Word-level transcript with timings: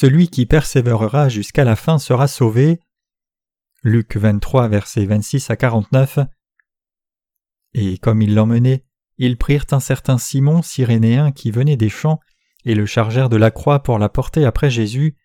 Celui 0.00 0.28
qui 0.28 0.46
persévérera 0.46 1.28
jusqu'à 1.28 1.64
la 1.64 1.74
fin 1.74 1.98
sera 1.98 2.28
sauvé. 2.28 2.78
Luc 3.82 4.16
23, 4.16 4.68
versets 4.68 5.04
26 5.04 5.50
à 5.50 5.56
49. 5.56 6.20
Et 7.74 7.98
comme 7.98 8.22
ils 8.22 8.32
l'emmenaient, 8.32 8.84
ils 9.16 9.36
prirent 9.36 9.66
un 9.72 9.80
certain 9.80 10.16
Simon 10.16 10.62
cyrénéen 10.62 11.32
qui 11.32 11.50
venait 11.50 11.76
des 11.76 11.88
champs 11.88 12.20
et 12.64 12.76
le 12.76 12.86
chargèrent 12.86 13.28
de 13.28 13.36
la 13.36 13.50
croix 13.50 13.82
pour 13.82 13.98
la 13.98 14.08
porter 14.08 14.44
après 14.44 14.70
Jésus. 14.70 15.16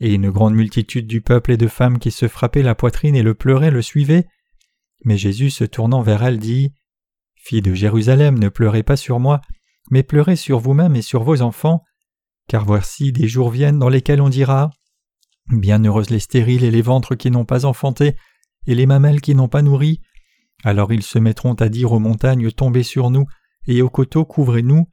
Et 0.00 0.12
une 0.12 0.28
grande 0.28 0.54
multitude 0.54 1.06
du 1.06 1.22
peuple 1.22 1.52
et 1.52 1.56
de 1.56 1.66
femmes 1.66 1.98
qui 1.98 2.10
se 2.10 2.28
frappaient 2.28 2.62
la 2.62 2.74
poitrine 2.74 3.16
et 3.16 3.22
le 3.22 3.32
pleuraient 3.32 3.70
le 3.70 3.80
suivaient. 3.80 4.26
Mais 5.06 5.16
Jésus 5.16 5.48
se 5.48 5.64
tournant 5.64 6.02
vers 6.02 6.22
elle 6.22 6.38
dit 6.38 6.74
Fille 7.36 7.62
de 7.62 7.72
Jérusalem, 7.72 8.38
ne 8.38 8.50
pleurez 8.50 8.82
pas 8.82 8.98
sur 8.98 9.18
moi, 9.18 9.40
mais 9.90 10.02
pleurez 10.02 10.36
sur 10.36 10.58
vous-même 10.58 10.94
et 10.94 11.00
sur 11.00 11.22
vos 11.22 11.40
enfants, 11.40 11.82
car 12.48 12.64
voici 12.64 13.12
des 13.12 13.28
jours 13.28 13.50
viennent 13.50 13.78
dans 13.78 13.88
lesquels 13.88 14.20
on 14.20 14.28
dira 14.28 14.70
Bienheureuses 15.50 16.10
les 16.10 16.20
stériles 16.20 16.64
et 16.64 16.70
les 16.70 16.82
ventres 16.82 17.14
qui 17.14 17.30
n'ont 17.30 17.44
pas 17.44 17.66
enfanté, 17.66 18.16
et 18.66 18.74
les 18.74 18.86
mamelles 18.86 19.20
qui 19.20 19.34
n'ont 19.34 19.48
pas 19.48 19.62
nourri. 19.62 20.00
Alors 20.62 20.92
ils 20.92 21.02
se 21.02 21.18
mettront 21.18 21.54
à 21.54 21.68
dire 21.68 21.92
aux 21.92 21.98
montagnes 21.98 22.50
Tombez 22.50 22.82
sur 22.82 23.10
nous, 23.10 23.26
et 23.66 23.82
aux 23.82 23.90
coteaux 23.90 24.24
Couvrez-nous, 24.24 24.86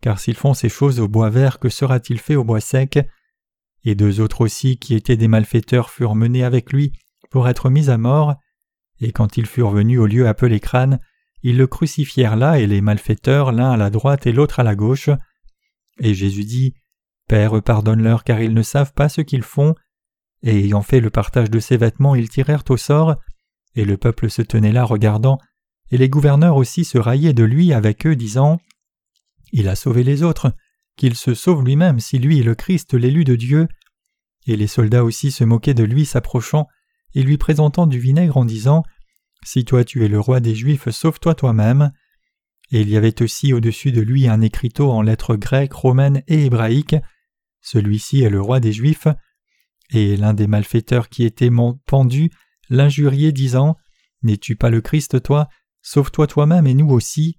car 0.00 0.18
s'ils 0.18 0.36
font 0.36 0.54
ces 0.54 0.68
choses 0.68 0.98
au 0.98 1.08
bois 1.08 1.30
vert, 1.30 1.58
que 1.58 1.68
sera-t-il 1.68 2.18
fait 2.18 2.34
au 2.34 2.44
bois 2.44 2.60
sec? 2.60 2.98
Et 3.84 3.94
deux 3.94 4.20
autres 4.20 4.40
aussi 4.40 4.76
qui 4.76 4.94
étaient 4.94 5.16
des 5.16 5.28
malfaiteurs 5.28 5.90
furent 5.90 6.14
menés 6.14 6.44
avec 6.44 6.72
lui 6.72 6.92
pour 7.30 7.48
être 7.48 7.70
mis 7.70 7.88
à 7.88 7.98
mort, 7.98 8.34
et 9.00 9.12
quand 9.12 9.36
ils 9.36 9.46
furent 9.46 9.70
venus 9.70 9.98
au 9.98 10.06
lieu 10.06 10.28
appelé 10.28 10.60
crâne, 10.60 10.98
ils 11.42 11.56
le 11.56 11.66
crucifièrent 11.66 12.36
là 12.36 12.58
et 12.58 12.66
les 12.66 12.80
malfaiteurs 12.80 13.52
l'un 13.52 13.72
à 13.72 13.76
la 13.76 13.90
droite 13.90 14.26
et 14.26 14.32
l'autre 14.32 14.60
à 14.60 14.62
la 14.62 14.76
gauche. 14.76 15.10
Et 15.98 16.14
Jésus 16.14 16.44
dit 16.44 16.74
Père, 17.32 17.62
pardonne-leur 17.62 18.24
car 18.24 18.42
ils 18.42 18.52
ne 18.52 18.60
savent 18.60 18.92
pas 18.92 19.08
ce 19.08 19.22
qu'ils 19.22 19.42
font. 19.42 19.74
Et 20.42 20.64
ayant 20.64 20.82
fait 20.82 21.00
le 21.00 21.08
partage 21.08 21.48
de 21.48 21.60
ses 21.60 21.78
vêtements, 21.78 22.14
ils 22.14 22.28
tirèrent 22.28 22.64
au 22.68 22.76
sort, 22.76 23.16
et 23.74 23.86
le 23.86 23.96
peuple 23.96 24.28
se 24.28 24.42
tenait 24.42 24.70
là 24.70 24.84
regardant, 24.84 25.38
et 25.90 25.96
les 25.96 26.10
gouverneurs 26.10 26.56
aussi 26.56 26.84
se 26.84 26.98
raillaient 26.98 27.32
de 27.32 27.42
lui 27.42 27.72
avec 27.72 28.06
eux, 28.06 28.16
disant 28.16 28.60
Il 29.50 29.70
a 29.70 29.76
sauvé 29.76 30.04
les 30.04 30.22
autres, 30.22 30.52
qu'il 30.98 31.14
se 31.14 31.32
sauve 31.32 31.64
lui-même 31.64 32.00
si 32.00 32.18
lui 32.18 32.38
est 32.38 32.42
le 32.42 32.54
Christ, 32.54 32.92
l'élu 32.92 33.24
de 33.24 33.34
Dieu. 33.34 33.66
Et 34.46 34.56
les 34.56 34.66
soldats 34.66 35.02
aussi 35.02 35.30
se 35.30 35.42
moquaient 35.42 35.72
de 35.72 35.84
lui, 35.84 36.04
s'approchant, 36.04 36.68
et 37.14 37.22
lui 37.22 37.38
présentant 37.38 37.86
du 37.86 37.98
vinaigre 37.98 38.36
en 38.36 38.44
disant 38.44 38.82
Si 39.42 39.64
toi 39.64 39.84
tu 39.84 40.04
es 40.04 40.08
le 40.08 40.20
roi 40.20 40.40
des 40.40 40.54
Juifs, 40.54 40.90
sauve-toi 40.90 41.34
toi-même. 41.34 41.92
Et 42.72 42.82
il 42.82 42.90
y 42.90 42.96
avait 42.98 43.22
aussi 43.22 43.54
au-dessus 43.54 43.90
de 43.90 44.02
lui 44.02 44.28
un 44.28 44.42
écriteau 44.42 44.90
en 44.90 45.00
lettres 45.00 45.36
grecques, 45.36 45.72
romaines 45.72 46.22
et 46.28 46.44
hébraïques. 46.44 46.96
Celui-ci 47.62 48.22
est 48.22 48.30
le 48.30 48.40
roi 48.40 48.60
des 48.60 48.72
Juifs. 48.72 49.08
Et 49.90 50.16
l'un 50.16 50.34
des 50.34 50.46
malfaiteurs 50.46 51.08
qui 51.08 51.24
était 51.24 51.50
pendu 51.86 52.30
l'injuriait, 52.68 53.32
disant 53.32 53.76
N'es-tu 54.22 54.56
pas 54.56 54.70
le 54.70 54.80
Christ, 54.80 55.22
toi? 55.22 55.48
Sauve-toi 55.80 56.26
toi-même 56.26 56.66
et 56.66 56.74
nous 56.74 56.90
aussi. 56.90 57.38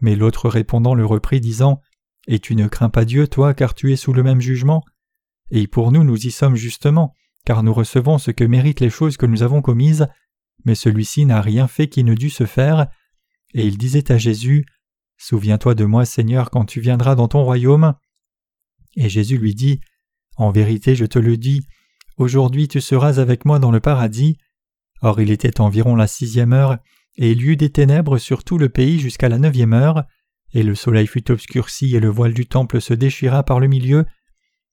Mais 0.00 0.16
l'autre 0.16 0.48
répondant 0.48 0.94
le 0.94 1.06
reprit, 1.06 1.40
disant 1.40 1.80
Et 2.26 2.38
tu 2.38 2.56
ne 2.56 2.68
crains 2.68 2.90
pas 2.90 3.04
Dieu, 3.04 3.28
toi, 3.28 3.54
car 3.54 3.74
tu 3.74 3.92
es 3.92 3.96
sous 3.96 4.12
le 4.12 4.22
même 4.22 4.40
jugement? 4.40 4.82
Et 5.50 5.66
pour 5.66 5.92
nous, 5.92 6.04
nous 6.04 6.26
y 6.26 6.30
sommes 6.30 6.56
justement, 6.56 7.14
car 7.44 7.62
nous 7.62 7.74
recevons 7.74 8.18
ce 8.18 8.30
que 8.30 8.44
méritent 8.44 8.80
les 8.80 8.90
choses 8.90 9.16
que 9.16 9.26
nous 9.26 9.42
avons 9.42 9.62
commises, 9.62 10.06
mais 10.64 10.74
celui-ci 10.74 11.26
n'a 11.26 11.40
rien 11.40 11.66
fait 11.66 11.88
qui 11.88 12.04
ne 12.04 12.14
dût 12.14 12.30
se 12.30 12.46
faire. 12.46 12.88
Et 13.54 13.66
il 13.66 13.78
disait 13.78 14.12
à 14.12 14.18
Jésus 14.18 14.64
Souviens-toi 15.18 15.74
de 15.74 15.84
moi, 15.84 16.06
Seigneur, 16.06 16.50
quand 16.50 16.64
tu 16.64 16.80
viendras 16.80 17.14
dans 17.14 17.28
ton 17.28 17.42
royaume. 17.42 17.94
Et 18.96 19.08
Jésus 19.08 19.38
lui 19.38 19.54
dit 19.54 19.80
En 20.36 20.50
vérité, 20.50 20.94
je 20.94 21.06
te 21.06 21.18
le 21.18 21.36
dis, 21.36 21.62
aujourd'hui 22.16 22.68
tu 22.68 22.80
seras 22.80 23.18
avec 23.18 23.44
moi 23.44 23.58
dans 23.58 23.70
le 23.70 23.80
paradis. 23.80 24.38
Or 25.02 25.20
il 25.20 25.30
était 25.30 25.60
environ 25.60 25.96
la 25.96 26.06
sixième 26.06 26.52
heure, 26.52 26.78
et 27.16 27.32
il 27.32 27.40
y 27.40 27.46
eut 27.46 27.56
des 27.56 27.70
ténèbres 27.70 28.18
sur 28.18 28.44
tout 28.44 28.58
le 28.58 28.68
pays 28.68 28.98
jusqu'à 28.98 29.28
la 29.28 29.38
neuvième 29.38 29.72
heure, 29.72 30.04
et 30.52 30.62
le 30.62 30.74
soleil 30.74 31.06
fut 31.06 31.30
obscurci 31.30 31.94
et 31.94 32.00
le 32.00 32.08
voile 32.08 32.34
du 32.34 32.46
temple 32.46 32.80
se 32.80 32.94
déchira 32.94 33.42
par 33.42 33.60
le 33.60 33.68
milieu. 33.68 34.04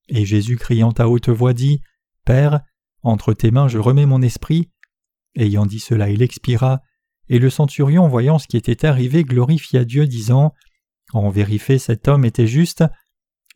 Et 0.09 0.25
Jésus 0.25 0.57
criant 0.57 0.91
à 0.91 1.07
haute 1.07 1.29
voix 1.29 1.53
dit 1.53 1.81
Père, 2.25 2.61
entre 3.03 3.33
tes 3.33 3.51
mains 3.51 3.67
je 3.67 3.77
remets 3.77 4.05
mon 4.05 4.21
esprit. 4.21 4.69
Ayant 5.35 5.65
dit 5.65 5.79
cela, 5.79 6.09
il 6.09 6.21
expira, 6.21 6.81
et 7.29 7.39
le 7.39 7.49
centurion, 7.49 8.07
voyant 8.07 8.39
ce 8.39 8.47
qui 8.47 8.57
était 8.57 8.85
arrivé, 8.85 9.23
glorifia 9.23 9.83
Dieu, 9.85 10.07
disant 10.07 10.53
En 11.13 11.29
vérité, 11.29 11.77
cet 11.77 12.07
homme 12.07 12.25
était 12.25 12.47
juste. 12.47 12.83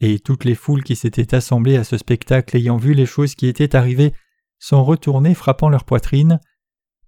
Et 0.01 0.19
toutes 0.19 0.45
les 0.45 0.55
foules 0.55 0.83
qui 0.83 0.95
s'étaient 0.95 1.35
assemblées 1.35 1.77
à 1.77 1.83
ce 1.83 1.97
spectacle, 1.97 2.57
ayant 2.57 2.77
vu 2.77 2.93
les 2.95 3.05
choses 3.05 3.35
qui 3.35 3.45
étaient 3.45 3.75
arrivées, 3.75 4.13
sont 4.57 4.83
retournées 4.83 5.35
frappant 5.35 5.69
leur 5.69 5.85
poitrine. 5.85 6.39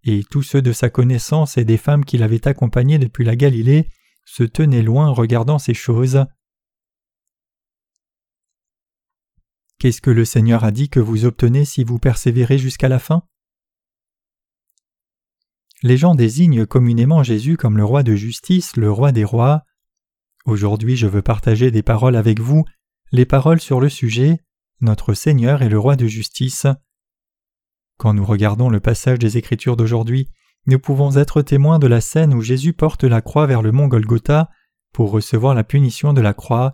Et 0.04 0.24
tous 0.30 0.44
ceux 0.44 0.62
de 0.62 0.72
sa 0.72 0.90
connaissance 0.90 1.58
et 1.58 1.66
des 1.66 1.78
femmes 1.78 2.06
qui 2.06 2.20
l'avaient 2.20 2.48
accompagné 2.48 3.00
depuis 3.00 3.26
la 3.26 3.36
Galilée 3.36 3.90
se 4.26 4.44
tenaient 4.44 4.84
loin 4.84 5.10
regardant 5.10 5.58
ces 5.58 5.74
choses. 5.74 6.24
Qu'est-ce 9.80 10.02
que 10.02 10.12
le 10.12 10.24
Seigneur 10.24 10.64
a 10.64 10.72
dit 10.72 10.90
que 10.90 11.00
vous 11.00 11.26
obtenez 11.26 11.66
si 11.66 11.84
vous 11.84 12.00
persévérez 12.00 12.58
jusqu'à 12.58 12.90
la 12.90 13.00
fin? 13.00 13.24
Les 15.82 15.98
gens 15.98 16.16
désignent 16.16 16.66
communément 16.66 17.24
Jésus 17.24 17.58
comme 17.58 17.76
le 17.76 17.84
roi 17.84 18.04
de 18.04 18.16
justice, 18.16 18.78
le 18.78 18.90
roi 18.92 19.12
des 19.12 19.26
rois. 19.26 19.64
Aujourd'hui 20.46 20.96
je 20.96 21.08
veux 21.08 21.22
partager 21.22 21.72
des 21.72 21.84
paroles 21.84 22.16
avec 22.16 22.40
vous, 22.40 22.64
les 23.14 23.26
paroles 23.28 23.62
sur 23.62 23.80
le 23.80 23.90
sujet 23.90 24.40
Notre 24.82 25.14
Seigneur 25.14 25.62
est 25.62 25.70
le 25.70 25.78
roi 25.78 25.96
de 25.96 26.08
justice. 26.08 26.66
Quand 28.00 28.16
nous 28.16 28.26
regardons 28.26 28.70
le 28.70 28.80
passage 28.80 29.20
des 29.20 29.38
Écritures 29.38 29.78
d'aujourd'hui, 29.78 30.30
nous 30.66 30.80
pouvons 30.80 31.16
être 31.16 31.44
témoins 31.44 31.78
de 31.78 31.86
la 31.86 32.02
scène 32.02 32.34
où 32.34 32.42
Jésus 32.42 32.74
porte 32.74 33.04
la 33.04 33.22
croix 33.22 33.46
vers 33.46 33.62
le 33.62 33.72
mont 33.72 33.88
Golgotha 33.88 34.50
pour 34.94 35.12
recevoir 35.12 35.54
la 35.54 35.64
punition 35.64 36.12
de 36.14 36.22
la 36.22 36.34
croix. 36.34 36.74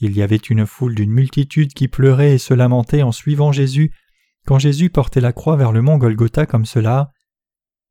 Il 0.00 0.16
y 0.16 0.22
avait 0.22 0.36
une 0.36 0.66
foule 0.66 0.96
d'une 0.96 1.12
multitude 1.12 1.72
qui 1.72 1.86
pleurait 1.86 2.34
et 2.34 2.38
se 2.38 2.52
lamentait 2.52 3.02
en 3.02 3.12
suivant 3.12 3.52
Jésus 3.52 3.94
quand 4.46 4.58
Jésus 4.58 4.90
portait 4.90 5.20
la 5.20 5.32
croix 5.32 5.54
vers 5.54 5.70
le 5.70 5.82
mont 5.82 5.98
Golgotha 5.98 6.46
comme 6.46 6.66
cela. 6.66 7.12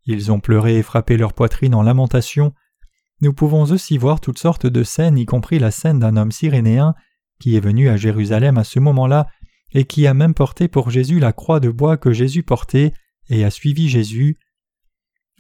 Ils 0.06 0.34
ont 0.34 0.41
pleuré 0.41 0.79
et 0.79 0.84
frappé 0.84 1.16
leur 1.16 1.31
poitrine 1.31 1.75
en 1.75 1.84
lamentation. 1.84 2.53
Nous 3.22 3.31
pouvons 3.31 3.63
aussi 3.63 3.97
voir 3.97 4.19
toutes 4.19 4.38
sortes 4.38 4.68
de 4.68 4.84
scènes, 4.84 5.18
y 5.18 5.25
compris 5.25 5.59
la 5.59 5.72
scène 5.72 6.00
d'un 6.00 6.18
homme 6.18 6.34
cyrénéen 6.34 6.94
qui 7.43 7.57
est 7.57 7.59
venu 7.59 7.89
à 7.89 7.97
Jérusalem 7.97 8.57
à 8.57 8.63
ce 8.63 8.79
moment-là 8.79 9.27
et 9.73 9.83
qui 9.83 10.07
a 10.07 10.13
même 10.13 10.33
porté 10.33 10.69
pour 10.69 10.89
Jésus 10.89 11.19
la 11.19 11.33
croix 11.33 11.59
de 11.59 11.69
bois 11.69 11.97
que 11.97 12.13
Jésus 12.13 12.41
portait 12.41 12.93
et 13.27 13.43
a 13.43 13.49
suivi 13.49 13.89
Jésus. 13.89 14.39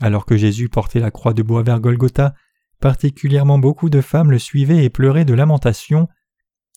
Alors 0.01 0.25
que 0.25 0.35
Jésus 0.35 0.67
portait 0.67 0.99
la 0.99 1.11
croix 1.11 1.33
de 1.33 1.41
bois 1.43 1.63
vers 1.63 1.79
Golgotha, 1.79 2.35
particulièrement 2.81 3.57
beaucoup 3.57 3.89
de 3.89 4.01
femmes 4.01 4.31
le 4.31 4.37
suivaient 4.37 4.83
et 4.83 4.89
pleuraient 4.89 5.23
de 5.23 5.33
lamentation. 5.33 6.09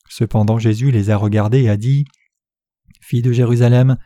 Cependant 0.09 0.61
Jésus 0.61 0.93
les 0.93 1.11
a 1.11 1.17
regardées 1.17 1.63
et 1.63 1.71
a 1.71 1.77
dit 1.77 2.05
Fille 3.01 3.23
de 3.23 3.33
Jérusalem, 3.33 3.97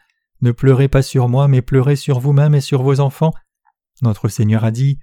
ne 0.41 0.53
pleurez 0.53 0.89
pas 0.89 1.03
sur 1.03 1.29
moi, 1.29 1.49
mais 1.49 1.61
pleurez 1.61 1.97
sur 1.97 2.19
vous-même 2.19 2.55
et 2.55 2.63
sur 2.63 2.83
vos 2.83 2.99
enfants. 2.99 3.35
Notre 4.01 4.29
Seigneur 4.29 4.65
a 4.65 4.71
dit 4.71 4.99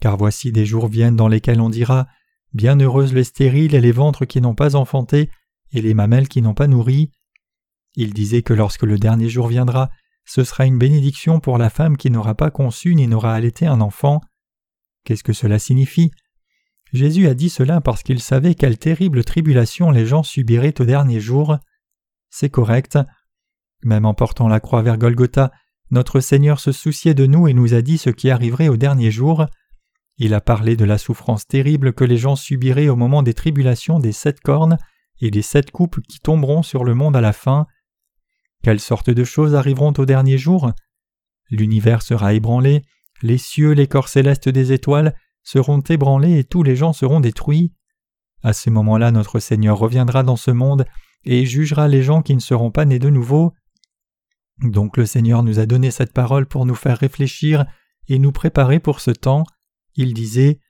Car 0.00 0.16
voici 0.16 0.52
des 0.52 0.64
jours 0.64 0.86
viennent 0.86 1.16
dans 1.16 1.26
lesquels 1.26 1.60
on 1.60 1.70
dira 1.70 2.06
Bienheureuses 2.54 3.14
les 3.14 3.24
stériles 3.24 3.74
et 3.74 3.80
les 3.80 3.90
ventres 3.90 4.26
qui 4.26 4.40
n'ont 4.40 4.54
pas 4.54 4.76
enfanté, 4.76 5.28
et 5.72 5.82
les 5.82 5.94
mamelles 5.94 6.28
qui 6.28 6.42
n'ont 6.42 6.54
pas 6.54 6.66
nourri. 6.66 7.10
Il 7.94 8.12
disait 8.12 8.42
que 8.42 8.52
lorsque 8.52 8.82
le 8.82 8.98
dernier 8.98 9.28
jour 9.28 9.48
viendra, 9.48 9.90
ce 10.24 10.44
sera 10.44 10.66
une 10.66 10.78
bénédiction 10.78 11.40
pour 11.40 11.56
la 11.56 11.70
femme 11.70 11.96
qui 11.96 12.10
n'aura 12.10 12.34
pas 12.34 12.50
conçu 12.50 12.94
ni 12.94 13.06
n'aura 13.06 13.34
allaité 13.34 13.66
un 13.66 13.80
enfant. 13.80 14.20
Qu'est-ce 15.04 15.24
que 15.24 15.32
cela 15.32 15.58
signifie? 15.58 16.10
Jésus 16.92 17.28
a 17.28 17.34
dit 17.34 17.50
cela 17.50 17.80
parce 17.80 18.02
qu'il 18.02 18.20
savait 18.20 18.54
quelle 18.54 18.78
terrible 18.78 19.24
tribulation 19.24 19.90
les 19.90 20.06
gens 20.06 20.22
subiraient 20.22 20.80
au 20.80 20.84
dernier 20.84 21.20
jour. 21.20 21.58
C'est 22.30 22.50
correct. 22.50 22.98
Même 23.82 24.04
en 24.04 24.14
portant 24.14 24.48
la 24.48 24.60
croix 24.60 24.82
vers 24.82 24.98
Golgotha, 24.98 25.52
notre 25.90 26.20
Seigneur 26.20 26.58
se 26.58 26.72
souciait 26.72 27.14
de 27.14 27.26
nous 27.26 27.46
et 27.46 27.54
nous 27.54 27.74
a 27.74 27.82
dit 27.82 27.98
ce 27.98 28.10
qui 28.10 28.30
arriverait 28.30 28.68
au 28.68 28.76
dernier 28.76 29.10
jour. 29.10 29.46
Il 30.18 30.34
a 30.34 30.40
parlé 30.40 30.76
de 30.76 30.84
la 30.84 30.98
souffrance 30.98 31.46
terrible 31.46 31.92
que 31.92 32.04
les 32.04 32.16
gens 32.16 32.36
subiraient 32.36 32.88
au 32.88 32.96
moment 32.96 33.22
des 33.22 33.34
tribulations 33.34 34.00
des 34.00 34.12
sept 34.12 34.40
cornes 34.40 34.78
et 35.20 35.30
des 35.30 35.42
sept 35.42 35.70
coupes 35.70 36.00
qui 36.08 36.20
tomberont 36.20 36.62
sur 36.62 36.84
le 36.84 36.94
monde 36.94 37.16
à 37.16 37.20
la 37.20 37.32
fin. 37.32 37.66
Quelles 38.62 38.80
sortes 38.80 39.10
de 39.10 39.24
choses 39.24 39.54
arriveront 39.54 39.92
au 39.98 40.04
dernier 40.04 40.38
jour? 40.38 40.72
L'univers 41.50 42.02
sera 42.02 42.34
ébranlé, 42.34 42.82
les 43.22 43.38
cieux, 43.38 43.72
les 43.72 43.86
corps 43.86 44.08
célestes 44.08 44.48
des 44.48 44.72
étoiles, 44.72 45.14
seront 45.42 45.80
ébranlés 45.80 46.38
et 46.38 46.44
tous 46.44 46.62
les 46.62 46.76
gens 46.76 46.92
seront 46.92 47.20
détruits. 47.20 47.72
À 48.42 48.52
ce 48.52 48.70
moment-là, 48.70 49.10
notre 49.10 49.38
Seigneur 49.38 49.78
reviendra 49.78 50.22
dans 50.22 50.36
ce 50.36 50.50
monde 50.50 50.86
et 51.24 51.46
jugera 51.46 51.88
les 51.88 52.02
gens 52.02 52.22
qui 52.22 52.34
ne 52.34 52.40
seront 52.40 52.70
pas 52.70 52.84
nés 52.84 52.98
de 52.98 53.10
nouveau. 53.10 53.52
Donc 54.58 54.96
le 54.96 55.06
Seigneur 55.06 55.42
nous 55.42 55.58
a 55.58 55.66
donné 55.66 55.90
cette 55.90 56.12
parole 56.12 56.46
pour 56.46 56.66
nous 56.66 56.74
faire 56.74 56.98
réfléchir 56.98 57.66
et 58.08 58.18
nous 58.18 58.32
préparer 58.32 58.80
pour 58.80 59.00
ce 59.00 59.10
temps. 59.10 59.44
Il 59.94 60.14
disait 60.14 60.60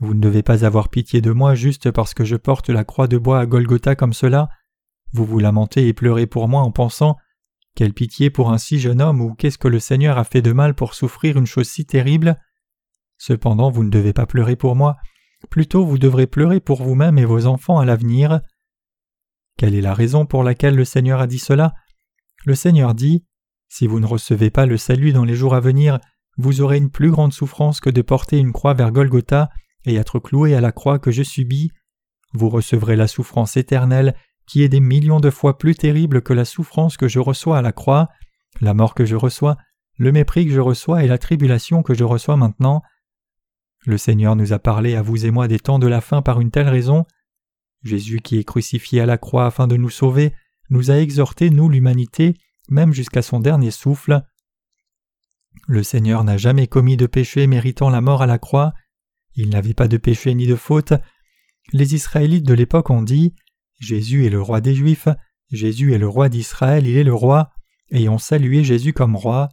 Vous 0.00 0.14
ne 0.14 0.20
devez 0.20 0.42
pas 0.42 0.64
avoir 0.64 0.88
pitié 0.88 1.20
de 1.20 1.30
moi 1.30 1.54
juste 1.54 1.90
parce 1.90 2.14
que 2.14 2.24
je 2.24 2.36
porte 2.36 2.70
la 2.70 2.84
croix 2.84 3.06
de 3.06 3.18
bois 3.18 3.38
à 3.38 3.46
Golgotha 3.46 3.94
comme 3.94 4.14
cela. 4.14 4.48
vous 5.12 5.26
vous 5.26 5.38
lamentez 5.38 5.88
et 5.88 5.92
pleurez 5.92 6.26
pour 6.26 6.48
moi 6.48 6.62
en 6.62 6.72
pensant 6.72 7.16
Quelle 7.74 7.92
pitié 7.92 8.30
pour 8.30 8.50
un 8.50 8.56
si 8.56 8.80
jeune 8.80 9.02
homme 9.02 9.20
ou 9.20 9.34
qu'est-ce 9.34 9.58
que 9.58 9.68
le 9.68 9.78
Seigneur 9.78 10.16
a 10.16 10.24
fait 10.24 10.40
de 10.40 10.52
mal 10.52 10.74
pour 10.74 10.94
souffrir 10.94 11.36
une 11.36 11.46
chose 11.46 11.68
si 11.68 11.84
terrible 11.84 12.40
Cependant 13.18 13.70
vous 13.70 13.84
ne 13.84 13.90
devez 13.90 14.14
pas 14.14 14.24
pleurer 14.24 14.56
pour 14.56 14.74
moi, 14.74 14.96
plutôt 15.50 15.84
vous 15.84 15.98
devrez 15.98 16.26
pleurer 16.26 16.60
pour 16.60 16.82
vous-même 16.82 17.18
et 17.18 17.26
vos 17.26 17.44
enfants 17.44 17.78
à 17.78 17.84
l'avenir. 17.84 18.40
Quelle 19.58 19.74
est 19.74 19.82
la 19.82 19.92
raison 19.92 20.24
pour 20.24 20.42
laquelle 20.42 20.76
le 20.76 20.86
Seigneur 20.86 21.20
a 21.20 21.26
dit 21.26 21.38
cela? 21.38 21.74
Le 22.46 22.54
Seigneur 22.54 22.94
dit 22.94 23.26
Si 23.68 23.86
vous 23.86 24.00
ne 24.00 24.06
recevez 24.06 24.48
pas 24.48 24.64
le 24.64 24.78
salut 24.78 25.12
dans 25.12 25.24
les 25.24 25.34
jours 25.34 25.54
à 25.54 25.60
venir, 25.60 26.00
vous 26.38 26.62
aurez 26.62 26.78
une 26.78 26.90
plus 26.90 27.10
grande 27.10 27.34
souffrance 27.34 27.80
que 27.80 27.90
de 27.90 28.00
porter 28.00 28.38
une 28.38 28.52
croix 28.52 28.72
vers 28.72 28.92
Golgotha 28.92 29.50
et 29.84 29.96
être 29.96 30.18
cloué 30.18 30.54
à 30.54 30.60
la 30.60 30.72
croix 30.72 30.98
que 30.98 31.10
je 31.10 31.22
subis. 31.22 31.70
Vous 32.32 32.48
recevrez 32.48 32.96
la 32.96 33.08
souffrance 33.08 33.56
éternelle 33.56 34.14
qui 34.46 34.62
est 34.62 34.68
des 34.68 34.80
millions 34.80 35.20
de 35.20 35.30
fois 35.30 35.58
plus 35.58 35.76
terrible 35.76 36.22
que 36.22 36.32
la 36.32 36.44
souffrance 36.44 36.96
que 36.96 37.08
je 37.08 37.20
reçois 37.20 37.58
à 37.58 37.62
la 37.62 37.72
croix, 37.72 38.08
la 38.60 38.74
mort 38.74 38.94
que 38.94 39.04
je 39.04 39.14
reçois, 39.14 39.56
le 39.96 40.12
mépris 40.12 40.46
que 40.46 40.52
je 40.52 40.60
reçois 40.60 41.04
et 41.04 41.06
la 41.06 41.18
tribulation 41.18 41.82
que 41.82 41.94
je 41.94 42.04
reçois 42.04 42.36
maintenant. 42.36 42.82
Le 43.86 43.96
Seigneur 43.96 44.34
nous 44.34 44.52
a 44.52 44.58
parlé 44.58 44.96
à 44.96 45.02
vous 45.02 45.24
et 45.24 45.30
moi 45.30 45.46
des 45.46 45.60
temps 45.60 45.78
de 45.78 45.86
la 45.86 46.00
fin 46.00 46.20
par 46.20 46.40
une 46.40 46.50
telle 46.50 46.68
raison. 46.68 47.04
Jésus 47.82 48.20
qui 48.20 48.38
est 48.38 48.44
crucifié 48.44 49.00
à 49.00 49.06
la 49.06 49.18
croix 49.18 49.46
afin 49.46 49.66
de 49.66 49.76
nous 49.76 49.90
sauver, 49.90 50.34
nous 50.68 50.90
a 50.90 50.96
exhorté, 50.96 51.50
nous 51.50 51.68
l'humanité, 51.68 52.34
même 52.68 52.92
jusqu'à 52.92 53.22
son 53.22 53.40
dernier 53.40 53.70
souffle. 53.70 54.22
Le 55.68 55.82
Seigneur 55.82 56.24
n'a 56.24 56.36
jamais 56.36 56.66
commis 56.66 56.96
de 56.96 57.06
péché 57.06 57.46
méritant 57.46 57.90
la 57.90 58.00
mort 58.00 58.22
à 58.22 58.26
la 58.26 58.38
croix, 58.38 58.72
il 59.40 59.48
n'avait 59.48 59.74
pas 59.74 59.88
de 59.88 59.96
péché 59.96 60.34
ni 60.34 60.46
de 60.46 60.56
faute. 60.56 60.92
Les 61.72 61.94
Israélites 61.94 62.46
de 62.46 62.54
l'époque 62.54 62.90
ont 62.90 63.02
dit 63.02 63.34
Jésus 63.78 64.26
est 64.26 64.30
le 64.30 64.42
roi 64.42 64.60
des 64.60 64.74
Juifs, 64.74 65.08
Jésus 65.50 65.94
est 65.94 65.98
le 65.98 66.08
roi 66.08 66.28
d'Israël, 66.28 66.86
il 66.86 66.96
est 66.96 67.04
le 67.04 67.14
roi, 67.14 67.50
et 67.90 68.08
ont 68.08 68.18
salué 68.18 68.62
Jésus 68.62 68.92
comme 68.92 69.16
roi. 69.16 69.48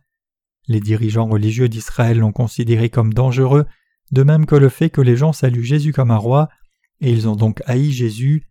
Les 0.68 0.81
dirigeants 0.81 1.28
religieux 1.28 1.69
d'Israël 1.69 2.19
l'ont 2.19 2.34
considéré 2.34 2.89
comme 2.89 3.13
dangereux, 3.13 3.66
de 4.12 4.24
même 4.24 4.45
que 4.45 4.56
le 4.56 4.69
fait 4.69 4.89
que 4.89 5.01
les 5.01 5.16
gens 5.16 5.31
saluent 5.31 5.63
Jésus 5.63 5.94
comme 5.94 6.12
un 6.12 6.18
roi, 6.18 6.50
et 7.00 7.12
ils 7.12 7.30
ont 7.30 7.36
donc 7.36 7.62
haï 7.66 7.92
Jésus. 7.92 8.50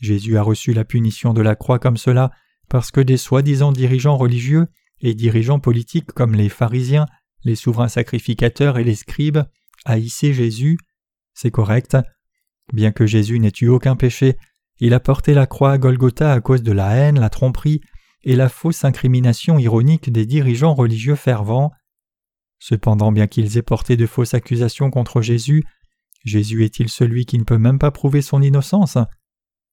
Jésus 0.00 0.36
a 0.36 0.42
reçu 0.42 0.74
la 0.74 0.84
punition 0.84 1.32
de 1.32 1.40
la 1.40 1.56
croix 1.56 1.78
comme 1.78 1.96
cela, 1.96 2.30
parce 2.68 2.90
que 2.90 3.00
des 3.00 3.16
soi-disant 3.16 3.72
dirigeants 3.72 4.16
religieux 4.16 4.66
et 5.00 5.14
dirigeants 5.14 5.60
politiques 5.60 6.12
comme 6.12 6.34
les 6.34 6.50
pharisiens, 6.50 7.06
les 7.44 7.54
souverains 7.54 7.88
sacrificateurs 7.88 8.76
et 8.76 8.84
les 8.84 8.94
scribes 8.94 9.40
haïssaient 9.86 10.34
Jésus. 10.34 10.76
C'est 11.32 11.50
correct. 11.50 11.96
Bien 12.72 12.92
que 12.92 13.06
Jésus 13.06 13.38
n'ait 13.38 13.52
eu 13.60 13.68
aucun 13.68 13.96
péché, 13.96 14.36
il 14.78 14.92
a 14.92 15.00
porté 15.00 15.32
la 15.32 15.46
croix 15.46 15.72
à 15.72 15.78
Golgotha 15.78 16.32
à 16.32 16.40
cause 16.40 16.62
de 16.62 16.72
la 16.72 16.94
haine, 16.94 17.18
la 17.18 17.30
tromperie 17.30 17.80
et 18.24 18.36
la 18.36 18.48
fausse 18.48 18.84
incrimination 18.84 19.58
ironique 19.58 20.12
des 20.12 20.26
dirigeants 20.26 20.74
religieux 20.74 21.14
fervents. 21.14 21.70
Cependant, 22.58 23.12
bien 23.12 23.26
qu'ils 23.26 23.56
aient 23.56 23.62
porté 23.62 23.96
de 23.96 24.06
fausses 24.06 24.34
accusations 24.34 24.90
contre 24.90 25.22
Jésus, 25.22 25.64
Jésus 26.24 26.64
est-il 26.64 26.88
celui 26.88 27.24
qui 27.24 27.38
ne 27.38 27.44
peut 27.44 27.58
même 27.58 27.78
pas 27.78 27.92
prouver 27.92 28.20
son 28.20 28.42
innocence? 28.42 28.98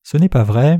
Ce 0.03 0.17
n'est 0.17 0.29
pas 0.29 0.43
vrai. 0.43 0.79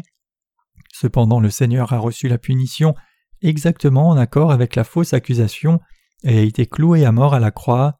Cependant, 0.94 1.40
le 1.40 1.50
Seigneur 1.50 1.94
a 1.94 1.98
reçu 1.98 2.28
la 2.28 2.38
punition 2.38 2.94
exactement 3.42 4.10
en 4.10 4.18
accord 4.18 4.52
avec 4.52 4.76
la 4.76 4.84
fausse 4.84 5.14
accusation 5.14 5.80
et 6.24 6.38
a 6.38 6.42
été 6.42 6.68
cloué 6.68 7.06
à 7.06 7.12
mort 7.12 7.34
à 7.34 7.40
la 7.40 7.52
croix. 7.52 8.00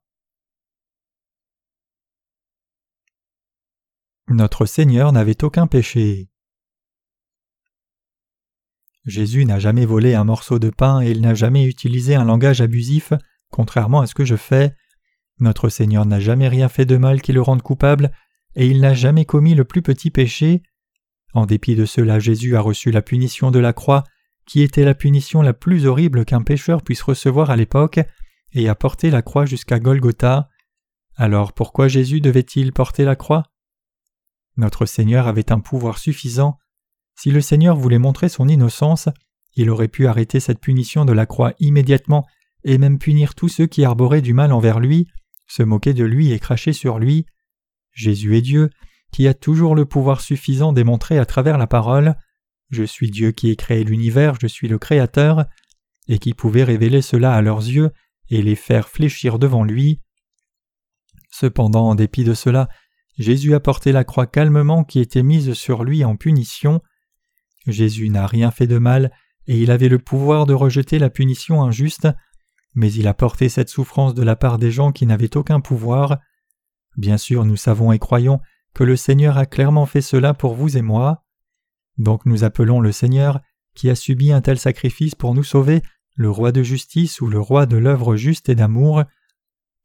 Notre 4.34 4.66
Seigneur 4.66 5.12
n'avait 5.12 5.44
aucun 5.44 5.68
péché. 5.68 6.28
Jésus 9.06 9.46
n'a 9.46 9.60
jamais 9.60 9.86
volé 9.86 10.16
un 10.16 10.24
morceau 10.24 10.58
de 10.58 10.72
pain 10.72 11.02
et 11.02 11.12
il 11.12 11.22
n'a 11.22 11.36
jamais 11.36 11.66
utilisé 11.66 12.16
un 12.16 12.26
langage 12.26 12.60
abusif, 12.60 13.14
contrairement 13.52 14.02
à 14.02 14.08
ce 14.08 14.16
que 14.16 14.26
je 14.26 14.36
fais. 14.36 14.76
Notre 15.40 15.70
Seigneur 15.70 16.08
n'a 16.08 16.20
jamais 16.20 16.48
rien 16.48 16.68
fait 16.68 16.86
de 16.86 16.98
mal 16.98 17.22
qui 17.22 17.32
le 17.32 17.44
rende 17.44 17.62
coupable, 17.62 18.12
et 18.56 18.66
il 18.66 18.82
n'a 18.82 18.96
jamais 18.96 19.26
commis 19.26 19.54
le 19.54 19.66
plus 19.66 19.84
petit 19.84 20.10
péché. 20.10 20.64
En 21.36 21.46
dépit 21.46 21.76
de 21.76 21.86
cela, 21.86 22.18
Jésus 22.18 22.56
a 22.56 22.62
reçu 22.62 22.90
la 22.90 23.04
punition 23.04 23.52
de 23.52 23.60
la 23.60 23.72
croix, 23.72 24.04
qui 24.48 24.64
était 24.64 24.84
la 24.84 24.96
punition 24.96 25.44
la 25.44 25.54
plus 25.54 25.86
horrible 25.86 26.26
qu'un 26.26 26.42
pécheur 26.42 26.82
puisse 26.82 27.04
recevoir 27.04 27.52
à 27.52 27.56
l'époque, 27.56 28.00
et 28.52 28.68
a 28.68 28.74
porté 28.74 29.12
la 29.12 29.22
croix 29.22 29.46
jusqu'à 29.46 29.80
Golgotha. 29.80 30.50
Alors 31.18 31.54
pourquoi 31.54 31.88
Jésus 31.88 32.20
devait-il 32.20 32.74
porter 32.74 33.06
la 33.06 33.16
croix? 33.16 33.53
Notre 34.58 34.86
Seigneur 34.86 35.28
avait 35.28 35.52
un 35.52 35.60
pouvoir 35.60 35.98
suffisant. 35.98 36.58
Si 37.16 37.32
le 37.32 37.42
Seigneur 37.42 37.76
voulait 37.76 38.00
montrer 38.00 38.30
son 38.30 38.48
innocence, 38.48 39.10
il 39.56 39.70
aurait 39.70 39.88
pu 39.88 40.08
arrêter 40.08 40.40
cette 40.40 40.60
punition 40.60 41.06
de 41.06 41.14
la 41.14 41.26
croix 41.26 41.54
immédiatement 41.60 42.26
et 42.64 42.78
même 42.78 42.98
punir 42.98 43.36
tous 43.36 43.50
ceux 43.50 43.68
qui 43.68 43.84
arboraient 43.84 44.22
du 44.22 44.34
mal 44.34 44.52
envers 44.52 44.80
lui, 44.80 45.08
se 45.48 45.64
moquaient 45.64 45.94
de 45.94 46.04
lui 46.04 46.32
et 46.32 46.40
crachaient 46.40 46.74
sur 46.74 46.98
lui. 46.98 47.26
Jésus 47.92 48.38
est 48.38 48.42
Dieu, 48.42 48.70
qui 49.12 49.28
a 49.28 49.34
toujours 49.34 49.76
le 49.76 49.86
pouvoir 49.86 50.22
suffisant 50.22 50.74
démontré 50.74 51.20
à 51.20 51.26
travers 51.26 51.58
la 51.58 51.68
parole. 51.68 52.16
Je 52.72 52.84
suis 52.84 53.12
Dieu 53.12 53.32
qui 53.32 53.50
ai 53.50 53.56
créé 53.56 53.84
l'univers, 53.84 54.36
je 54.42 54.48
suis 54.48 54.68
le 54.68 54.80
Créateur, 54.80 55.46
et 56.08 56.20
qui 56.20 56.34
pouvait 56.34 56.64
révéler 56.64 57.02
cela 57.02 57.34
à 57.36 57.42
leurs 57.42 57.60
yeux 57.60 57.92
et 58.30 58.42
les 58.42 58.56
faire 58.56 58.90
fléchir 58.90 59.38
devant 59.38 59.64
lui. 59.64 60.02
Cependant, 61.30 61.90
en 61.90 61.96
dépit 61.96 62.24
de 62.24 62.34
cela, 62.34 62.70
Jésus 63.18 63.54
a 63.54 63.60
porté 63.60 63.92
la 63.92 64.04
croix 64.04 64.28
calmement 64.28 64.84
qui 64.84 65.00
était 65.00 65.24
mise 65.24 65.54
sur 65.54 65.84
lui 65.84 66.04
en 66.04 66.16
punition. 66.16 66.82
Jésus 67.68 68.10
n'a 68.10 68.28
rien 68.28 68.52
fait 68.52 68.68
de 68.68 68.78
mal, 68.78 69.12
et 69.48 69.60
il 69.60 69.72
avait 69.72 69.90
le 69.90 70.00
pouvoir 70.00 70.46
de 70.46 70.54
rejeter 70.54 71.00
la 71.00 71.10
punition 71.10 71.62
injuste, 71.64 72.08
mais 72.74 72.92
il 72.92 73.08
a 73.08 73.14
porté 73.14 73.50
cette 73.50 73.70
souffrance 73.70 74.14
de 74.14 74.24
la 74.24 74.36
part 74.36 74.58
des 74.58 74.72
gens 74.72 74.92
qui 74.92 75.06
n'avaient 75.06 75.38
aucun 75.38 75.60
pouvoir. 75.60 76.20
Bien 76.98 77.18
sûr, 77.18 77.46
nous 77.46 77.56
savons 77.56 77.92
et 77.92 78.00
croyons 78.00 78.40
que 78.74 78.84
le 78.84 78.96
Seigneur 78.96 79.38
a 79.38 79.46
clairement 79.46 79.86
fait 79.86 80.02
cela 80.02 80.34
pour 80.34 80.56
vous 80.56 80.78
et 80.78 80.82
moi. 80.82 81.24
Donc 81.98 82.26
nous 82.26 82.44
appelons 82.44 82.80
le 82.80 82.92
Seigneur, 82.92 83.42
qui 83.76 83.90
a 83.90 83.96
subi 83.96 84.32
un 84.32 84.42
tel 84.42 84.58
sacrifice 84.58 85.16
pour 85.16 85.36
nous 85.36 85.44
sauver, 85.44 85.82
le 86.16 86.30
roi 86.30 86.52
de 86.52 86.64
justice 86.64 87.22
ou 87.22 87.28
le 87.28 87.40
roi 87.40 87.66
de 87.66 87.78
l'œuvre 87.78 88.16
juste 88.16 88.50
et 88.50 88.56
d'amour. 88.56 89.04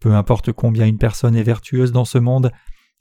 Peu 0.00 0.14
importe 0.14 0.52
combien 0.52 0.87
une 0.87 0.99
personne 0.99 1.37
est 1.37 1.42
vertueuse 1.42 1.92
dans 1.92 2.04
ce 2.04 2.18
monde, 2.18 2.52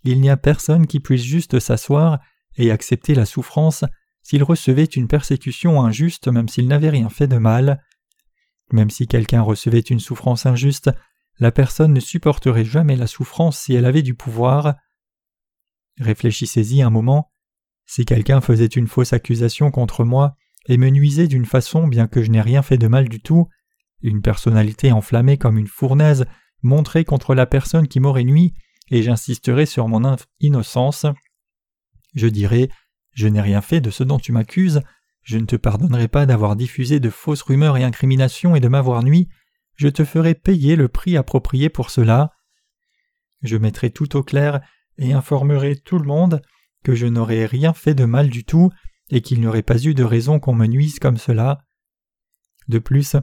il 0.03 0.21
n'y 0.21 0.29
a 0.29 0.37
personne 0.37 0.87
qui 0.87 0.99
puisse 0.99 1.23
juste 1.23 1.59
s'asseoir 1.59 2.19
et 2.55 2.71
accepter 2.71 3.13
la 3.13 3.25
souffrance 3.25 3.83
s'il 4.21 4.43
recevait 4.43 4.83
une 4.83 5.07
persécution 5.07 5.81
injuste 5.81 6.27
même 6.27 6.49
s'il 6.49 6.67
n'avait 6.67 6.89
rien 6.89 7.09
fait 7.09 7.27
de 7.27 7.37
mal. 7.37 7.83
Même 8.71 8.89
si 8.89 9.07
quelqu'un 9.07 9.41
recevait 9.41 9.79
une 9.79 9.99
souffrance 9.99 10.45
injuste, 10.45 10.91
la 11.39 11.51
personne 11.51 11.93
ne 11.93 11.99
supporterait 11.99 12.65
jamais 12.65 12.95
la 12.95 13.07
souffrance 13.07 13.59
si 13.59 13.73
elle 13.73 13.85
avait 13.85 14.01
du 14.01 14.15
pouvoir. 14.15 14.75
Réfléchissez-y 15.99 16.81
un 16.81 16.89
moment. 16.89 17.31
Si 17.85 18.05
quelqu'un 18.05 18.41
faisait 18.41 18.65
une 18.65 18.87
fausse 18.87 19.13
accusation 19.13 19.71
contre 19.71 20.03
moi 20.03 20.35
et 20.67 20.77
me 20.77 20.89
nuisait 20.89 21.27
d'une 21.27 21.45
façon 21.45 21.87
bien 21.87 22.07
que 22.07 22.21
je 22.21 22.31
n'ai 22.31 22.41
rien 22.41 22.61
fait 22.61 22.77
de 22.77 22.87
mal 22.87 23.07
du 23.07 23.21
tout, 23.21 23.47
une 24.01 24.21
personnalité 24.21 24.91
enflammée 24.91 25.37
comme 25.37 25.57
une 25.57 25.67
fournaise 25.67 26.25
montrée 26.61 27.05
contre 27.05 27.33
la 27.33 27.45
personne 27.45 27.87
qui 27.87 27.99
m'aurait 27.99 28.23
nui, 28.23 28.53
et 28.89 29.03
j'insisterai 29.03 29.65
sur 29.65 29.87
mon 29.87 30.15
innocence. 30.39 31.05
Je 32.15 32.27
dirai 32.27 32.69
Je 33.11 33.27
n'ai 33.27 33.41
rien 33.41 33.61
fait 33.61 33.81
de 33.81 33.89
ce 33.89 34.03
dont 34.03 34.19
tu 34.19 34.31
m'accuses, 34.31 34.81
je 35.23 35.37
ne 35.37 35.45
te 35.45 35.57
pardonnerai 35.57 36.07
pas 36.07 36.25
d'avoir 36.25 36.55
diffusé 36.55 36.99
de 36.99 37.09
fausses 37.09 37.41
rumeurs 37.41 37.75
et 37.77 37.83
incriminations 37.83 38.55
et 38.55 38.61
de 38.61 38.69
m'avoir 38.69 39.03
nui, 39.03 39.27
je 39.75 39.89
te 39.89 40.05
ferai 40.05 40.35
payer 40.35 40.75
le 40.75 40.87
prix 40.87 41.17
approprié 41.17 41.69
pour 41.69 41.89
cela. 41.89 42.31
Je 43.43 43.57
mettrai 43.57 43.91
tout 43.91 44.15
au 44.15 44.23
clair 44.23 44.61
et 44.97 45.13
informerai 45.13 45.75
tout 45.75 45.99
le 45.99 46.05
monde 46.05 46.41
que 46.83 46.95
je 46.95 47.05
n'aurai 47.05 47.45
rien 47.45 47.73
fait 47.73 47.93
de 47.93 48.05
mal 48.05 48.29
du 48.29 48.45
tout 48.45 48.71
et 49.09 49.21
qu'il 49.21 49.39
n'y 49.39 49.47
aurait 49.47 49.63
pas 49.63 49.77
eu 49.83 49.93
de 49.93 50.03
raison 50.03 50.39
qu'on 50.39 50.55
me 50.55 50.65
nuise 50.65 50.99
comme 50.99 51.17
cela. 51.17 51.59
De 52.67 52.79
plus, 52.79 53.15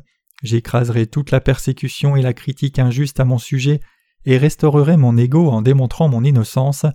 j'écraserai 0.42 1.06
toute 1.06 1.30
la 1.30 1.40
persécution 1.40 2.16
et 2.16 2.22
la 2.22 2.34
critique 2.34 2.78
injuste 2.78 3.18
à 3.18 3.24
mon 3.24 3.38
sujet 3.38 3.80
et 4.26 4.38
restaurerai 4.38 4.96
mon 4.96 5.16
ego 5.16 5.48
en 5.50 5.62
démontrant 5.62 6.08
mon 6.08 6.24
innocence. 6.24 6.86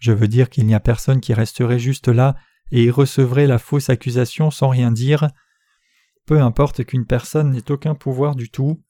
Je 0.00 0.12
veux 0.12 0.28
dire 0.28 0.50
qu'il 0.50 0.66
n'y 0.66 0.74
a 0.74 0.80
personne 0.80 1.20
qui 1.20 1.34
resterait 1.34 1.78
juste 1.78 2.08
là 2.08 2.36
et 2.70 2.90
recevrait 2.90 3.46
la 3.46 3.58
fausse 3.58 3.90
accusation 3.90 4.50
sans 4.50 4.68
rien 4.68 4.92
dire. 4.92 5.28
Peu 6.26 6.40
importe 6.40 6.84
qu'une 6.84 7.06
personne 7.06 7.52
n'ait 7.52 7.70
aucun 7.70 7.94
pouvoir 7.94 8.34
du 8.34 8.50
tout. 8.50 8.82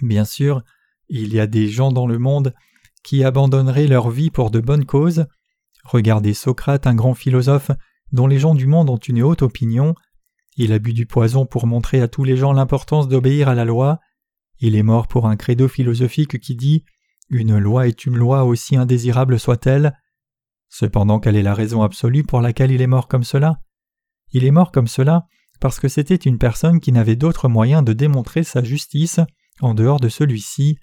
Bien 0.00 0.24
sûr, 0.24 0.62
il 1.08 1.34
y 1.34 1.40
a 1.40 1.46
des 1.46 1.68
gens 1.68 1.92
dans 1.92 2.06
le 2.06 2.18
monde 2.18 2.54
qui 3.02 3.24
abandonneraient 3.24 3.86
leur 3.86 4.10
vie 4.10 4.30
pour 4.30 4.50
de 4.50 4.60
bonnes 4.60 4.86
causes. 4.86 5.26
Regardez 5.84 6.32
Socrate, 6.32 6.86
un 6.86 6.94
grand 6.94 7.14
philosophe, 7.14 7.70
dont 8.12 8.26
les 8.26 8.38
gens 8.38 8.54
du 8.54 8.66
monde 8.66 8.88
ont 8.88 8.96
une 8.96 9.22
haute 9.22 9.42
opinion. 9.42 9.94
Il 10.56 10.72
a 10.72 10.78
bu 10.78 10.92
du 10.92 11.06
poison 11.06 11.44
pour 11.44 11.66
montrer 11.66 12.00
à 12.00 12.08
tous 12.08 12.24
les 12.24 12.36
gens 12.36 12.52
l'importance 12.52 13.08
d'obéir 13.08 13.48
à 13.48 13.54
la 13.54 13.64
loi. 13.64 14.00
Il 14.64 14.76
est 14.76 14.84
mort 14.84 15.08
pour 15.08 15.26
un 15.26 15.34
credo 15.34 15.66
philosophique 15.66 16.38
qui 16.38 16.54
dit 16.54 16.84
Une 17.30 17.58
loi 17.58 17.88
est 17.88 18.06
une 18.06 18.16
loi 18.16 18.44
aussi 18.44 18.76
indésirable 18.76 19.40
soit-elle. 19.40 19.98
Cependant, 20.68 21.18
quelle 21.18 21.34
est 21.34 21.42
la 21.42 21.52
raison 21.52 21.82
absolue 21.82 22.22
pour 22.22 22.40
laquelle 22.40 22.70
il 22.70 22.80
est 22.80 22.86
mort 22.86 23.08
comme 23.08 23.24
cela? 23.24 23.60
Il 24.30 24.44
est 24.44 24.52
mort 24.52 24.70
comme 24.70 24.86
cela 24.86 25.26
parce 25.58 25.80
que 25.80 25.88
c'était 25.88 26.14
une 26.14 26.38
personne 26.38 26.78
qui 26.78 26.92
n'avait 26.92 27.16
d'autre 27.16 27.48
moyen 27.48 27.82
de 27.82 27.92
démontrer 27.92 28.44
sa 28.44 28.62
justice 28.62 29.18
en 29.60 29.74
dehors 29.74 29.98
de 29.98 30.08
celui-ci. 30.08 30.78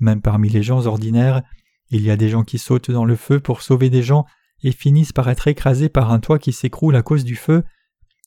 Même 0.00 0.22
parmi 0.22 0.48
les 0.48 0.62
gens 0.62 0.86
ordinaires, 0.86 1.42
il 1.90 2.00
y 2.00 2.10
a 2.10 2.16
des 2.16 2.30
gens 2.30 2.42
qui 2.42 2.56
sautent 2.56 2.90
dans 2.90 3.04
le 3.04 3.16
feu 3.16 3.38
pour 3.38 3.60
sauver 3.60 3.90
des 3.90 4.02
gens 4.02 4.24
et 4.62 4.72
finissent 4.72 5.12
par 5.12 5.28
être 5.28 5.46
écrasés 5.46 5.90
par 5.90 6.10
un 6.10 6.20
toit 6.20 6.38
qui 6.38 6.54
s'écroule 6.54 6.96
à 6.96 7.02
cause 7.02 7.24
du 7.24 7.36
feu, 7.36 7.64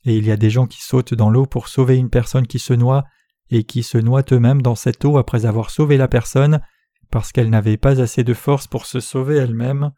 et 0.06 0.16
il 0.16 0.28
y 0.28 0.32
a 0.32 0.38
des 0.38 0.52
gens 0.52 0.68
qui 0.68 0.84
sautent 0.84 1.16
dans 1.16 1.32
l'eau 1.32 1.48
pour 1.48 1.68
sauver 1.68 1.98
une 1.98 2.12
personne 2.12 2.46
qui 2.46 2.60
se 2.60 2.74
noie 2.74 3.06
et 3.50 3.64
qui 3.64 3.84
se 3.84 3.98
noient 3.98 4.26
eux-mêmes 4.32 4.62
dans 4.62 4.76
cette 4.76 5.04
eau 5.06 5.18
après 5.18 5.46
avoir 5.46 5.70
sauvé 5.70 5.98
la 5.98 6.08
personne 6.08 6.62
parce 7.10 7.32
qu'elle 7.32 7.50
n'avait 7.50 7.78
pas 7.78 8.02
assez 8.02 8.24
de 8.24 8.34
force 8.34 8.68
pour 8.68 8.86
se 8.86 9.00
sauver 9.00 9.38
elle-même. 9.38 9.92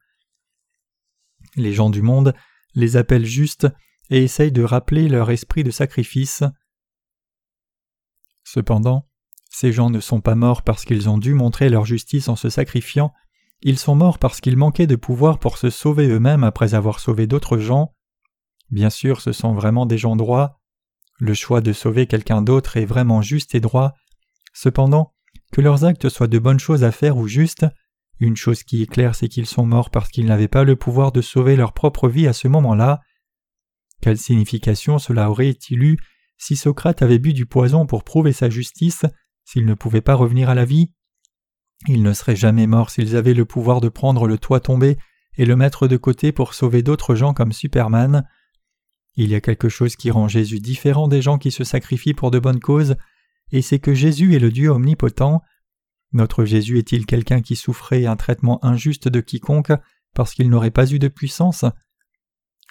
Les 1.56 1.74
gens 1.74 1.90
du 1.90 2.02
monde 2.02 2.34
les 2.76 2.98
appellent 2.98 3.26
justes 3.26 3.68
et 4.10 4.24
essayent 4.24 4.52
de 4.52 4.64
rappeler 4.64 5.08
leur 5.08 5.32
esprit 5.32 5.64
de 5.64 5.72
sacrifice. 5.72 6.44
Cependant, 8.44 9.08
ces 9.50 9.72
gens 9.72 9.90
ne 9.90 10.00
sont 10.00 10.22
pas 10.22 10.36
morts 10.36 10.64
parce 10.64 10.86
qu'ils 10.86 11.10
ont 11.10 11.18
dû 11.18 11.34
montrer 11.34 11.70
leur 11.70 11.86
justice 11.86 12.28
en 12.30 12.36
se 12.36 12.50
sacrifiant, 12.50 13.14
ils 13.62 13.78
sont 13.78 13.96
morts 13.96 14.20
parce 14.20 14.40
qu'ils 14.40 14.58
manquaient 14.58 14.88
de 14.88 14.96
pouvoir 14.96 15.40
pour 15.40 15.58
se 15.58 15.70
sauver 15.70 16.08
eux-mêmes 16.08 16.44
après 16.44 16.76
avoir 16.76 17.00
sauvé 17.00 17.28
d'autres 17.28 17.58
gens. 17.58 17.94
Bien 18.72 18.90
sûr, 18.90 19.22
ce 19.22 19.34
sont 19.34 19.54
vraiment 19.54 19.86
des 19.86 19.98
gens 19.98 20.16
droits. 20.16 20.59
Le 21.20 21.34
choix 21.34 21.62
de 21.62 21.74
sauver 21.74 22.08
quelqu'un 22.08 22.42
d'autre 22.42 22.78
est 22.78 22.86
vraiment 22.86 23.22
juste 23.22 23.54
et 23.54 23.60
droit. 23.60 23.94
Cependant, 24.54 25.14
que 25.52 25.62
leurs 25.62 25.84
actes 25.84 26.10
soient 26.10 26.28
de 26.28 26.40
bonnes 26.40 26.60
choses 26.60 26.84
à 26.84 26.92
faire 26.92 27.18
ou 27.18 27.28
justes, 27.28 27.66
une 28.20 28.36
chose 28.36 28.64
qui 28.64 28.82
est 28.82 28.92
claire, 28.92 29.16
c'est 29.16 29.30
qu'ils 29.30 29.46
sont 29.46 29.66
morts 29.66 29.90
parce 29.90 30.10
qu'ils 30.10 30.26
n'avaient 30.26 30.48
pas 30.48 30.64
le 30.64 30.76
pouvoir 30.76 31.12
de 31.12 31.22
sauver 31.22 31.56
leur 31.56 31.74
propre 31.74 32.10
vie 32.10 32.28
à 32.28 32.34
ce 32.34 32.48
moment-là. 32.48 33.02
Quelle 34.02 34.18
signification 34.18 35.00
cela 35.00 35.30
aurait-il 35.30 35.84
eu 35.84 35.98
si 36.38 36.56
Socrate 36.56 37.02
avait 37.02 37.20
bu 37.20 37.34
du 37.34 37.46
poison 37.46 37.86
pour 37.86 38.04
prouver 38.04 38.32
sa 38.32 38.50
justice, 38.50 39.06
s'il 39.44 39.66
ne 39.66 39.74
pouvait 39.74 40.02
pas 40.02 40.16
revenir 40.16 40.50
à 40.50 40.56
la 40.56 40.66
vie? 40.66 40.94
Ils 41.88 42.04
ne 42.04 42.14
seraient 42.14 42.36
jamais 42.36 42.68
morts 42.68 42.90
s'ils 42.90 43.16
avaient 43.16 43.34
le 43.34 43.46
pouvoir 43.46 43.82
de 43.82 43.90
prendre 43.90 44.28
le 44.28 44.38
toit 44.38 44.60
tombé 44.60 44.98
et 45.38 45.46
le 45.46 45.56
mettre 45.56 45.88
de 45.88 45.98
côté 45.98 46.32
pour 46.32 46.54
sauver 46.54 46.84
d'autres 46.84 47.16
gens 47.16 47.34
comme 47.34 47.52
Superman. 47.54 48.28
Il 49.22 49.32
y 49.32 49.36
a 49.36 49.42
quelque 49.42 49.68
chose 49.68 49.98
qui 49.98 50.12
rend 50.12 50.30
Jésus 50.30 50.62
différent 50.62 51.10
des 51.10 51.22
gens 51.22 51.38
qui 51.38 51.52
se 51.52 51.66
sacrifient 51.66 52.14
pour 52.14 52.32
de 52.32 52.40
bonnes 52.40 52.62
causes, 52.62 52.96
et 53.52 53.62
c'est 53.62 53.80
que 53.80 53.94
Jésus 53.94 54.34
est 54.34 54.40
le 54.40 54.50
Dieu 54.50 54.70
omnipotent. 54.70 55.42
Notre 56.14 56.46
Jésus 56.46 56.78
est-il 56.78 57.06
quelqu'un 57.06 57.42
qui 57.42 57.58
souffrait 57.58 58.06
un 58.06 58.16
traitement 58.16 58.64
injuste 58.64 59.10
de 59.10 59.20
quiconque 59.20 59.74
parce 60.16 60.34
qu'il 60.34 60.50
n'aurait 60.50 60.72
pas 60.72 60.90
eu 60.90 61.00
de 61.00 61.10
puissance? 61.10 61.66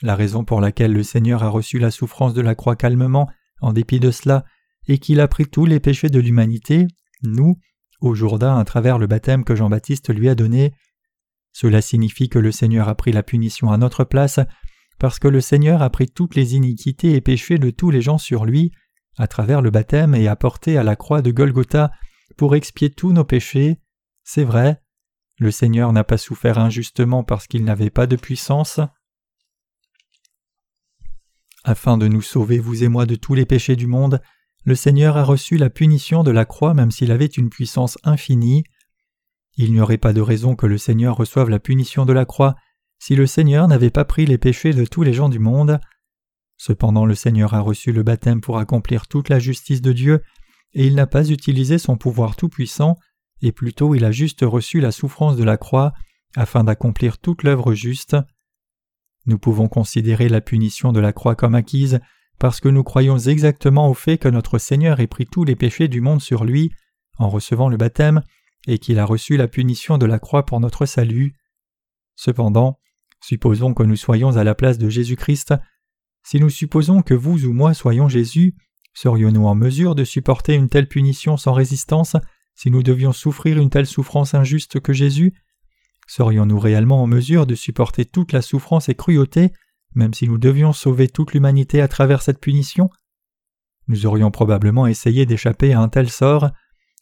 La 0.00 0.16
raison 0.16 0.42
pour 0.42 0.62
laquelle 0.62 0.94
le 0.94 1.02
Seigneur 1.02 1.42
a 1.42 1.50
reçu 1.50 1.78
la 1.78 1.90
souffrance 1.90 2.32
de 2.32 2.40
la 2.40 2.54
croix 2.54 2.76
calmement, 2.76 3.28
en 3.60 3.74
dépit 3.74 4.00
de 4.00 4.10
cela, 4.10 4.46
est 4.86 4.96
qu'il 4.96 5.20
a 5.20 5.28
pris 5.28 5.44
tous 5.44 5.66
les 5.66 5.80
péchés 5.80 6.08
de 6.08 6.18
l'humanité, 6.18 6.86
nous, 7.24 7.58
au 8.00 8.14
Jourdain 8.14 8.56
à 8.56 8.64
travers 8.64 8.96
le 8.96 9.06
baptême 9.06 9.44
que 9.44 9.54
Jean-Baptiste 9.54 10.14
lui 10.14 10.30
a 10.30 10.34
donné. 10.34 10.72
Cela 11.52 11.82
signifie 11.82 12.30
que 12.30 12.38
le 12.38 12.52
Seigneur 12.52 12.88
a 12.88 12.94
pris 12.94 13.12
la 13.12 13.22
punition 13.22 13.70
à 13.70 13.76
notre 13.76 14.04
place, 14.04 14.40
parce 14.98 15.18
que 15.18 15.28
le 15.28 15.40
Seigneur 15.40 15.82
a 15.82 15.90
pris 15.90 16.08
toutes 16.08 16.34
les 16.34 16.54
iniquités 16.54 17.14
et 17.14 17.20
péchés 17.20 17.58
de 17.58 17.70
tous 17.70 17.90
les 17.90 18.02
gens 18.02 18.18
sur 18.18 18.44
lui, 18.44 18.72
à 19.16 19.26
travers 19.26 19.62
le 19.62 19.70
baptême 19.70 20.14
et 20.14 20.28
a 20.28 20.36
porté 20.36 20.76
à 20.76 20.82
la 20.82 20.96
croix 20.96 21.22
de 21.22 21.30
Golgotha 21.30 21.90
pour 22.36 22.54
expier 22.54 22.90
tous 22.90 23.12
nos 23.12 23.24
péchés. 23.24 23.80
C'est 24.24 24.44
vrai, 24.44 24.82
le 25.38 25.50
Seigneur 25.50 25.92
n'a 25.92 26.04
pas 26.04 26.18
souffert 26.18 26.58
injustement 26.58 27.24
parce 27.24 27.46
qu'il 27.46 27.64
n'avait 27.64 27.90
pas 27.90 28.06
de 28.06 28.16
puissance. 28.16 28.80
Afin 31.64 31.98
de 31.98 32.08
nous 32.08 32.22
sauver, 32.22 32.58
vous 32.58 32.84
et 32.84 32.88
moi, 32.88 33.06
de 33.06 33.14
tous 33.14 33.34
les 33.34 33.46
péchés 33.46 33.76
du 33.76 33.86
monde, 33.86 34.20
le 34.64 34.74
Seigneur 34.74 35.16
a 35.16 35.24
reçu 35.24 35.56
la 35.56 35.70
punition 35.70 36.22
de 36.22 36.30
la 36.30 36.44
croix 36.44 36.74
même 36.74 36.90
s'il 36.90 37.12
avait 37.12 37.26
une 37.26 37.50
puissance 37.50 37.98
infinie. 38.04 38.64
Il 39.56 39.72
n'y 39.72 39.80
aurait 39.80 39.98
pas 39.98 40.12
de 40.12 40.20
raison 40.20 40.56
que 40.56 40.66
le 40.66 40.78
Seigneur 40.78 41.16
reçoive 41.16 41.50
la 41.50 41.58
punition 41.58 42.04
de 42.04 42.12
la 42.12 42.24
croix 42.24 42.56
si 42.98 43.14
le 43.14 43.26
Seigneur 43.26 43.68
n'avait 43.68 43.90
pas 43.90 44.04
pris 44.04 44.26
les 44.26 44.38
péchés 44.38 44.72
de 44.72 44.84
tous 44.84 45.02
les 45.02 45.12
gens 45.12 45.28
du 45.28 45.38
monde. 45.38 45.80
Cependant 46.56 47.06
le 47.06 47.14
Seigneur 47.14 47.54
a 47.54 47.60
reçu 47.60 47.92
le 47.92 48.02
baptême 48.02 48.40
pour 48.40 48.58
accomplir 48.58 49.06
toute 49.06 49.28
la 49.28 49.38
justice 49.38 49.80
de 49.80 49.92
Dieu, 49.92 50.22
et 50.74 50.86
il 50.86 50.94
n'a 50.94 51.06
pas 51.06 51.30
utilisé 51.30 51.78
son 51.78 51.96
pouvoir 51.96 52.36
tout-puissant, 52.36 52.96
et 53.40 53.52
plutôt 53.52 53.94
il 53.94 54.04
a 54.04 54.10
juste 54.10 54.40
reçu 54.42 54.80
la 54.80 54.92
souffrance 54.92 55.36
de 55.36 55.44
la 55.44 55.56
croix, 55.56 55.92
afin 56.36 56.64
d'accomplir 56.64 57.18
toute 57.18 57.42
l'œuvre 57.42 57.74
juste. 57.74 58.16
Nous 59.26 59.38
pouvons 59.38 59.68
considérer 59.68 60.28
la 60.28 60.40
punition 60.40 60.92
de 60.92 61.00
la 61.00 61.12
croix 61.12 61.36
comme 61.36 61.54
acquise, 61.54 62.00
parce 62.38 62.60
que 62.60 62.68
nous 62.68 62.84
croyons 62.84 63.18
exactement 63.18 63.88
au 63.88 63.94
fait 63.94 64.18
que 64.18 64.28
notre 64.28 64.58
Seigneur 64.58 65.00
ait 65.00 65.06
pris 65.06 65.26
tous 65.26 65.44
les 65.44 65.56
péchés 65.56 65.88
du 65.88 66.00
monde 66.00 66.20
sur 66.20 66.44
lui, 66.44 66.70
en 67.18 67.28
recevant 67.28 67.68
le 67.68 67.76
baptême, 67.76 68.22
et 68.66 68.78
qu'il 68.78 68.98
a 68.98 69.04
reçu 69.04 69.36
la 69.36 69.48
punition 69.48 69.98
de 69.98 70.06
la 70.06 70.18
croix 70.18 70.44
pour 70.44 70.60
notre 70.60 70.86
salut. 70.86 71.34
Cependant, 72.16 72.78
supposons 73.20 73.74
que 73.74 73.82
nous 73.82 73.96
soyons 73.96 74.36
à 74.36 74.44
la 74.44 74.54
place 74.54 74.78
de 74.78 74.88
Jésus-Christ, 74.88 75.54
si 76.22 76.40
nous 76.40 76.50
supposons 76.50 77.02
que 77.02 77.14
vous 77.14 77.46
ou 77.46 77.52
moi 77.52 77.74
soyons 77.74 78.08
Jésus, 78.08 78.54
serions-nous 78.94 79.46
en 79.46 79.54
mesure 79.54 79.94
de 79.94 80.04
supporter 80.04 80.54
une 80.54 80.68
telle 80.68 80.88
punition 80.88 81.36
sans 81.36 81.52
résistance 81.52 82.16
si 82.54 82.70
nous 82.70 82.82
devions 82.82 83.12
souffrir 83.12 83.58
une 83.58 83.70
telle 83.70 83.86
souffrance 83.86 84.34
injuste 84.34 84.80
que 84.80 84.92
Jésus? 84.92 85.32
Serions-nous 86.08 86.58
réellement 86.58 87.02
en 87.02 87.06
mesure 87.06 87.46
de 87.46 87.54
supporter 87.54 88.04
toute 88.04 88.32
la 88.32 88.42
souffrance 88.42 88.88
et 88.88 88.94
cruauté, 88.94 89.52
même 89.94 90.12
si 90.12 90.26
nous 90.26 90.38
devions 90.38 90.72
sauver 90.72 91.08
toute 91.08 91.32
l'humanité 91.32 91.80
à 91.80 91.88
travers 91.88 92.22
cette 92.22 92.40
punition? 92.40 92.90
Nous 93.86 94.06
aurions 94.06 94.30
probablement 94.30 94.86
essayé 94.86 95.24
d'échapper 95.24 95.72
à 95.72 95.80
un 95.80 95.88
tel 95.88 96.10
sort, 96.10 96.50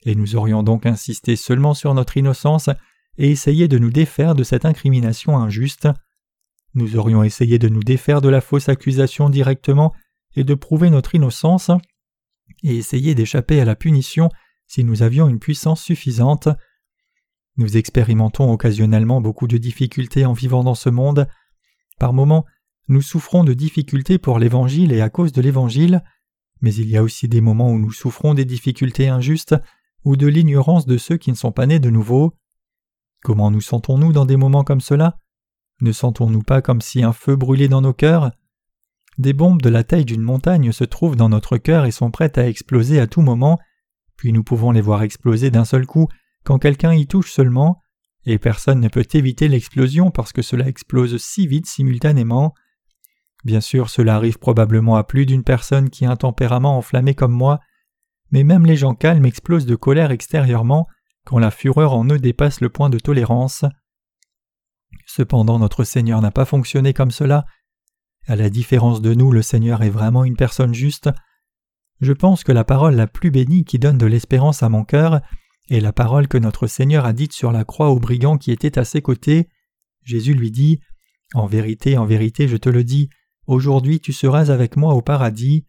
et 0.04 0.14
nous 0.14 0.36
aurions 0.36 0.62
donc 0.62 0.86
insisté 0.86 1.36
seulement 1.36 1.74
sur 1.74 1.94
notre 1.94 2.16
innocence 2.16 2.68
et 3.18 3.30
essayé 3.30 3.66
de 3.66 3.78
nous 3.78 3.90
défaire 3.90 4.34
de 4.34 4.44
cette 4.44 4.64
incrimination 4.64 5.38
injuste. 5.38 5.88
Nous 6.76 6.96
aurions 6.96 7.22
essayé 7.22 7.58
de 7.58 7.70
nous 7.70 7.82
défaire 7.82 8.20
de 8.20 8.28
la 8.28 8.42
fausse 8.42 8.68
accusation 8.68 9.30
directement 9.30 9.94
et 10.36 10.44
de 10.44 10.52
prouver 10.52 10.90
notre 10.90 11.14
innocence, 11.14 11.70
et 12.62 12.76
essayer 12.76 13.14
d'échapper 13.14 13.60
à 13.60 13.64
la 13.64 13.74
punition 13.74 14.28
si 14.66 14.84
nous 14.84 15.02
avions 15.02 15.26
une 15.26 15.38
puissance 15.38 15.82
suffisante. 15.82 16.50
Nous 17.56 17.78
expérimentons 17.78 18.52
occasionnellement 18.52 19.22
beaucoup 19.22 19.46
de 19.46 19.56
difficultés 19.56 20.26
en 20.26 20.34
vivant 20.34 20.64
dans 20.64 20.74
ce 20.74 20.90
monde. 20.90 21.26
Par 21.98 22.12
moments, 22.12 22.44
nous 22.88 23.00
souffrons 23.00 23.42
de 23.42 23.54
difficultés 23.54 24.18
pour 24.18 24.38
l'Évangile 24.38 24.92
et 24.92 25.00
à 25.00 25.08
cause 25.08 25.32
de 25.32 25.40
l'Évangile, 25.40 26.04
mais 26.60 26.74
il 26.74 26.90
y 26.90 26.98
a 26.98 27.02
aussi 27.02 27.26
des 27.26 27.40
moments 27.40 27.70
où 27.70 27.78
nous 27.78 27.92
souffrons 27.92 28.34
des 28.34 28.44
difficultés 28.44 29.08
injustes 29.08 29.54
ou 30.04 30.16
de 30.16 30.26
l'ignorance 30.26 30.84
de 30.84 30.98
ceux 30.98 31.16
qui 31.16 31.30
ne 31.30 31.36
sont 31.36 31.52
pas 31.52 31.64
nés 31.64 31.80
de 31.80 31.88
nouveau. 31.88 32.34
Comment 33.22 33.50
nous 33.50 33.62
sentons-nous 33.62 34.12
dans 34.12 34.26
des 34.26 34.36
moments 34.36 34.62
comme 34.62 34.82
cela? 34.82 35.18
Ne 35.80 35.92
sentons-nous 35.92 36.42
pas 36.42 36.62
comme 36.62 36.80
si 36.80 37.02
un 37.02 37.12
feu 37.12 37.36
brûlait 37.36 37.68
dans 37.68 37.80
nos 37.80 37.92
cœurs? 37.92 38.30
Des 39.18 39.32
bombes 39.32 39.62
de 39.62 39.68
la 39.68 39.84
taille 39.84 40.04
d'une 40.04 40.22
montagne 40.22 40.72
se 40.72 40.84
trouvent 40.84 41.16
dans 41.16 41.28
notre 41.28 41.56
cœur 41.56 41.86
et 41.86 41.90
sont 41.90 42.10
prêtes 42.10 42.38
à 42.38 42.48
exploser 42.48 43.00
à 43.00 43.06
tout 43.06 43.22
moment, 43.22 43.58
puis 44.16 44.32
nous 44.32 44.42
pouvons 44.42 44.70
les 44.70 44.80
voir 44.80 45.02
exploser 45.02 45.50
d'un 45.50 45.64
seul 45.64 45.86
coup 45.86 46.08
quand 46.44 46.58
quelqu'un 46.58 46.92
y 46.92 47.06
touche 47.06 47.32
seulement, 47.32 47.82
et 48.24 48.38
personne 48.38 48.80
ne 48.80 48.88
peut 48.88 49.06
éviter 49.14 49.48
l'explosion 49.48 50.10
parce 50.10 50.32
que 50.32 50.42
cela 50.42 50.68
explose 50.68 51.16
si 51.18 51.46
vite 51.46 51.66
simultanément. 51.66 52.54
Bien 53.44 53.60
sûr, 53.60 53.88
cela 53.88 54.16
arrive 54.16 54.38
probablement 54.38 54.96
à 54.96 55.04
plus 55.04 55.26
d'une 55.26 55.44
personne 55.44 55.90
qui 55.90 56.04
a 56.04 56.10
un 56.10 56.16
tempérament 56.16 56.76
enflammé 56.76 57.14
comme 57.14 57.32
moi, 57.32 57.60
mais 58.32 58.44
même 58.44 58.66
les 58.66 58.76
gens 58.76 58.94
calmes 58.94 59.24
explosent 59.24 59.66
de 59.66 59.76
colère 59.76 60.10
extérieurement 60.10 60.88
quand 61.24 61.38
la 61.38 61.50
fureur 61.50 61.94
en 61.94 62.04
eux 62.06 62.18
dépasse 62.18 62.60
le 62.60 62.68
point 62.68 62.90
de 62.90 62.98
tolérance. 62.98 63.64
Cependant 65.16 65.58
notre 65.58 65.82
Seigneur 65.84 66.20
n'a 66.20 66.30
pas 66.30 66.44
fonctionné 66.44 66.92
comme 66.92 67.10
cela. 67.10 67.46
À 68.26 68.36
la 68.36 68.50
différence 68.50 69.00
de 69.00 69.14
nous, 69.14 69.32
le 69.32 69.40
Seigneur 69.40 69.82
est 69.82 69.88
vraiment 69.88 70.24
une 70.24 70.36
personne 70.36 70.74
juste. 70.74 71.08
Je 72.02 72.12
pense 72.12 72.44
que 72.44 72.52
la 72.52 72.64
parole 72.64 72.96
la 72.96 73.06
plus 73.06 73.30
bénie 73.30 73.64
qui 73.64 73.78
donne 73.78 73.96
de 73.96 74.04
l'espérance 74.04 74.62
à 74.62 74.68
mon 74.68 74.84
cœur 74.84 75.22
est 75.70 75.80
la 75.80 75.94
parole 75.94 76.28
que 76.28 76.36
notre 76.36 76.66
Seigneur 76.66 77.06
a 77.06 77.14
dite 77.14 77.32
sur 77.32 77.50
la 77.50 77.64
croix 77.64 77.88
au 77.88 77.98
brigand 77.98 78.36
qui 78.36 78.52
était 78.52 78.78
à 78.78 78.84
ses 78.84 79.00
côtés. 79.00 79.48
Jésus 80.02 80.34
lui 80.34 80.50
dit 80.50 80.80
En 81.32 81.46
vérité, 81.46 81.96
en 81.96 82.04
vérité, 82.04 82.46
je 82.46 82.58
te 82.58 82.68
le 82.68 82.84
dis, 82.84 83.08
aujourd'hui 83.46 84.00
tu 84.00 84.12
seras 84.12 84.50
avec 84.50 84.76
moi 84.76 84.92
au 84.92 85.00
paradis. 85.00 85.64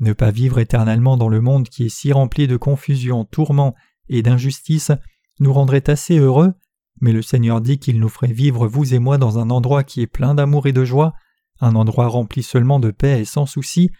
Ne 0.00 0.12
pas 0.12 0.32
vivre 0.32 0.58
éternellement 0.58 1.16
dans 1.16 1.28
le 1.28 1.40
monde 1.40 1.68
qui 1.68 1.84
est 1.84 1.88
si 1.88 2.12
rempli 2.12 2.48
de 2.48 2.56
confusion, 2.56 3.24
tourments 3.24 3.76
et 4.08 4.22
d'injustice 4.22 4.90
nous 5.38 5.52
rendrait 5.52 5.88
assez 5.88 6.18
heureux 6.18 6.54
mais 7.00 7.12
le 7.12 7.22
Seigneur 7.22 7.60
dit 7.60 7.78
qu'il 7.78 7.98
nous 7.98 8.08
ferait 8.08 8.32
vivre 8.32 8.66
vous 8.66 8.94
et 8.94 8.98
moi 8.98 9.18
dans 9.18 9.38
un 9.38 9.50
endroit 9.50 9.84
qui 9.84 10.00
est 10.00 10.06
plein 10.06 10.34
d'amour 10.34 10.66
et 10.66 10.72
de 10.72 10.84
joie, 10.84 11.14
un 11.60 11.74
endroit 11.74 12.08
rempli 12.08 12.42
seulement 12.42 12.80
de 12.80 12.90
paix 12.90 13.20
et 13.20 13.24
sans 13.24 13.46
souci, 13.46 13.90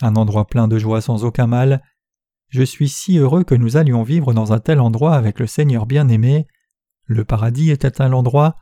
un 0.00 0.14
endroit 0.16 0.46
plein 0.46 0.68
de 0.68 0.78
joie 0.78 1.00
sans 1.00 1.24
aucun 1.24 1.46
mal. 1.46 1.82
Je 2.48 2.62
suis 2.62 2.88
si 2.88 3.18
heureux 3.18 3.44
que 3.44 3.54
nous 3.54 3.76
allions 3.76 4.02
vivre 4.02 4.32
dans 4.32 4.52
un 4.52 4.58
tel 4.58 4.80
endroit 4.80 5.14
avec 5.14 5.38
le 5.38 5.46
Seigneur 5.46 5.86
bien-aimé. 5.86 6.46
Le 7.04 7.24
paradis 7.24 7.70
était 7.70 8.00
un 8.00 8.12
endroit. 8.12 8.56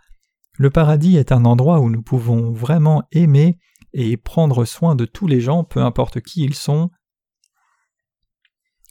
le 0.59 0.71
paradis 0.71 1.17
est 1.17 1.33
un 1.33 1.45
endroit 1.45 1.81
où 1.81 1.91
nous 1.91 2.03
pouvons 2.03 2.51
vraiment 2.53 3.03
aimer 3.13 3.59
et 3.93 4.17
prendre 4.17 4.65
soin 4.65 4.95
de 4.95 5.05
tous 5.05 5.27
les 5.27 5.41
gens, 5.41 5.65
peu 5.65 5.83
importe 5.83 6.21
qui 6.21 6.45
ils 6.45 6.55
sont. 6.55 6.91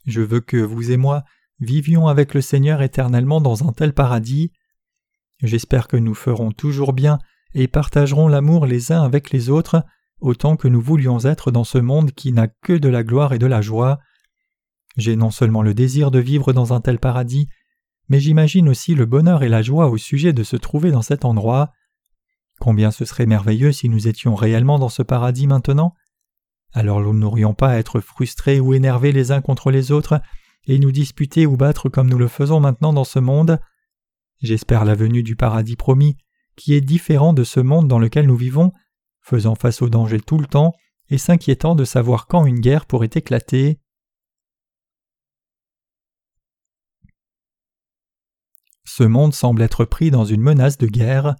Je 0.05 0.21
veux 0.21 0.41
que 0.41 0.57
vous 0.57 0.91
et 0.91 0.97
moi 0.97 1.23
vivions 1.59 2.07
avec 2.07 2.33
le 2.33 2.41
Seigneur 2.41 2.81
éternellement 2.81 3.41
dans 3.41 3.67
un 3.67 3.71
tel 3.71 3.93
paradis. 3.93 4.51
J'espère 5.41 5.87
que 5.87 5.97
nous 5.97 6.13
ferons 6.15 6.51
toujours 6.51 6.93
bien 6.93 7.19
et 7.53 7.67
partagerons 7.67 8.27
l'amour 8.27 8.65
les 8.65 8.91
uns 8.91 9.01
avec 9.01 9.31
les 9.31 9.49
autres, 9.49 9.83
autant 10.19 10.55
que 10.55 10.67
nous 10.67 10.81
voulions 10.81 11.19
être 11.19 11.51
dans 11.51 11.63
ce 11.63 11.77
monde 11.77 12.11
qui 12.11 12.31
n'a 12.31 12.47
que 12.47 12.73
de 12.73 12.89
la 12.89 13.03
gloire 13.03 13.33
et 13.33 13.39
de 13.39 13.45
la 13.45 13.61
joie. 13.61 13.99
J'ai 14.97 15.15
non 15.15 15.31
seulement 15.31 15.61
le 15.61 15.73
désir 15.73 16.11
de 16.11 16.19
vivre 16.19 16.53
dans 16.53 16.73
un 16.73 16.81
tel 16.81 16.99
paradis, 16.99 17.47
mais 18.07 18.19
j'imagine 18.19 18.69
aussi 18.69 18.95
le 18.95 19.05
bonheur 19.05 19.43
et 19.43 19.49
la 19.49 19.61
joie 19.61 19.87
au 19.87 19.97
sujet 19.97 20.33
de 20.33 20.43
se 20.43 20.55
trouver 20.55 20.91
dans 20.91 21.01
cet 21.01 21.25
endroit. 21.25 21.71
Combien 22.59 22.91
ce 22.91 23.03
serait 23.03 23.25
merveilleux 23.25 23.71
si 23.71 23.89
nous 23.89 24.07
étions 24.07 24.35
réellement 24.35 24.79
dans 24.79 24.89
ce 24.89 25.01
paradis 25.01 25.47
maintenant 25.47 25.93
Alors 26.73 27.01
nous 27.01 27.13
n'aurions 27.13 27.53
pas 27.53 27.69
à 27.69 27.75
être 27.77 27.99
frustrés 27.99 28.59
ou 28.59 28.73
énervés 28.73 29.11
les 29.11 29.31
uns 29.31 29.41
contre 29.41 29.71
les 29.71 29.91
autres 29.91 30.21
et 30.67 30.79
nous 30.79 30.91
disputer 30.91 31.45
ou 31.45 31.57
battre 31.57 31.89
comme 31.89 32.09
nous 32.09 32.17
le 32.17 32.27
faisons 32.27 32.59
maintenant 32.59 32.93
dans 32.93 33.03
ce 33.03 33.19
monde. 33.19 33.59
J'espère 34.41 34.85
la 34.85 34.95
venue 34.95 35.23
du 35.23 35.35
paradis 35.35 35.75
promis, 35.75 36.17
qui 36.55 36.73
est 36.73 36.81
différent 36.81 37.33
de 37.33 37.43
ce 37.43 37.59
monde 37.59 37.87
dans 37.87 37.99
lequel 37.99 38.27
nous 38.27 38.37
vivons, 38.37 38.71
faisant 39.21 39.55
face 39.55 39.81
au 39.81 39.89
danger 39.89 40.19
tout 40.19 40.37
le 40.37 40.45
temps 40.45 40.73
et 41.09 41.17
s'inquiétant 41.17 41.75
de 41.75 41.85
savoir 41.85 42.27
quand 42.27 42.45
une 42.45 42.59
guerre 42.59 42.85
pourrait 42.85 43.09
éclater. 43.13 43.79
Ce 48.85 49.03
monde 49.03 49.33
semble 49.33 49.61
être 49.61 49.85
pris 49.85 50.11
dans 50.11 50.25
une 50.25 50.41
menace 50.41 50.77
de 50.77 50.87
guerre. 50.87 51.35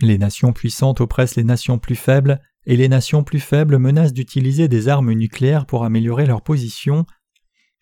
Les 0.00 0.18
nations 0.18 0.52
puissantes 0.52 1.00
oppressent 1.00 1.36
les 1.36 1.44
nations 1.44 1.78
plus 1.78 1.96
faibles, 1.96 2.40
et 2.66 2.76
les 2.76 2.88
nations 2.88 3.24
plus 3.24 3.40
faibles 3.40 3.78
menacent 3.78 4.12
d'utiliser 4.12 4.68
des 4.68 4.88
armes 4.88 5.12
nucléaires 5.12 5.66
pour 5.66 5.84
améliorer 5.84 6.26
leur 6.26 6.42
position. 6.42 7.06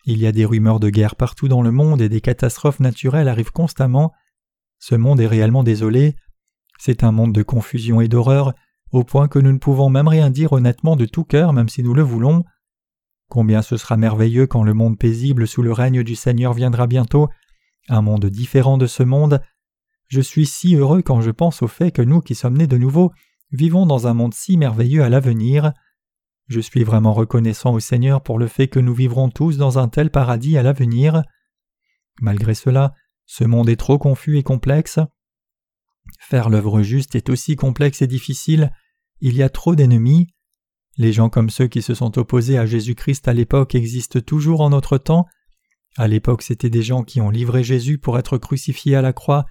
Il 0.09 0.19
y 0.19 0.25
a 0.25 0.31
des 0.31 0.45
rumeurs 0.45 0.79
de 0.79 0.89
guerre 0.89 1.17
partout 1.17 1.49
dans 1.49 1.61
le 1.61 1.69
monde 1.69 2.01
et 2.01 2.07
des 2.07 2.21
catastrophes 2.21 2.79
naturelles 2.79 3.27
arrivent 3.27 3.51
constamment. 3.51 4.13
Ce 4.79 4.95
monde 4.95 5.19
est 5.19 5.27
réellement 5.27 5.65
désolé. 5.65 6.15
C'est 6.79 7.03
un 7.03 7.11
monde 7.11 7.33
de 7.33 7.43
confusion 7.43 7.99
et 7.99 8.07
d'horreur, 8.07 8.53
au 8.93 9.03
point 9.03 9.27
que 9.27 9.37
nous 9.37 9.51
ne 9.51 9.57
pouvons 9.57 9.89
même 9.89 10.07
rien 10.07 10.29
dire 10.29 10.53
honnêtement 10.53 10.95
de 10.95 11.05
tout 11.05 11.25
cœur 11.25 11.51
même 11.51 11.67
si 11.67 11.83
nous 11.83 11.93
le 11.93 12.03
voulons. 12.03 12.45
Combien 13.27 13.61
ce 13.61 13.75
sera 13.75 13.97
merveilleux 13.97 14.47
quand 14.47 14.63
le 14.63 14.73
monde 14.73 14.97
paisible 14.97 15.45
sous 15.45 15.61
le 15.61 15.73
règne 15.73 16.03
du 16.03 16.15
Seigneur 16.15 16.53
viendra 16.53 16.87
bientôt, 16.87 17.27
un 17.89 18.01
monde 18.01 18.27
différent 18.27 18.77
de 18.77 18.87
ce 18.87 19.03
monde. 19.03 19.41
Je 20.07 20.21
suis 20.21 20.45
si 20.45 20.77
heureux 20.77 21.01
quand 21.01 21.19
je 21.19 21.31
pense 21.31 21.61
au 21.61 21.67
fait 21.67 21.91
que 21.91 22.01
nous 22.01 22.21
qui 22.21 22.33
sommes 22.33 22.57
nés 22.57 22.67
de 22.67 22.77
nouveau 22.77 23.11
vivons 23.51 23.85
dans 23.85 24.07
un 24.07 24.13
monde 24.13 24.33
si 24.33 24.55
merveilleux 24.55 25.03
à 25.03 25.09
l'avenir. 25.09 25.73
Je 26.47 26.61
suis 26.61 26.83
vraiment 26.83 27.13
reconnaissant 27.13 27.73
au 27.73 27.79
Seigneur 27.79 28.23
pour 28.23 28.39
le 28.39 28.47
fait 28.47 28.67
que 28.67 28.79
nous 28.79 28.93
vivrons 28.93 29.29
tous 29.29 29.57
dans 29.57 29.79
un 29.79 29.89
tel 29.89 30.09
paradis 30.09 30.57
à 30.57 30.63
l'avenir. 30.63 31.23
Malgré 32.21 32.55
cela, 32.55 32.93
ce 33.25 33.43
monde 33.43 33.69
est 33.69 33.75
trop 33.75 33.97
confus 33.97 34.37
et 34.37 34.43
complexe. 34.43 34.99
Faire 36.19 36.49
l'œuvre 36.49 36.81
juste 36.81 37.15
est 37.15 37.29
aussi 37.29 37.57
complexe 37.57 38.01
et 38.01 38.07
difficile, 38.07 38.71
il 39.19 39.35
y 39.35 39.43
a 39.43 39.49
trop 39.49 39.75
d'ennemis. 39.75 40.27
Les 40.97 41.11
gens 41.11 41.29
comme 41.29 41.49
ceux 41.49 41.67
qui 41.67 41.81
se 41.81 41.93
sont 41.93 42.17
opposés 42.17 42.57
à 42.57 42.65
Jésus-Christ 42.65 43.27
à 43.27 43.33
l'époque 43.33 43.75
existent 43.75 44.21
toujours 44.21 44.61
en 44.61 44.69
notre 44.69 44.97
temps. 44.97 45.25
À 45.97 46.07
l'époque, 46.07 46.43
c'étaient 46.43 46.69
des 46.69 46.81
gens 46.81 47.03
qui 47.03 47.19
ont 47.19 47.29
livré 47.29 47.63
Jésus 47.63 47.97
pour 47.97 48.17
être 48.17 48.37
crucifié 48.37 48.95
à 48.95 49.01
la 49.01 49.13
croix, 49.13 49.45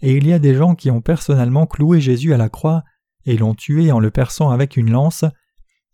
et 0.00 0.12
il 0.12 0.26
y 0.26 0.32
a 0.32 0.38
des 0.38 0.54
gens 0.54 0.74
qui 0.74 0.90
ont 0.90 1.00
personnellement 1.00 1.66
cloué 1.66 2.00
Jésus 2.00 2.32
à 2.32 2.36
la 2.36 2.48
croix 2.48 2.84
et 3.24 3.36
l'ont 3.36 3.54
tué 3.54 3.90
en 3.90 3.98
le 3.98 4.10
perçant 4.10 4.50
avec 4.50 4.76
une 4.76 4.90
lance, 4.90 5.24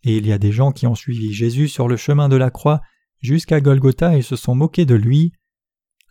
et 0.03 0.17
il 0.17 0.27
y 0.27 0.31
a 0.31 0.37
des 0.37 0.51
gens 0.51 0.71
qui 0.71 0.87
ont 0.87 0.95
suivi 0.95 1.33
Jésus 1.33 1.67
sur 1.67 1.87
le 1.87 1.97
chemin 1.97 2.29
de 2.29 2.35
la 2.35 2.49
croix 2.49 2.81
jusqu'à 3.21 3.61
Golgotha 3.61 4.17
et 4.17 4.21
se 4.21 4.35
sont 4.35 4.55
moqués 4.55 4.85
de 4.85 4.95
lui. 4.95 5.33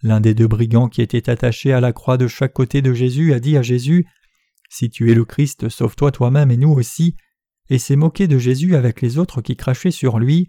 L'un 0.02 0.20
des 0.20 0.35
deux 0.35 0.48
brigands 0.48 0.88
qui 0.88 1.02
étaient 1.02 1.31
attachés 1.31 1.72
à 1.72 1.81
la 1.81 1.92
croix 1.92 2.16
de 2.16 2.26
chaque 2.26 2.55
côté 2.55 2.83
de 2.83 2.92
Jésus 2.92 3.33
a 3.33 3.40
dit 3.40 3.57
à 3.57 3.62
Jésus 3.62 4.07
Si 4.70 4.90
tu 4.90 5.11
es 5.11 5.14
le 5.14 5.24
Christ, 5.24 5.68
sauve-toi 5.68 6.11
toi-même 6.11 6.50
et 6.50 6.57
nous 6.57 6.72
aussi 6.72 7.16
et 7.72 7.78
s'est 7.78 7.96
moqué 7.96 8.28
de 8.28 8.38
Jésus 8.38 8.76
avec 8.76 9.00
les 9.00 9.18
autres 9.18 9.40
qui 9.40 9.57
crachaient 9.57 9.90
sur 9.90 10.18
lui. 10.18 10.48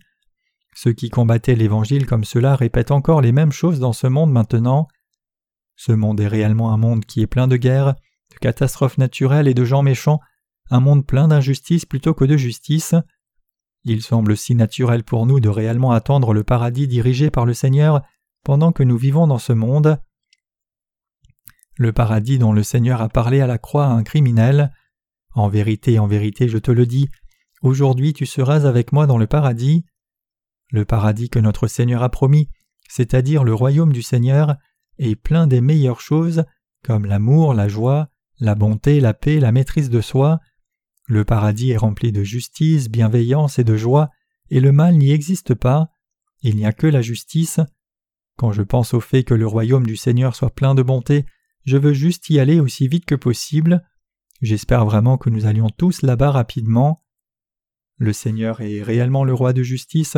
Ceux 0.76 0.94
qui 0.94 1.10
combattaient 1.10 1.56
l'Évangile 1.56 2.06
comme 2.06 2.26
cela 2.26 2.56
répètent 2.56 2.92
encore 2.92 3.22
les 3.22 3.32
mêmes 3.32 3.52
choses 3.52 3.80
dans 3.80 3.94
ce 3.94 4.08
monde 4.08 4.32
maintenant. 4.32 4.88
Ce 5.76 5.92
monde 5.92 6.20
est 6.20 6.28
réellement 6.28 6.74
un 6.74 6.78
monde 6.78 7.06
qui 7.06 7.22
est 7.22 7.28
plein 7.28 7.48
de 7.48 7.58
guerres, 7.58 7.94
de 8.32 8.38
catastrophes 8.42 8.98
naturelles 8.98 9.48
et 9.48 9.54
de 9.54 9.64
gens 9.64 9.84
méchants, 9.84 10.20
un 10.70 10.80
monde 10.80 11.06
plein 11.06 11.28
d'injustice 11.28 11.86
plutôt 11.86 12.14
que 12.14 12.26
de 12.26 12.38
justice. 12.38 12.96
Il 13.86 14.02
semble 14.02 14.38
si 14.38 14.56
naturel 14.56 15.04
pour 15.04 15.26
nous 15.26 15.40
de 15.40 15.50
réellement 15.50 15.92
attendre 15.92 16.34
le 16.34 16.44
paradis 16.44 16.88
dirigé 16.88 17.30
par 17.30 17.46
le 17.46 17.54
Seigneur 17.54 18.02
pendant 18.44 18.72
que 18.72 18.84
nous 18.84 18.98
vivons 18.98 19.28
dans 19.28 19.40
ce 19.40 19.54
monde. 19.54 20.00
Le 21.76 21.92
paradis 21.92 22.38
dont 22.38 22.54
le 22.54 22.64
Seigneur 22.64 23.02
a 23.02 23.10
parlé 23.10 23.42
à 23.42 23.48
la 23.48 23.58
croix 23.58 23.86
à 23.86 23.92
un 23.92 24.04
criminel. 24.04 24.72
En 25.34 25.50
vérité, 25.50 26.00
en 26.00 26.08
vérité, 26.08 26.48
je 26.48 26.58
te 26.58 26.72
le 26.72 26.86
dis, 26.86 27.10
aujourd'hui 27.62 28.14
tu 28.14 28.26
seras 28.26 28.66
avec 28.66 28.92
moi 28.92 29.08
dans 29.08 29.18
le 29.18 29.28
paradis. 29.28 29.86
Le 30.72 30.86
paradis 30.86 31.30
que 31.30 31.40
notre 31.40 31.68
Seigneur 31.68 32.04
a 32.04 32.10
promis, 32.10 32.50
c'est-à-dire 32.88 33.44
le 33.44 33.54
royaume 33.54 33.92
du 33.92 34.02
Seigneur, 34.02 34.56
est 34.98 35.16
plein 35.16 35.48
des 35.48 35.62
meilleures 35.62 36.02
choses, 36.02 36.46
comme 36.84 37.06
l'amour, 37.06 37.54
la 37.54 37.68
joie, 37.68 38.10
la 38.40 38.56
bonté, 38.56 39.00
la 39.00 39.14
paix, 39.14 39.40
la 39.40 39.52
maîtrise 39.52 39.90
de 39.90 40.02
soi. 40.02 40.40
Le 41.06 41.26
paradis 41.26 41.72
est 41.72 41.78
rempli 41.78 42.12
de 42.12 42.24
justice, 42.24 42.90
bienveillance 42.90 43.60
et 43.60 43.64
de 43.64 43.76
joie, 43.76 44.10
et 44.50 44.60
le 44.60 44.72
mal 44.72 44.96
n'y 44.96 45.12
existe 45.12 45.54
pas, 45.54 45.90
il 46.42 46.56
n'y 46.56 46.66
a 46.66 46.74
que 46.74 46.88
la 46.88 47.02
justice. 47.02 47.60
Quand 48.38 48.52
je 48.52 48.62
pense 48.62 48.94
au 48.94 49.00
fait 49.00 49.24
que 49.24 49.34
le 49.34 49.48
royaume 49.48 49.86
du 49.86 49.98
Seigneur 49.98 50.36
soit 50.36 50.50
plein 50.50 50.76
de 50.76 50.84
bonté, 50.84 51.26
je 51.66 51.78
veux 51.78 51.94
juste 51.94 52.30
y 52.30 52.40
aller 52.40 52.60
aussi 52.60 52.88
vite 52.88 53.06
que 53.06 53.16
possible. 53.16 53.84
J'espère 54.42 54.86
vraiment 54.86 55.18
que 55.18 55.30
nous 55.30 55.46
allions 55.46 55.70
tous 55.70 56.02
là-bas 56.02 56.32
rapidement. 56.32 57.04
Le 57.98 58.14
Seigneur 58.14 58.62
est 58.62 58.82
réellement 58.82 59.24
le 59.24 59.34
roi 59.34 59.54
de 59.54 59.64
justice, 59.64 60.18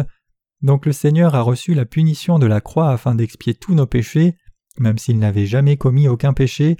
donc 0.61 0.85
le 0.85 0.93
Seigneur 0.93 1.35
a 1.35 1.41
reçu 1.41 1.73
la 1.73 1.85
punition 1.85 2.39
de 2.39 2.45
la 2.47 2.61
croix 2.61 2.91
afin 2.91 3.13
d'expier 3.15 3.53
tous 3.53 3.75
nos 3.75 3.85
péchés, 3.85 4.35
même 4.79 4.97
s'il 4.97 5.19
n'avait 5.19 5.45
jamais 5.45 5.77
commis 5.77 6.07
aucun 6.07 6.33
péché. 6.33 6.77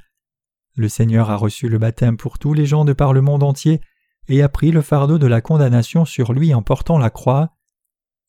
Le 0.76 0.90
Seigneur 0.90 1.30
a 1.30 1.36
reçu 1.36 1.70
le 1.70 1.78
baptême 1.78 2.18
pour 2.18 2.40
tous 2.40 2.54
les 2.54 2.66
gens 2.66 2.86
de 2.86 2.94
par 2.94 3.14
le 3.14 3.22
monde 3.22 3.44
entier 3.44 3.82
et 4.28 4.42
a 4.42 4.50
pris 4.50 4.72
le 4.72 4.82
fardeau 4.82 5.18
de 5.18 5.28
la 5.28 5.42
condamnation 5.42 6.06
sur 6.06 6.34
lui 6.34 6.54
en 6.54 6.62
portant 6.62 6.98
la 6.98 7.10
croix. 7.10 7.52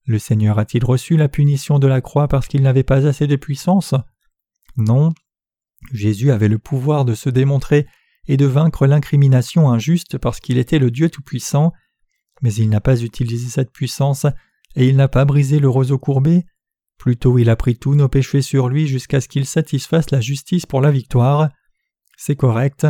Le 0.05 0.19
Seigneur 0.19 0.59
a-t-il 0.59 0.85
reçu 0.85 1.17
la 1.17 1.29
punition 1.29 1.79
de 1.79 1.87
la 1.87 2.01
croix 2.01 2.29
parce 2.29 2.47
qu'il 2.47 2.63
n'avait 2.63 2.83
pas 2.83 3.07
assez 3.07 3.27
de 3.27 3.37
puissance? 3.37 3.95
Non. 4.77 5.13
Jésus 5.93 6.31
avait 6.31 6.49
le 6.49 6.59
pouvoir 6.59 7.05
de 7.05 7.15
se 7.15 7.29
démontrer 7.29 7.87
et 8.29 8.37
de 8.37 8.47
vaincre 8.47 8.87
l'incrimination 8.87 9.71
injuste 9.71 10.19
parce 10.19 10.41
qu'il 10.41 10.59
était 10.59 10.79
le 10.79 10.91
Dieu 10.91 11.11
Tout-Puissant, 11.11 11.73
mais 12.43 12.53
il 12.55 12.69
n'a 12.69 12.81
pas 12.81 13.01
utilisé 13.03 13.49
cette 13.49 13.73
puissance 13.73 14.27
et 14.75 14.89
il 14.89 14.97
n'a 14.97 15.09
pas 15.09 15.25
brisé 15.25 15.59
le 15.59 15.69
roseau 15.69 15.99
courbé, 15.99 16.45
plutôt 16.99 17.39
il 17.39 17.51
a 17.51 17.57
pris 17.57 17.77
tous 17.77 17.95
nos 17.95 18.09
péchés 18.09 18.43
sur 18.43 18.69
lui 18.69 18.87
jusqu'à 18.87 19.21
ce 19.21 19.29
qu'il 19.29 19.47
satisfasse 19.47 20.11
la 20.11 20.21
justice 20.21 20.67
pour 20.67 20.81
la 20.81 20.91
victoire. 20.91 21.51
C'est 22.17 22.37
correct. 22.37 22.87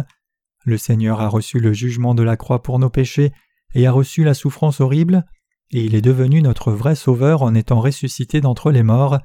Le 0.66 0.78
Seigneur 0.78 1.20
a 1.20 1.28
reçu 1.28 1.60
le 1.60 1.72
jugement 1.72 2.16
de 2.16 2.24
la 2.24 2.36
croix 2.36 2.60
pour 2.60 2.80
nos 2.80 2.90
péchés 2.90 3.32
et 3.74 3.86
a 3.86 3.92
reçu 3.92 4.24
la 4.24 4.34
souffrance 4.34 4.80
horrible, 4.80 5.24
et 5.70 5.84
il 5.84 5.94
est 5.94 6.02
devenu 6.02 6.42
notre 6.42 6.72
vrai 6.72 6.96
Sauveur 6.96 7.42
en 7.42 7.54
étant 7.54 7.80
ressuscité 7.80 8.40
d'entre 8.40 8.72
les 8.72 8.82
morts. 8.82 9.20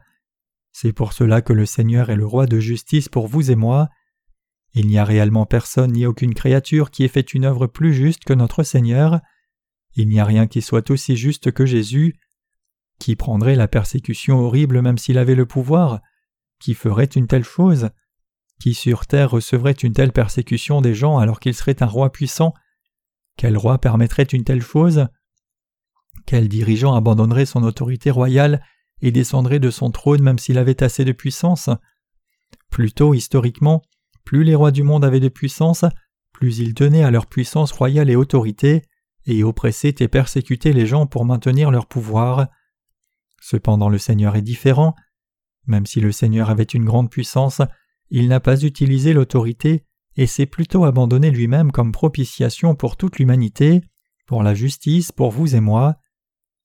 C'est 0.71 0.93
pour 0.93 1.13
cela 1.13 1.41
que 1.41 1.51
le 1.51 1.65
Seigneur 1.65 2.11
est 2.11 2.15
le 2.15 2.27
roi 2.27 2.45
de 2.45 2.59
justice 2.59 3.09
pour 3.09 3.27
vous 3.27 3.49
et 3.49 3.55
moi. 3.55 3.89
Il 4.75 4.85
n'y 4.85 4.99
a 4.99 5.03
réellement 5.03 5.47
personne 5.47 5.93
ni 5.93 6.05
aucune 6.05 6.35
créature 6.35 6.91
qui 6.91 7.03
ait 7.03 7.07
fait 7.07 7.33
une 7.33 7.45
œuvre 7.45 7.65
plus 7.65 7.93
juste 7.95 8.23
que 8.23 8.33
notre 8.33 8.61
Seigneur. 8.61 9.19
Il 9.95 10.09
n'y 10.09 10.19
a 10.19 10.25
rien 10.25 10.45
qui 10.45 10.61
soit 10.61 10.91
aussi 10.91 11.17
juste 11.17 11.51
que 11.51 11.65
Jésus. 11.65 12.19
Qui 12.99 13.15
prendrait 13.15 13.55
la 13.55 13.67
persécution 13.67 14.37
horrible 14.37 14.83
même 14.83 14.99
s'il 14.99 15.17
avait 15.17 15.33
le 15.33 15.47
pouvoir 15.47 16.01
Qui 16.59 16.75
ferait 16.75 17.05
une 17.05 17.25
telle 17.25 17.43
chose 17.43 17.89
Qui 18.61 18.75
sur 18.75 19.07
terre 19.07 19.31
recevrait 19.31 19.71
une 19.71 19.93
telle 19.93 20.11
persécution 20.11 20.81
des 20.81 20.93
gens 20.93 21.17
alors 21.17 21.39
qu'il 21.39 21.55
serait 21.55 21.81
un 21.81 21.87
roi 21.87 22.11
puissant? 22.11 22.53
Quel 23.35 23.57
roi 23.57 23.79
permettrait 23.79 24.21
une 24.21 24.43
telle 24.43 24.61
chose? 24.61 25.07
Quel 26.27 26.47
dirigeant 26.47 26.93
abandonnerait 26.93 27.47
son 27.47 27.63
autorité 27.63 28.11
royale 28.11 28.63
et 29.01 29.11
descendrait 29.11 29.57
de 29.57 29.71
son 29.71 29.89
trône 29.89 30.21
même 30.21 30.37
s'il 30.37 30.59
avait 30.59 30.83
assez 30.83 31.05
de 31.05 31.11
puissance? 31.11 31.71
Plutôt, 32.69 33.15
historiquement, 33.15 33.81
plus 34.25 34.43
les 34.43 34.53
rois 34.53 34.69
du 34.69 34.83
monde 34.83 35.03
avaient 35.03 35.19
de 35.19 35.27
puissance, 35.27 35.83
plus 36.31 36.59
ils 36.59 36.75
tenaient 36.75 37.03
à 37.03 37.09
leur 37.09 37.25
puissance 37.25 37.71
royale 37.71 38.11
et 38.11 38.15
autorité, 38.15 38.83
et 39.25 39.43
oppressaient 39.43 39.95
et 40.01 40.07
persécutaient 40.07 40.71
les 40.71 40.85
gens 40.85 41.07
pour 41.07 41.25
maintenir 41.25 41.71
leur 41.71 41.87
pouvoir. 41.87 42.45
Cependant 43.41 43.89
le 43.89 43.97
Seigneur 43.97 44.35
est 44.35 44.43
différent. 44.43 44.95
Même 45.65 45.87
si 45.87 45.99
le 45.99 46.11
Seigneur 46.11 46.51
avait 46.51 46.61
une 46.63 46.85
grande 46.85 47.09
puissance, 47.09 47.63
il 48.11 48.27
n'a 48.27 48.39
pas 48.39 48.61
utilisé 48.61 49.13
l'autorité 49.13 49.85
et 50.17 50.27
s'est 50.27 50.45
plutôt 50.45 50.83
abandonné 50.83 51.31
lui-même 51.31 51.71
comme 51.71 51.91
propitiation 51.91 52.75
pour 52.75 52.97
toute 52.97 53.17
l'humanité, 53.17 53.81
pour 54.27 54.43
la 54.43 54.53
justice, 54.53 55.11
pour 55.11 55.31
vous 55.31 55.55
et 55.55 55.61
moi. 55.61 55.95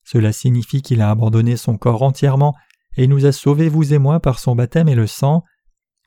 Cela 0.05 0.33
signifie 0.33 0.83
qu'il 0.83 1.01
a 1.01 1.11
abandonné 1.11 1.57
son 1.57 1.79
corps 1.79 2.03
entièrement 2.03 2.55
et 2.97 3.07
nous 3.07 3.27
a 3.27 3.33
sauvés 3.33 3.69
vous 3.69 3.95
et 3.95 3.99
moi 3.99 4.21
par 4.21 4.39
son 4.41 4.57
baptême 4.57 4.89
et 4.89 4.95
le 4.95 5.07
sang. 5.07 5.45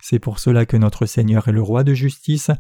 C'est 0.02 0.20
pour 0.20 0.40
cela 0.40 0.66
que 0.66 0.78
notre 0.78 1.06
Seigneur 1.06 1.48
est 1.48 1.54
le 1.54 1.62
roi 1.62 1.84
de 1.84 1.94
justice, 1.94 2.52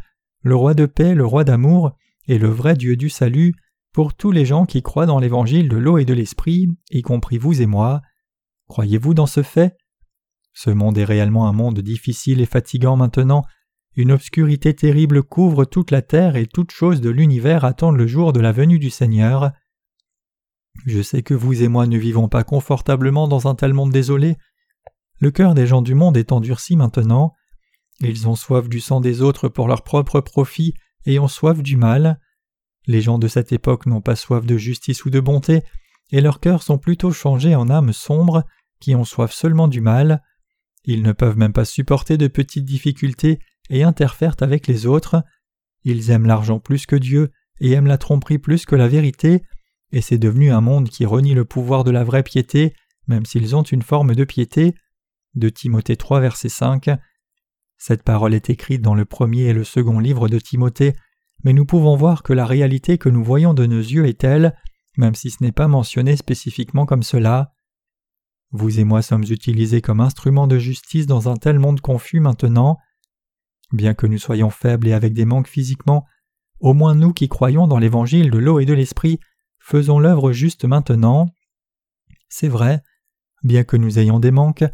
le 0.42 0.56
roi 0.56 0.74
de 0.74 0.86
paix, 0.86 1.16
le 1.16 1.26
roi 1.26 1.44
d'amour, 1.44 1.92
et 2.28 2.38
le 2.38 2.50
vrai 2.50 2.76
Dieu 2.76 2.96
du 2.96 3.10
salut 3.10 3.56
pour 3.92 4.14
tous 4.14 4.32
les 4.32 4.46
gens 4.46 4.66
qui 4.66 4.82
croient 4.82 5.06
dans 5.06 5.20
l'évangile 5.20 5.68
de 5.68 5.78
l'eau 5.78 5.98
et 5.98 6.06
de 6.06 6.14
l'esprit, 6.14 6.70
y 6.92 7.02
compris 7.02 7.38
vous 7.38 7.62
et 7.62 7.66
moi. 7.66 8.02
Croyez-vous 8.68 9.14
dans 9.14 9.26
ce 9.26 9.42
fait? 9.42 9.76
Ce 10.62 10.70
monde 10.70 10.98
est 10.98 11.06
réellement 11.06 11.48
un 11.48 11.54
monde 11.54 11.80
difficile 11.80 12.42
et 12.42 12.46
fatigant 12.46 12.98
maintenant. 12.98 13.46
Une 13.96 14.12
obscurité 14.12 14.74
terrible 14.74 15.24
couvre 15.24 15.64
toute 15.64 15.90
la 15.90 16.02
terre 16.02 16.36
et 16.36 16.48
toute 16.48 16.72
chose 16.72 17.00
de 17.00 17.10
l'univers 17.10 17.64
attendent 17.64 17.96
le 17.96 18.08
jour 18.08 18.34
de 18.34 18.42
la 18.42 18.52
venue 18.52 18.78
du 18.78 18.90
Seigneur. 18.90 19.54
Je 20.86 21.02
sais 21.02 21.24
que 21.24 21.34
vous 21.34 21.64
et 21.64 21.70
moi 21.70 21.88
ne 21.88 21.98
vivons 21.98 22.28
pas 22.28 22.44
confortablement 22.44 23.30
dans 23.30 23.48
un 23.48 23.56
tel 23.56 23.72
monde 23.72 23.94
désolé. 23.94 24.36
Le 25.22 25.32
cœur 25.32 25.54
des 25.54 25.66
gens 25.66 25.82
du 25.82 25.96
monde 25.96 26.18
est 26.18 26.34
endurci 26.34 26.76
maintenant. 26.76 27.36
Ils 28.02 28.28
ont 28.28 28.36
soif 28.36 28.68
du 28.68 28.82
sang 28.82 29.00
des 29.00 29.22
autres 29.22 29.48
pour 29.48 29.70
leur 29.70 29.86
propre 29.86 30.20
profit 30.20 30.74
et 31.06 31.20
ont 31.20 31.30
soif 31.30 31.64
du 31.64 31.78
mal. 31.78 32.20
Les 32.86 33.00
gens 33.00 33.18
de 33.18 33.30
cette 33.30 33.54
époque 33.54 33.86
n'ont 33.86 34.02
pas 34.02 34.18
soif 34.18 34.46
de 34.46 34.58
justice 34.58 35.06
ou 35.06 35.10
de 35.10 35.22
bonté, 35.22 35.64
et 36.12 36.20
leurs 36.20 36.42
cœurs 36.42 36.64
sont 36.64 36.80
plutôt 36.80 37.14
changés 37.14 37.56
en 37.56 37.70
âmes 37.70 37.94
sombres 37.94 38.44
qui 38.82 38.94
ont 38.94 39.06
soif 39.06 39.32
seulement 39.32 39.70
du 39.70 39.80
mal. 39.80 40.22
Ils 40.92 41.04
ne 41.04 41.12
peuvent 41.12 41.38
même 41.38 41.54
pas 41.54 41.66
supporter 41.66 42.18
de 42.18 42.26
petites 42.26 42.66
difficultés 42.66 43.38
et 43.70 43.84
interfèrent 43.84 44.38
avec 44.42 44.66
les 44.66 44.88
autres. 44.88 45.24
Ils 45.84 46.10
aiment 46.10 46.26
l'argent 46.26 46.60
plus 46.60 46.88
que 46.88 46.96
Dieu 46.96 47.30
et 47.62 47.74
aiment 47.74 47.86
la 47.86 48.00
tromperie 48.00 48.40
plus 48.40 48.66
que 48.66 48.76
la 48.76 48.88
vérité, 48.88 49.44
et 49.92 50.02
c'est 50.02 50.18
devenu 50.18 50.52
un 50.52 50.62
monde 50.62 50.90
qui 50.90 51.06
renie 51.06 51.36
le 51.36 51.46
pouvoir 51.46 51.84
de 51.84 51.92
la 51.92 52.04
vraie 52.04 52.24
piété, 52.24 52.74
même 53.06 53.28
s'ils 53.28 53.56
ont 53.56 53.62
une 53.62 53.84
forme 53.84 54.16
de 54.16 54.24
piété. 54.24 54.74
De 55.36 55.50
Timothée 55.50 55.96
3, 55.96 56.22
verset 56.22 56.50
5. 56.50 56.90
Cette 57.78 58.02
parole 58.02 58.34
est 58.34 58.50
écrite 58.50 58.82
dans 58.82 58.96
le 58.96 59.06
premier 59.06 59.44
et 59.44 59.54
le 59.54 59.66
second 59.66 60.00
livre 60.00 60.28
de 60.28 60.40
Timothée, 60.40 60.96
mais 61.44 61.54
nous 61.54 61.66
pouvons 61.66 61.98
voir 61.98 62.24
que 62.24 62.34
la 62.34 62.48
réalité 62.48 62.98
que 62.98 63.10
nous 63.10 63.24
voyons 63.24 63.54
de 63.54 63.68
nos 63.68 63.78
yeux 63.78 64.08
est 64.08 64.20
telle, 64.20 64.56
même 64.98 65.14
si 65.14 65.30
ce 65.30 65.44
n'est 65.44 65.52
pas 65.52 65.68
mentionné 65.68 66.16
spécifiquement 66.16 66.88
comme 66.88 67.04
cela. 67.04 67.54
Vous 68.52 68.80
et 68.80 68.84
moi 68.84 69.02
sommes 69.02 69.24
utilisés 69.24 69.82
comme 69.82 70.00
instruments 70.00 70.48
de 70.48 70.58
justice 70.58 71.06
dans 71.06 71.30
un 71.30 71.38
tel 71.38 71.60
monde 71.60 71.82
confus 71.82 72.20
maintenant. 72.20 72.78
Bien 73.72 73.94
que 73.94 74.08
nous 74.08 74.18
soyons 74.18 74.50
faibles 74.50 74.88
et 74.88 74.94
avec 74.94 75.14
des 75.14 75.26
manques 75.26 75.48
physiquement, 75.48 76.06
au 76.60 76.74
moins 76.74 76.96
nous 76.96 77.14
qui 77.14 77.30
croyons 77.30 77.68
dans 77.68 77.78
l'évangile 77.78 78.32
de 78.32 78.40
l'eau 78.40 78.60
et 78.60 78.66
de 78.66 78.74
l'esprit, 78.74 79.20
faisons 79.60 80.00
l'œuvre 80.00 80.32
juste 80.32 80.66
maintenant. 80.66 81.30
C'est 82.28 82.48
vrai, 82.48 82.82
bien 83.44 83.64
que 83.64 83.78
nous 83.78 84.00
ayons 84.00 84.20
des 84.20 84.32
manques, 84.32 84.66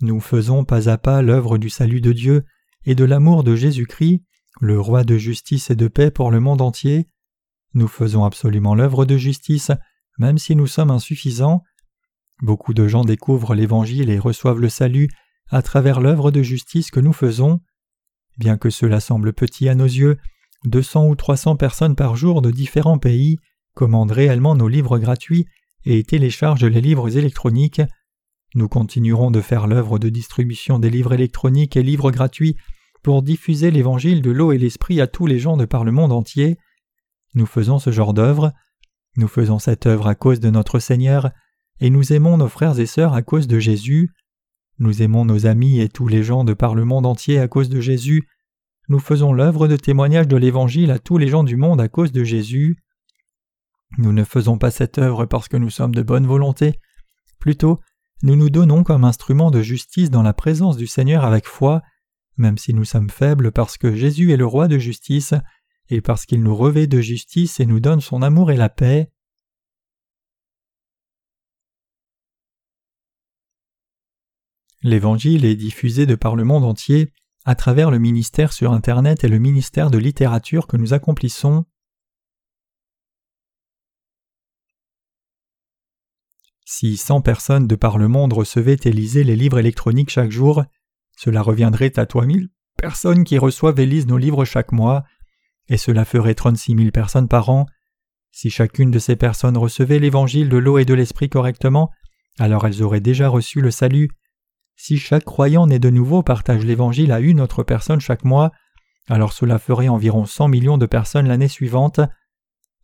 nous 0.00 0.20
faisons 0.20 0.64
pas 0.64 0.88
à 0.88 0.98
pas 0.98 1.22
l'œuvre 1.22 1.58
du 1.58 1.70
salut 1.70 2.00
de 2.00 2.12
Dieu 2.12 2.44
et 2.84 2.94
de 2.94 3.04
l'amour 3.04 3.44
de 3.44 3.56
Jésus-Christ, 3.56 4.22
le 4.60 4.80
roi 4.80 5.04
de 5.04 5.16
justice 5.16 5.70
et 5.70 5.76
de 5.76 5.88
paix 5.88 6.10
pour 6.10 6.30
le 6.30 6.40
monde 6.40 6.60
entier. 6.60 7.08
Nous 7.74 7.88
faisons 7.88 8.24
absolument 8.24 8.74
l'œuvre 8.74 9.04
de 9.04 9.16
justice, 9.16 9.72
même 10.18 10.38
si 10.38 10.54
nous 10.54 10.68
sommes 10.68 10.90
insuffisants. 10.90 11.62
Beaucoup 12.44 12.74
de 12.74 12.86
gens 12.86 13.04
découvrent 13.04 13.54
l'Évangile 13.54 14.10
et 14.10 14.18
reçoivent 14.18 14.60
le 14.60 14.68
salut 14.68 15.08
à 15.48 15.62
travers 15.62 15.98
l'œuvre 15.98 16.30
de 16.30 16.42
justice 16.42 16.90
que 16.90 17.00
nous 17.00 17.14
faisons. 17.14 17.60
Bien 18.36 18.58
que 18.58 18.68
cela 18.68 19.00
semble 19.00 19.32
petit 19.32 19.66
à 19.66 19.74
nos 19.74 19.86
yeux, 19.86 20.18
200 20.66 21.06
ou 21.08 21.14
300 21.14 21.56
personnes 21.56 21.96
par 21.96 22.16
jour 22.16 22.42
de 22.42 22.50
différents 22.50 22.98
pays 22.98 23.38
commandent 23.74 24.10
réellement 24.10 24.54
nos 24.54 24.68
livres 24.68 24.98
gratuits 24.98 25.46
et 25.86 26.02
téléchargent 26.02 26.66
les 26.66 26.82
livres 26.82 27.16
électroniques. 27.16 27.80
Nous 28.54 28.68
continuerons 28.68 29.30
de 29.30 29.40
faire 29.40 29.66
l'œuvre 29.66 29.98
de 29.98 30.10
distribution 30.10 30.78
des 30.78 30.90
livres 30.90 31.14
électroniques 31.14 31.78
et 31.78 31.82
livres 31.82 32.10
gratuits 32.10 32.58
pour 33.02 33.22
diffuser 33.22 33.70
l'évangile 33.70 34.20
de 34.20 34.30
l'eau 34.30 34.52
et 34.52 34.58
l'esprit 34.58 35.00
à 35.00 35.06
tous 35.06 35.26
les 35.26 35.38
gens 35.38 35.56
de 35.56 35.64
par 35.64 35.82
le 35.82 35.92
monde 35.92 36.12
entier. 36.12 36.58
Nous 37.32 37.46
faisons 37.46 37.78
ce 37.78 37.90
genre 37.90 38.12
d'œuvre. 38.12 38.52
Nous 39.16 39.28
faisons 39.28 39.58
cette 39.58 39.86
œuvre 39.86 40.08
à 40.08 40.14
cause 40.14 40.40
de 40.40 40.50
notre 40.50 40.78
Seigneur, 40.78 41.30
et 41.80 41.90
nous 41.90 42.12
aimons 42.12 42.36
nos 42.36 42.48
frères 42.48 42.78
et 42.78 42.86
sœurs 42.86 43.14
à 43.14 43.22
cause 43.22 43.46
de 43.46 43.58
Jésus. 43.58 44.10
Nous 44.78 45.02
aimons 45.02 45.24
nos 45.24 45.46
amis 45.46 45.80
et 45.80 45.88
tous 45.88 46.08
les 46.08 46.22
gens 46.22 46.44
de 46.44 46.54
par 46.54 46.74
le 46.74 46.84
monde 46.84 47.06
entier 47.06 47.38
à 47.38 47.48
cause 47.48 47.68
de 47.68 47.80
Jésus. 47.80 48.28
Nous 48.88 48.98
faisons 48.98 49.32
l'œuvre 49.32 49.68
de 49.68 49.76
témoignage 49.76 50.28
de 50.28 50.36
l'Évangile 50.36 50.90
à 50.90 50.98
tous 50.98 51.18
les 51.18 51.28
gens 51.28 51.44
du 51.44 51.56
monde 51.56 51.80
à 51.80 51.88
cause 51.88 52.12
de 52.12 52.24
Jésus. 52.24 52.76
Nous 53.98 54.12
ne 54.12 54.24
faisons 54.24 54.58
pas 54.58 54.70
cette 54.70 54.98
œuvre 54.98 55.24
parce 55.26 55.48
que 55.48 55.56
nous 55.56 55.70
sommes 55.70 55.94
de 55.94 56.02
bonne 56.02 56.26
volonté. 56.26 56.80
Plutôt, 57.38 57.80
nous 58.22 58.36
nous 58.36 58.50
donnons 58.50 58.82
comme 58.84 59.04
instrument 59.04 59.50
de 59.50 59.62
justice 59.62 60.10
dans 60.10 60.22
la 60.22 60.32
présence 60.32 60.76
du 60.76 60.86
Seigneur 60.86 61.24
avec 61.24 61.46
foi, 61.46 61.82
même 62.36 62.58
si 62.58 62.74
nous 62.74 62.84
sommes 62.84 63.10
faibles 63.10 63.52
parce 63.52 63.78
que 63.78 63.94
Jésus 63.94 64.32
est 64.32 64.36
le 64.36 64.46
roi 64.46 64.66
de 64.66 64.78
justice, 64.78 65.34
et 65.88 66.00
parce 66.00 66.26
qu'il 66.26 66.42
nous 66.42 66.56
revêt 66.56 66.86
de 66.86 67.00
justice 67.00 67.60
et 67.60 67.66
nous 67.66 67.80
donne 67.80 68.00
son 68.00 68.22
amour 68.22 68.50
et 68.50 68.56
la 68.56 68.68
paix. 68.68 69.10
L'Évangile 74.84 75.46
est 75.46 75.56
diffusé 75.56 76.04
de 76.04 76.14
par 76.14 76.36
le 76.36 76.44
monde 76.44 76.62
entier 76.62 77.10
à 77.46 77.54
travers 77.54 77.90
le 77.90 77.98
ministère 77.98 78.52
sur 78.52 78.72
Internet 78.72 79.24
et 79.24 79.28
le 79.28 79.38
ministère 79.38 79.90
de 79.90 79.96
littérature 79.96 80.66
que 80.66 80.76
nous 80.76 80.92
accomplissons. 80.92 81.64
Si 86.66 86.98
cent 86.98 87.22
personnes 87.22 87.66
de 87.66 87.76
par 87.76 87.96
le 87.96 88.08
monde 88.08 88.34
recevaient 88.34 88.76
et 88.84 88.92
lisaient 88.92 89.24
les 89.24 89.36
livres 89.36 89.58
électroniques 89.58 90.10
chaque 90.10 90.30
jour, 90.30 90.64
cela 91.16 91.40
reviendrait 91.40 91.98
à 91.98 92.04
trois 92.04 92.26
mille 92.26 92.50
personnes 92.76 93.24
qui 93.24 93.38
reçoivent 93.38 93.80
et 93.80 93.86
lisent 93.86 94.06
nos 94.06 94.18
livres 94.18 94.44
chaque 94.44 94.72
mois, 94.72 95.04
et 95.68 95.78
cela 95.78 96.04
ferait 96.04 96.34
trente-six 96.34 96.74
mille 96.74 96.92
personnes 96.92 97.28
par 97.28 97.48
an. 97.48 97.64
Si 98.32 98.50
chacune 98.50 98.90
de 98.90 98.98
ces 98.98 99.16
personnes 99.16 99.56
recevait 99.56 99.98
l'évangile 99.98 100.50
de 100.50 100.58
l'eau 100.58 100.76
et 100.76 100.84
de 100.84 100.92
l'esprit 100.92 101.30
correctement, 101.30 101.90
alors 102.38 102.66
elles 102.66 102.82
auraient 102.82 103.00
déjà 103.00 103.30
reçu 103.30 103.62
le 103.62 103.70
salut. 103.70 104.10
Si 104.76 104.98
chaque 104.98 105.24
croyant 105.24 105.66
né 105.66 105.78
de 105.78 105.90
nouveau 105.90 106.22
partage 106.22 106.64
l'évangile 106.64 107.12
à 107.12 107.20
une 107.20 107.40
autre 107.40 107.62
personne 107.62 108.00
chaque 108.00 108.24
mois, 108.24 108.52
alors 109.08 109.32
cela 109.32 109.58
ferait 109.58 109.88
environ 109.88 110.24
cent 110.24 110.48
millions 110.48 110.78
de 110.78 110.86
personnes 110.86 111.28
l'année 111.28 111.48
suivante. 111.48 112.00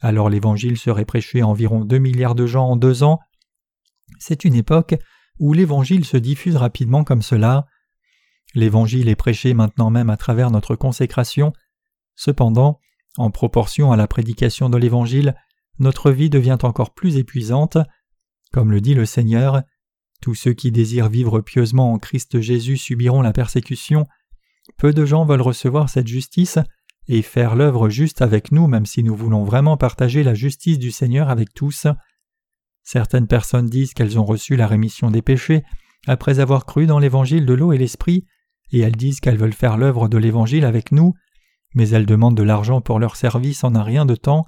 Alors 0.01 0.31
l'évangile 0.31 0.79
serait 0.79 1.05
prêché 1.05 1.41
à 1.41 1.47
environ 1.47 1.85
deux 1.85 1.99
milliards 1.99 2.35
de 2.35 2.47
gens 2.47 2.69
en 2.69 2.77
deux 2.77 3.03
ans, 3.03 3.21
c'est 4.19 4.45
une 4.45 4.55
époque 4.55 4.97
où 5.39 5.53
l'Évangile 5.53 6.05
se 6.05 6.17
diffuse 6.17 6.57
rapidement 6.57 7.05
comme 7.05 7.23
cela. 7.23 7.67
L'Évangile 8.55 9.09
est 9.09 9.17
prêché 9.17 9.55
maintenant 9.55 9.91
même 9.91 10.11
à 10.11 10.17
travers 10.17 10.51
notre 10.51 10.75
consécration. 10.75 11.53
Cependant, 12.17 12.81
en 13.17 13.31
proportion 13.31 13.93
à 13.93 13.97
la 13.97 14.07
prédication 14.07 14.69
de 14.69 14.77
l'Évangile, 14.77 15.35
notre 15.79 16.11
vie 16.11 16.31
devient 16.31 16.59
encore 16.63 16.93
plus 16.93 17.17
épuisante. 17.17 17.79
Comme 18.53 18.73
le 18.73 18.81
dit 18.81 18.95
le 18.95 19.07
Seigneur, 19.07 19.63
tous 20.21 20.35
ceux 20.35 20.53
qui 20.53 20.71
désirent 20.71 21.09
vivre 21.09 21.41
pieusement 21.41 21.93
en 21.93 21.99
Christ 21.99 22.41
Jésus 22.41 22.77
subiront 22.77 23.23
la 23.23 23.33
persécution. 23.33 24.07
Peu 24.77 24.93
de 24.93 25.05
gens 25.05 25.25
veulent 25.25 25.41
recevoir 25.41 25.89
cette 25.89 26.07
justice 26.07 26.59
et 27.09 27.23
faire 27.23 27.57
l'œuvre 27.57 27.89
juste 27.89 28.23
avec 28.23 28.53
nous 28.53 28.67
même 28.67 28.87
si 28.87 29.03
nous 29.03 29.17
voulons 29.17 29.45
vraiment 29.45 29.77
partager 29.77 30.23
la 30.23 30.35
justice 30.35 30.79
du 30.79 30.91
Seigneur 30.91 31.29
avec 31.31 31.53
tous. 31.55 31.87
Certaines 32.83 33.27
personnes 33.27 33.67
disent 33.67 33.95
qu'elles 33.95 34.19
ont 34.19 34.25
reçu 34.25 34.57
la 34.57 34.67
rémission 34.67 35.11
des 35.11 35.23
péchés 35.23 35.63
après 36.07 36.39
avoir 36.41 36.67
cru 36.67 36.87
dans 36.87 36.99
l'évangile 36.99 37.47
de 37.47 37.55
l'eau 37.55 37.73
et 37.73 37.79
l'esprit, 37.79 38.27
et 38.73 38.81
elles 38.81 38.97
disent 38.97 39.21
qu'elles 39.21 39.37
veulent 39.37 39.53
faire 39.53 39.77
l'œuvre 39.77 40.09
de 40.09 40.19
l'évangile 40.19 40.65
avec 40.65 40.93
nous, 40.93 41.15
mais 41.75 41.91
elles 41.91 42.07
demandent 42.07 42.37
de 42.37 42.43
l'argent 42.43 42.81
pour 42.81 42.99
leur 42.99 43.17
service 43.17 43.65
en 43.65 43.75
un 43.75 43.83
rien 43.83 44.07
de 44.07 44.15
temps. 44.15 44.45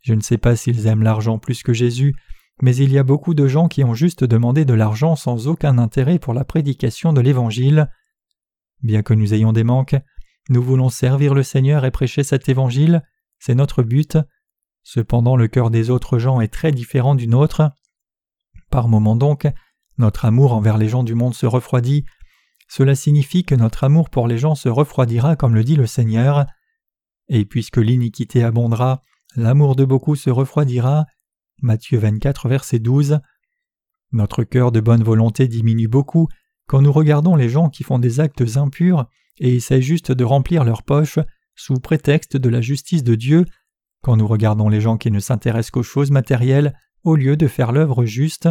Je 0.00 0.14
ne 0.14 0.20
sais 0.20 0.38
pas 0.38 0.56
s'ils 0.56 0.86
aiment 0.86 1.02
l'argent 1.02 1.38
plus 1.38 1.62
que 1.62 1.72
Jésus, 1.72 2.14
mais 2.62 2.76
il 2.76 2.92
y 2.92 2.98
a 2.98 3.02
beaucoup 3.02 3.34
de 3.34 3.46
gens 3.46 3.68
qui 3.68 3.84
ont 3.84 3.94
juste 3.94 4.24
demandé 4.24 4.64
de 4.64 4.74
l'argent 4.74 5.16
sans 5.16 5.48
aucun 5.48 5.78
intérêt 5.78 6.18
pour 6.18 6.34
la 6.34 6.44
prédication 6.44 7.12
de 7.12 7.20
l'Évangile. 7.20 7.88
Bien 8.82 9.02
que 9.02 9.14
nous 9.14 9.34
ayons 9.34 9.52
des 9.52 9.64
manques, 9.64 9.96
nous 10.48 10.62
voulons 10.62 10.90
servir 10.90 11.34
le 11.34 11.42
Seigneur 11.42 11.84
et 11.84 11.90
prêcher 11.90 12.22
cet 12.22 12.48
Évangile, 12.48 13.02
c'est 13.38 13.54
notre 13.54 13.82
but. 13.82 14.18
Cependant 14.82 15.36
le 15.36 15.48
cœur 15.48 15.70
des 15.70 15.90
autres 15.90 16.18
gens 16.18 16.40
est 16.40 16.52
très 16.52 16.72
différent 16.72 17.14
du 17.14 17.28
nôtre. 17.28 17.70
Par 18.70 18.88
moments 18.88 19.16
donc, 19.16 19.46
notre 19.98 20.24
amour 20.24 20.52
envers 20.52 20.78
les 20.78 20.88
gens 20.88 21.02
du 21.02 21.14
monde 21.14 21.34
se 21.34 21.46
refroidit. 21.46 22.04
Cela 22.68 22.94
signifie 22.94 23.44
que 23.44 23.54
notre 23.54 23.84
amour 23.84 24.10
pour 24.10 24.28
les 24.28 24.38
gens 24.38 24.54
se 24.54 24.68
refroidira 24.68 25.36
comme 25.36 25.54
le 25.54 25.64
dit 25.64 25.76
le 25.76 25.86
Seigneur. 25.86 26.46
Et 27.28 27.44
puisque 27.44 27.76
l'iniquité 27.76 28.42
abondera, 28.42 29.02
l'amour 29.36 29.76
de 29.76 29.84
beaucoup 29.84 30.16
se 30.16 30.30
refroidira. 30.30 31.06
Matthieu 31.62 31.98
24, 31.98 32.48
verset 32.48 32.78
12. 32.78 33.20
Notre 34.12 34.44
cœur 34.44 34.72
de 34.72 34.80
bonne 34.80 35.02
volonté 35.02 35.46
diminue 35.46 35.88
beaucoup 35.88 36.28
quand 36.66 36.80
nous 36.80 36.92
regardons 36.92 37.36
les 37.36 37.48
gens 37.48 37.68
qui 37.68 37.84
font 37.84 37.98
des 37.98 38.20
actes 38.20 38.56
impurs 38.56 39.06
et 39.38 39.56
essaient 39.56 39.82
juste 39.82 40.12
de 40.12 40.24
remplir 40.24 40.64
leurs 40.64 40.82
poches 40.82 41.18
sous 41.54 41.74
prétexte 41.74 42.36
de 42.36 42.48
la 42.48 42.60
justice 42.60 43.04
de 43.04 43.14
Dieu 43.14 43.44
quand 44.02 44.16
nous 44.16 44.26
regardons 44.26 44.68
les 44.68 44.80
gens 44.80 44.96
qui 44.96 45.10
ne 45.10 45.20
s'intéressent 45.20 45.72
qu'aux 45.72 45.82
choses 45.82 46.10
matérielles 46.10 46.74
au 47.02 47.16
lieu 47.16 47.36
de 47.36 47.46
faire 47.46 47.72
l'œuvre 47.72 48.04
juste. 48.04 48.48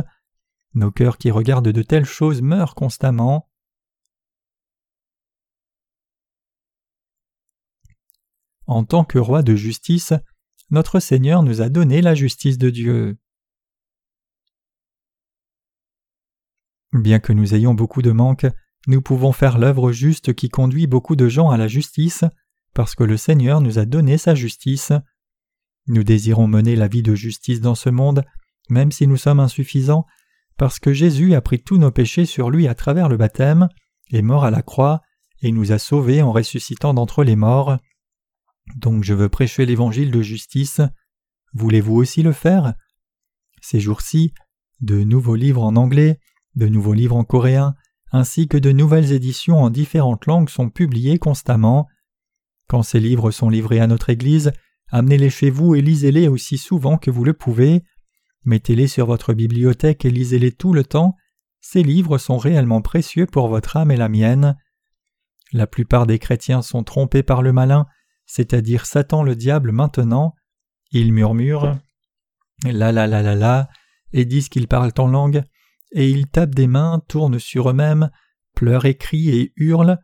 Nos 0.76 0.91
cœurs 0.91 1.17
qui 1.17 1.32
regardent 1.32 1.69
de 1.69 1.82
telles 1.82 2.06
choses 2.06 2.41
meurent 2.43 2.76
constamment. 2.76 3.50
En 8.67 8.84
tant 8.84 9.04
que 9.04 9.17
roi 9.17 9.41
de 9.41 9.56
justice, 9.56 10.13
notre 10.71 10.99
Seigneur 10.99 11.43
nous 11.43 11.62
a 11.62 11.69
donné 11.69 12.01
la 12.01 12.15
justice 12.15 12.58
de 12.58 12.69
Dieu. 12.69 13.17
Bien 16.93 17.19
que 17.19 17.34
nous 17.34 17.53
ayons 17.53 17.73
beaucoup 17.73 18.01
de 18.01 18.12
manques, 18.12 18.47
nous 18.88 19.01
pouvons 19.01 19.32
faire 19.32 19.58
l'œuvre 19.58 19.91
juste 19.91 20.34
qui 20.34 20.49
conduit 20.49 20.88
beaucoup 20.88 21.15
de 21.15 21.27
gens 21.27 21.49
à 21.49 21.58
la 21.58 21.67
justice, 21.67 22.23
parce 22.73 22.95
que 22.95 23.03
le 23.03 23.17
Seigneur 23.17 23.62
nous 23.62 23.77
a 23.77 23.86
donné 23.86 24.17
sa 24.17 24.36
justice. 24.36 24.91
Nous 25.88 26.03
désirons 26.03 26.47
mener 26.47 26.75
la 26.75 26.88
vie 26.88 27.03
de 27.03 27.15
justice 27.15 27.62
dans 27.62 27.75
ce 27.75 27.89
monde, 27.89 28.23
même 28.69 28.91
si 28.91 29.08
nous 29.08 29.17
sommes 29.17 29.39
insuffisants, 29.39 30.05
parce 30.58 30.79
que 30.79 30.93
Jésus 30.93 31.36
a 31.36 31.41
pris 31.41 31.62
tous 31.62 31.77
nos 31.77 31.91
péchés 31.91 32.25
sur 32.25 32.49
lui 32.49 32.67
à 32.67 32.75
travers 32.75 33.10
le 33.10 33.17
baptême, 33.17 33.69
est 34.12 34.21
mort 34.21 34.43
à 34.43 34.51
la 34.51 34.62
croix, 34.62 35.01
et 35.41 35.51
nous 35.51 35.71
a 35.71 35.79
sauvés 35.79 36.21
en 36.21 36.32
ressuscitant 36.32 36.93
d'entre 36.93 37.23
les 37.23 37.36
morts. 37.36 37.77
Donc 38.75 39.03
je 39.03 39.13
veux 39.13 39.29
prêcher 39.29 39.65
l'évangile 39.65 40.12
de 40.12 40.21
justice. 40.21 40.82
Voulez-vous 41.53 41.95
aussi 41.95 42.23
le 42.23 42.32
faire? 42.32 42.73
Ces 43.62 43.79
jours-ci, 43.79 44.34
de 44.82 45.03
nouveaux 45.03 45.36
livres 45.36 45.63
en 45.63 45.75
anglais, 45.75 46.19
de 46.55 46.67
nouveaux 46.67 46.93
livres 46.93 47.15
en 47.15 47.23
coréen, 47.23 47.75
ainsi 48.12 48.47
que 48.47 48.58
de 48.58 48.71
nouvelles 48.71 49.12
éditions 49.12 49.62
en 49.62 49.69
différentes 49.69 50.25
langues 50.25 50.49
sont 50.49 50.69
publiées 50.69 51.19
constamment. 51.19 51.88
Quand 52.67 52.84
ces 52.84 52.99
livres 52.99 53.32
sont 53.32 53.49
livrés 53.49 53.79
à 53.79 53.88
notre 53.88 54.10
Église, 54.10 54.51
amenez-les 54.91 55.29
chez 55.29 55.49
vous 55.49 55.75
et 55.75 55.82
lisez-les 55.82 56.27
aussi 56.27 56.58
souvent 56.58 56.97
que 56.97 57.12
vous 57.12 57.23
le 57.23 57.34
pouvez. 57.34 57.84
Mettez-les 58.45 58.88
sur 58.88 59.05
votre 59.05 59.34
bibliothèque 59.34 60.05
et 60.05 60.12
lisez-les 60.12 60.51
tout 60.51 60.73
le 60.73 60.84
temps. 60.84 61.15
Ces 61.62 61.84
livres 61.84 62.17
sont 62.17 62.38
réellement 62.38 62.82
précieux 62.82 63.25
pour 63.25 63.47
votre 63.47 63.77
âme 63.77 63.91
et 63.91 63.97
la 63.97 64.10
mienne. 64.10 64.55
La 65.51 65.67
plupart 65.67 66.08
des 66.08 66.19
chrétiens 66.19 66.62
sont 66.62 66.84
trompés 66.84 67.23
par 67.23 67.41
le 67.41 67.51
malin, 67.51 67.86
c'est-à-dire 68.29 68.85
Satan 68.85 69.23
le 69.23 69.35
diable 69.35 69.71
maintenant. 69.71 70.35
Ils 70.91 71.11
murmurent 71.11 71.79
la 72.63 72.91
la 72.91 73.07
la 73.07 73.23
la 73.23 73.33
la 73.33 73.69
et 74.13 74.23
disent 74.25 74.49
qu'ils 74.49 74.67
parlent 74.67 74.93
en 74.99 75.07
langue 75.07 75.43
et 75.93 76.11
ils 76.11 76.27
tapent 76.27 76.53
des 76.53 76.67
mains, 76.67 77.01
tournent 77.07 77.39
sur 77.39 77.71
eux-mêmes, 77.71 78.11
pleurent 78.55 78.85
et 78.85 78.95
crient 78.95 79.29
et 79.29 79.53
hurlent. 79.55 79.97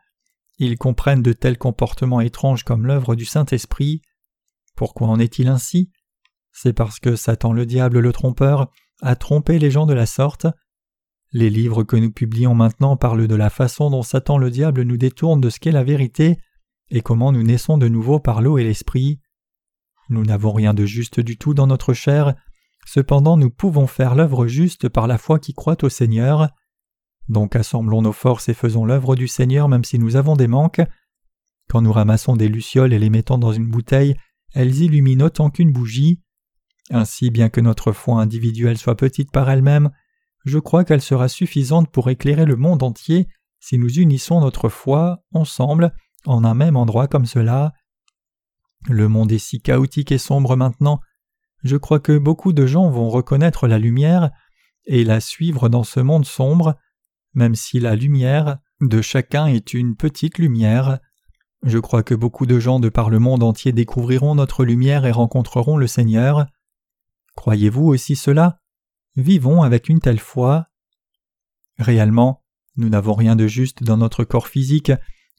Ils 0.58 0.80
comprennent 0.80 1.22
de 1.22 1.34
tels 1.34 1.60
comportements 1.60 2.20
étranges 2.20 2.64
comme 2.64 2.88
l'œuvre 2.88 3.16
du 3.16 3.26
Saint-Esprit. 3.26 4.02
Pourquoi 4.76 5.08
en 5.08 5.20
est-il 5.20 5.48
ainsi? 5.48 5.92
C'est 6.52 6.74
parce 6.74 7.00
que 7.00 7.16
Satan 7.16 7.54
le 7.54 7.68
diable 7.68 8.00
le 8.00 8.12
trompeur 8.12 8.72
a 9.04 9.16
trompé 9.16 9.60
les 9.60 9.70
gens 9.70 9.86
de 9.86 9.94
la 9.94 10.08
sorte. 10.08 10.48
Les 11.32 11.52
livres 11.52 11.84
que 11.84 11.96
nous 11.96 12.12
publions 12.12 12.56
maintenant 12.56 12.98
parlent 12.98 13.28
de 13.28 13.36
la 13.36 13.52
façon 13.52 13.92
dont 13.92 14.02
Satan 14.02 14.40
le 14.40 14.50
diable 14.50 14.82
nous 14.82 14.98
détourne 14.98 15.42
de 15.42 15.52
ce 15.52 15.60
qu'est 15.60 15.72
la 15.72 15.84
vérité 15.84 16.40
et 16.90 17.02
comment 17.02 17.32
nous 17.32 17.44
naissons 17.44 17.78
de 17.78 17.88
nouveau 17.88 18.20
par 18.20 18.42
l'eau 18.42 18.58
et 18.58 18.64
l'esprit. 18.64 19.20
Nous 20.10 20.24
n'avons 20.24 20.54
rien 20.54 20.74
de 20.74 20.86
juste 20.86 21.20
du 21.20 21.38
tout 21.38 21.54
dans 21.54 21.68
notre 21.68 21.94
chair, 21.94 22.36
Cependant 22.86 23.36
nous 23.36 23.50
pouvons 23.50 23.88
faire 23.88 24.16
l'œuvre 24.16 24.48
juste 24.48 24.90
par 24.90 25.08
la 25.08 25.18
foi 25.18 25.40
qui 25.40 25.54
croit 25.54 25.84
au 25.84 25.90
Seigneur. 25.90 26.50
Donc 27.28 27.56
assemblons 27.56 28.04
nos 28.04 28.14
forces 28.14 28.48
et 28.48 28.54
faisons 28.54 28.86
l'œuvre 28.86 29.16
du 29.16 29.28
Seigneur 29.28 29.68
même 29.68 29.84
si 29.84 29.98
nous 29.98 30.16
avons 30.16 30.36
des 30.36 30.48
manques. 30.48 30.82
Quand 31.68 31.82
nous 31.82 31.92
ramassons 31.92 32.36
des 32.36 32.48
lucioles 32.48 32.94
et 32.94 33.00
les 33.00 33.10
mettons 33.10 33.40
dans 33.40 33.52
une 33.52 33.70
bouteille, 33.70 34.16
elles 34.54 34.82
illuminent 34.82 35.26
autant 35.26 35.50
qu'une 35.50 35.74
bougie. 35.74 36.22
Ainsi, 36.92 37.32
bien 37.32 37.50
que 37.50 37.60
notre 37.60 37.92
foi 37.92 38.22
individuelle 38.22 38.78
soit 38.78 38.96
petite 38.96 39.32
par 39.32 39.50
elle-même, 39.50 39.90
je 40.46 40.60
crois 40.60 40.86
qu'elle 40.86 41.02
sera 41.02 41.28
suffisante 41.28 41.92
pour 41.92 42.12
éclairer 42.12 42.46
le 42.46 42.56
monde 42.56 42.84
entier 42.84 43.28
si 43.60 43.80
nous 43.80 43.90
unissons 43.98 44.42
notre 44.42 44.70
foi 44.70 45.24
ensemble 45.34 45.92
en 46.26 46.44
un 46.44 46.54
même 46.54 46.76
endroit 46.76 47.08
comme 47.08 47.26
cela. 47.26 47.74
Le 48.88 49.08
monde 49.08 49.32
est 49.32 49.40
si 49.40 49.62
chaotique 49.62 50.12
et 50.12 50.18
sombre 50.18 50.56
maintenant 50.56 51.00
je 51.66 51.78
crois 51.78 52.00
que 52.00 52.16
beaucoup 52.16 52.54
de 52.54 52.68
gens 52.68 52.92
vont 52.92 53.10
reconnaître 53.10 53.68
la 53.68 53.80
lumière 53.80 54.30
et 54.86 55.04
la 55.04 55.20
suivre 55.20 55.68
dans 55.68 55.84
ce 55.84 56.00
monde 56.00 56.26
sombre, 56.26 56.76
même 57.34 57.56
si 57.56 57.80
la 57.80 57.96
lumière 57.96 58.60
de 58.82 59.02
chacun 59.02 59.48
est 59.48 59.74
une 59.74 59.96
petite 59.96 60.38
lumière. 60.38 61.00
Je 61.64 61.80
crois 61.80 62.04
que 62.04 62.14
beaucoup 62.14 62.46
de 62.46 62.60
gens 62.60 62.80
de 62.80 62.90
par 62.90 63.10
le 63.10 63.18
monde 63.18 63.42
entier 63.42 63.72
découvriront 63.72 64.36
notre 64.36 64.64
lumière 64.64 65.08
et 65.08 65.12
rencontreront 65.12 65.78
le 65.78 65.88
Seigneur. 65.88 66.46
Croyez-vous 67.36 67.88
aussi 67.88 68.16
cela? 68.16 68.60
Vivons 69.16 69.64
avec 69.64 69.90
une 69.90 70.00
telle 70.00 70.20
foi. 70.20 70.68
Réellement, 71.80 72.44
nous 72.76 72.90
n'avons 72.90 73.16
rien 73.16 73.36
de 73.36 73.48
juste 73.48 73.82
dans 73.82 73.98
notre 73.98 74.24
corps 74.24 74.50
physique, 74.50 74.92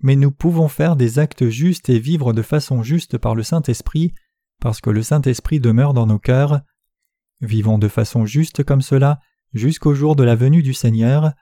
mais 0.02 0.16
nous 0.16 0.30
pouvons 0.30 0.68
faire 0.68 0.96
des 0.96 1.18
actes 1.18 1.48
justes 1.48 1.88
et 1.88 1.98
vivre 1.98 2.32
de 2.32 2.42
façon 2.42 2.82
juste 2.82 3.18
par 3.18 3.34
le 3.34 3.42
Saint-Esprit 3.42 4.12
parce 4.60 4.80
que 4.80 4.90
le 4.90 5.02
Saint-Esprit 5.02 5.60
demeure 5.60 5.94
dans 5.94 6.06
nos 6.06 6.18
cœurs. 6.18 6.60
Vivons 7.40 7.78
de 7.78 7.88
façon 7.88 8.24
juste 8.24 8.64
comme 8.64 8.82
cela 8.82 9.20
jusqu'au 9.52 9.94
jour 9.94 10.16
de 10.16 10.24
la 10.24 10.34
venue 10.34 10.62
du 10.62 10.74
Seigneur. 10.74 11.32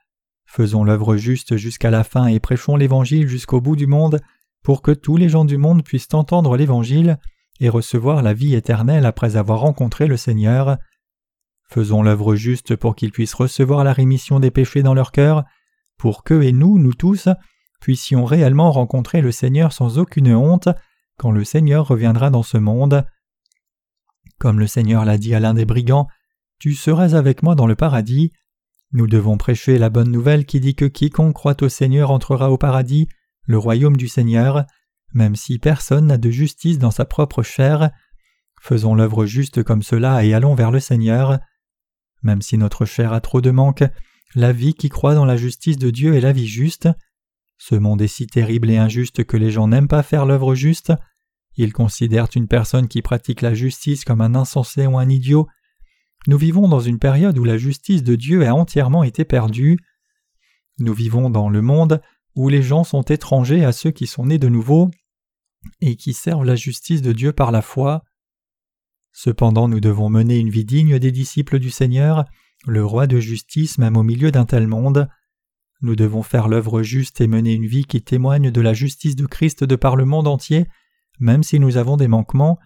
Faisons 0.46 0.84
l'œuvre 0.84 1.16
juste 1.16 1.56
jusqu'à 1.56 1.90
la 1.90 2.04
fin 2.04 2.26
et 2.26 2.40
prêchons 2.40 2.76
l'Évangile 2.76 3.28
jusqu'au 3.28 3.60
bout 3.60 3.76
du 3.76 3.86
monde 3.86 4.20
pour 4.62 4.82
que 4.82 4.92
tous 4.92 5.16
les 5.16 5.28
gens 5.28 5.44
du 5.44 5.56
monde 5.56 5.84
puissent 5.84 6.12
entendre 6.12 6.56
l'Évangile 6.56 7.18
et 7.60 7.68
recevoir 7.68 8.22
la 8.22 8.34
vie 8.34 8.54
éternelle 8.54 9.06
après 9.06 9.36
avoir 9.36 9.60
rencontré 9.60 10.06
le 10.06 10.16
Seigneur. 10.16 10.78
Faisons 11.68 12.02
l'œuvre 12.02 12.34
juste 12.34 12.76
pour 12.76 12.94
qu'ils 12.94 13.12
puissent 13.12 13.34
recevoir 13.34 13.84
la 13.84 13.92
rémission 13.92 14.40
des 14.40 14.50
péchés 14.50 14.82
dans 14.82 14.94
leur 14.94 15.12
cœur, 15.12 15.44
pour 15.96 16.24
qu'eux 16.24 16.42
et 16.42 16.52
nous, 16.52 16.78
nous 16.78 16.94
tous, 16.94 17.28
puissions 17.84 18.24
réellement 18.24 18.72
rencontrer 18.72 19.20
le 19.20 19.30
Seigneur 19.30 19.74
sans 19.74 19.98
aucune 19.98 20.34
honte 20.34 20.70
quand 21.18 21.30
le 21.30 21.44
Seigneur 21.44 21.86
reviendra 21.86 22.30
dans 22.30 22.42
ce 22.42 22.56
monde. 22.56 23.04
Comme 24.38 24.58
le 24.58 24.66
Seigneur 24.66 25.04
l'a 25.04 25.18
dit 25.18 25.34
à 25.34 25.40
l'un 25.40 25.52
des 25.52 25.66
brigands, 25.66 26.08
Tu 26.58 26.72
seras 26.72 27.14
avec 27.14 27.42
moi 27.42 27.54
dans 27.54 27.66
le 27.66 27.74
paradis. 27.74 28.32
Nous 28.92 29.06
devons 29.06 29.36
prêcher 29.36 29.76
la 29.76 29.90
bonne 29.90 30.10
nouvelle 30.10 30.46
qui 30.46 30.60
dit 30.60 30.74
que 30.74 30.86
quiconque 30.86 31.34
croit 31.34 31.62
au 31.62 31.68
Seigneur 31.68 32.10
entrera 32.10 32.50
au 32.50 32.56
paradis, 32.56 33.06
le 33.42 33.58
royaume 33.58 33.98
du 33.98 34.08
Seigneur, 34.08 34.64
même 35.12 35.36
si 35.36 35.58
personne 35.58 36.06
n'a 36.06 36.16
de 36.16 36.30
justice 36.30 36.78
dans 36.78 36.90
sa 36.90 37.04
propre 37.04 37.42
chair. 37.42 37.90
Faisons 38.62 38.94
l'œuvre 38.94 39.26
juste 39.26 39.62
comme 39.62 39.82
cela 39.82 40.24
et 40.24 40.32
allons 40.32 40.54
vers 40.54 40.70
le 40.70 40.80
Seigneur. 40.80 41.38
Même 42.22 42.40
si 42.40 42.56
notre 42.56 42.86
chair 42.86 43.12
a 43.12 43.20
trop 43.20 43.42
de 43.42 43.50
manque, 43.50 43.84
la 44.34 44.52
vie 44.52 44.72
qui 44.72 44.88
croit 44.88 45.14
dans 45.14 45.26
la 45.26 45.36
justice 45.36 45.76
de 45.76 45.90
Dieu 45.90 46.14
est 46.14 46.22
la 46.22 46.32
vie 46.32 46.48
juste. 46.48 46.88
Ce 47.58 47.74
monde 47.74 48.02
est 48.02 48.08
si 48.08 48.26
terrible 48.26 48.70
et 48.70 48.76
injuste 48.76 49.24
que 49.24 49.36
les 49.36 49.50
gens 49.50 49.68
n'aiment 49.68 49.88
pas 49.88 50.02
faire 50.02 50.26
l'œuvre 50.26 50.54
juste. 50.54 50.92
Ils 51.56 51.72
considèrent 51.72 52.28
une 52.34 52.48
personne 52.48 52.88
qui 52.88 53.00
pratique 53.00 53.42
la 53.42 53.54
justice 53.54 54.04
comme 54.04 54.20
un 54.20 54.34
insensé 54.34 54.86
ou 54.86 54.98
un 54.98 55.08
idiot. 55.08 55.46
Nous 56.26 56.38
vivons 56.38 56.68
dans 56.68 56.80
une 56.80 56.98
période 56.98 57.38
où 57.38 57.44
la 57.44 57.58
justice 57.58 58.02
de 58.02 58.16
Dieu 58.16 58.46
a 58.46 58.54
entièrement 58.54 59.04
été 59.04 59.24
perdue. 59.24 59.78
Nous 60.78 60.94
vivons 60.94 61.30
dans 61.30 61.48
le 61.48 61.62
monde 61.62 62.00
où 62.34 62.48
les 62.48 62.62
gens 62.62 62.82
sont 62.82 63.02
étrangers 63.02 63.64
à 63.64 63.72
ceux 63.72 63.92
qui 63.92 64.06
sont 64.06 64.26
nés 64.26 64.38
de 64.38 64.48
nouveau 64.48 64.90
et 65.80 65.96
qui 65.96 66.12
servent 66.12 66.44
la 66.44 66.56
justice 66.56 67.02
de 67.02 67.12
Dieu 67.12 67.32
par 67.32 67.52
la 67.52 67.62
foi. 67.62 68.02
Cependant 69.12 69.68
nous 69.68 69.80
devons 69.80 70.10
mener 70.10 70.38
une 70.38 70.50
vie 70.50 70.64
digne 70.64 70.98
des 70.98 71.12
disciples 71.12 71.60
du 71.60 71.70
Seigneur, 71.70 72.24
le 72.66 72.84
roi 72.84 73.06
de 73.06 73.20
justice 73.20 73.78
même 73.78 73.96
au 73.96 74.02
milieu 74.02 74.32
d'un 74.32 74.44
tel 74.44 74.66
monde. 74.66 75.08
Nous 75.84 75.96
devons 75.96 76.22
faire 76.22 76.48
l'œuvre 76.48 76.82
juste 76.82 77.20
et 77.20 77.26
mener 77.26 77.52
une 77.52 77.66
vie 77.66 77.84
qui 77.84 78.00
témoigne 78.00 78.50
de 78.50 78.60
la 78.62 78.72
justice 78.72 79.16
de 79.16 79.26
Christ 79.26 79.64
de 79.64 79.76
par 79.76 79.96
le 79.96 80.06
monde 80.06 80.26
entier, 80.26 80.64
même 81.20 81.42
si 81.42 81.60
nous 81.60 81.76
avons 81.76 81.98
des 81.98 82.08
manquements. 82.08 82.58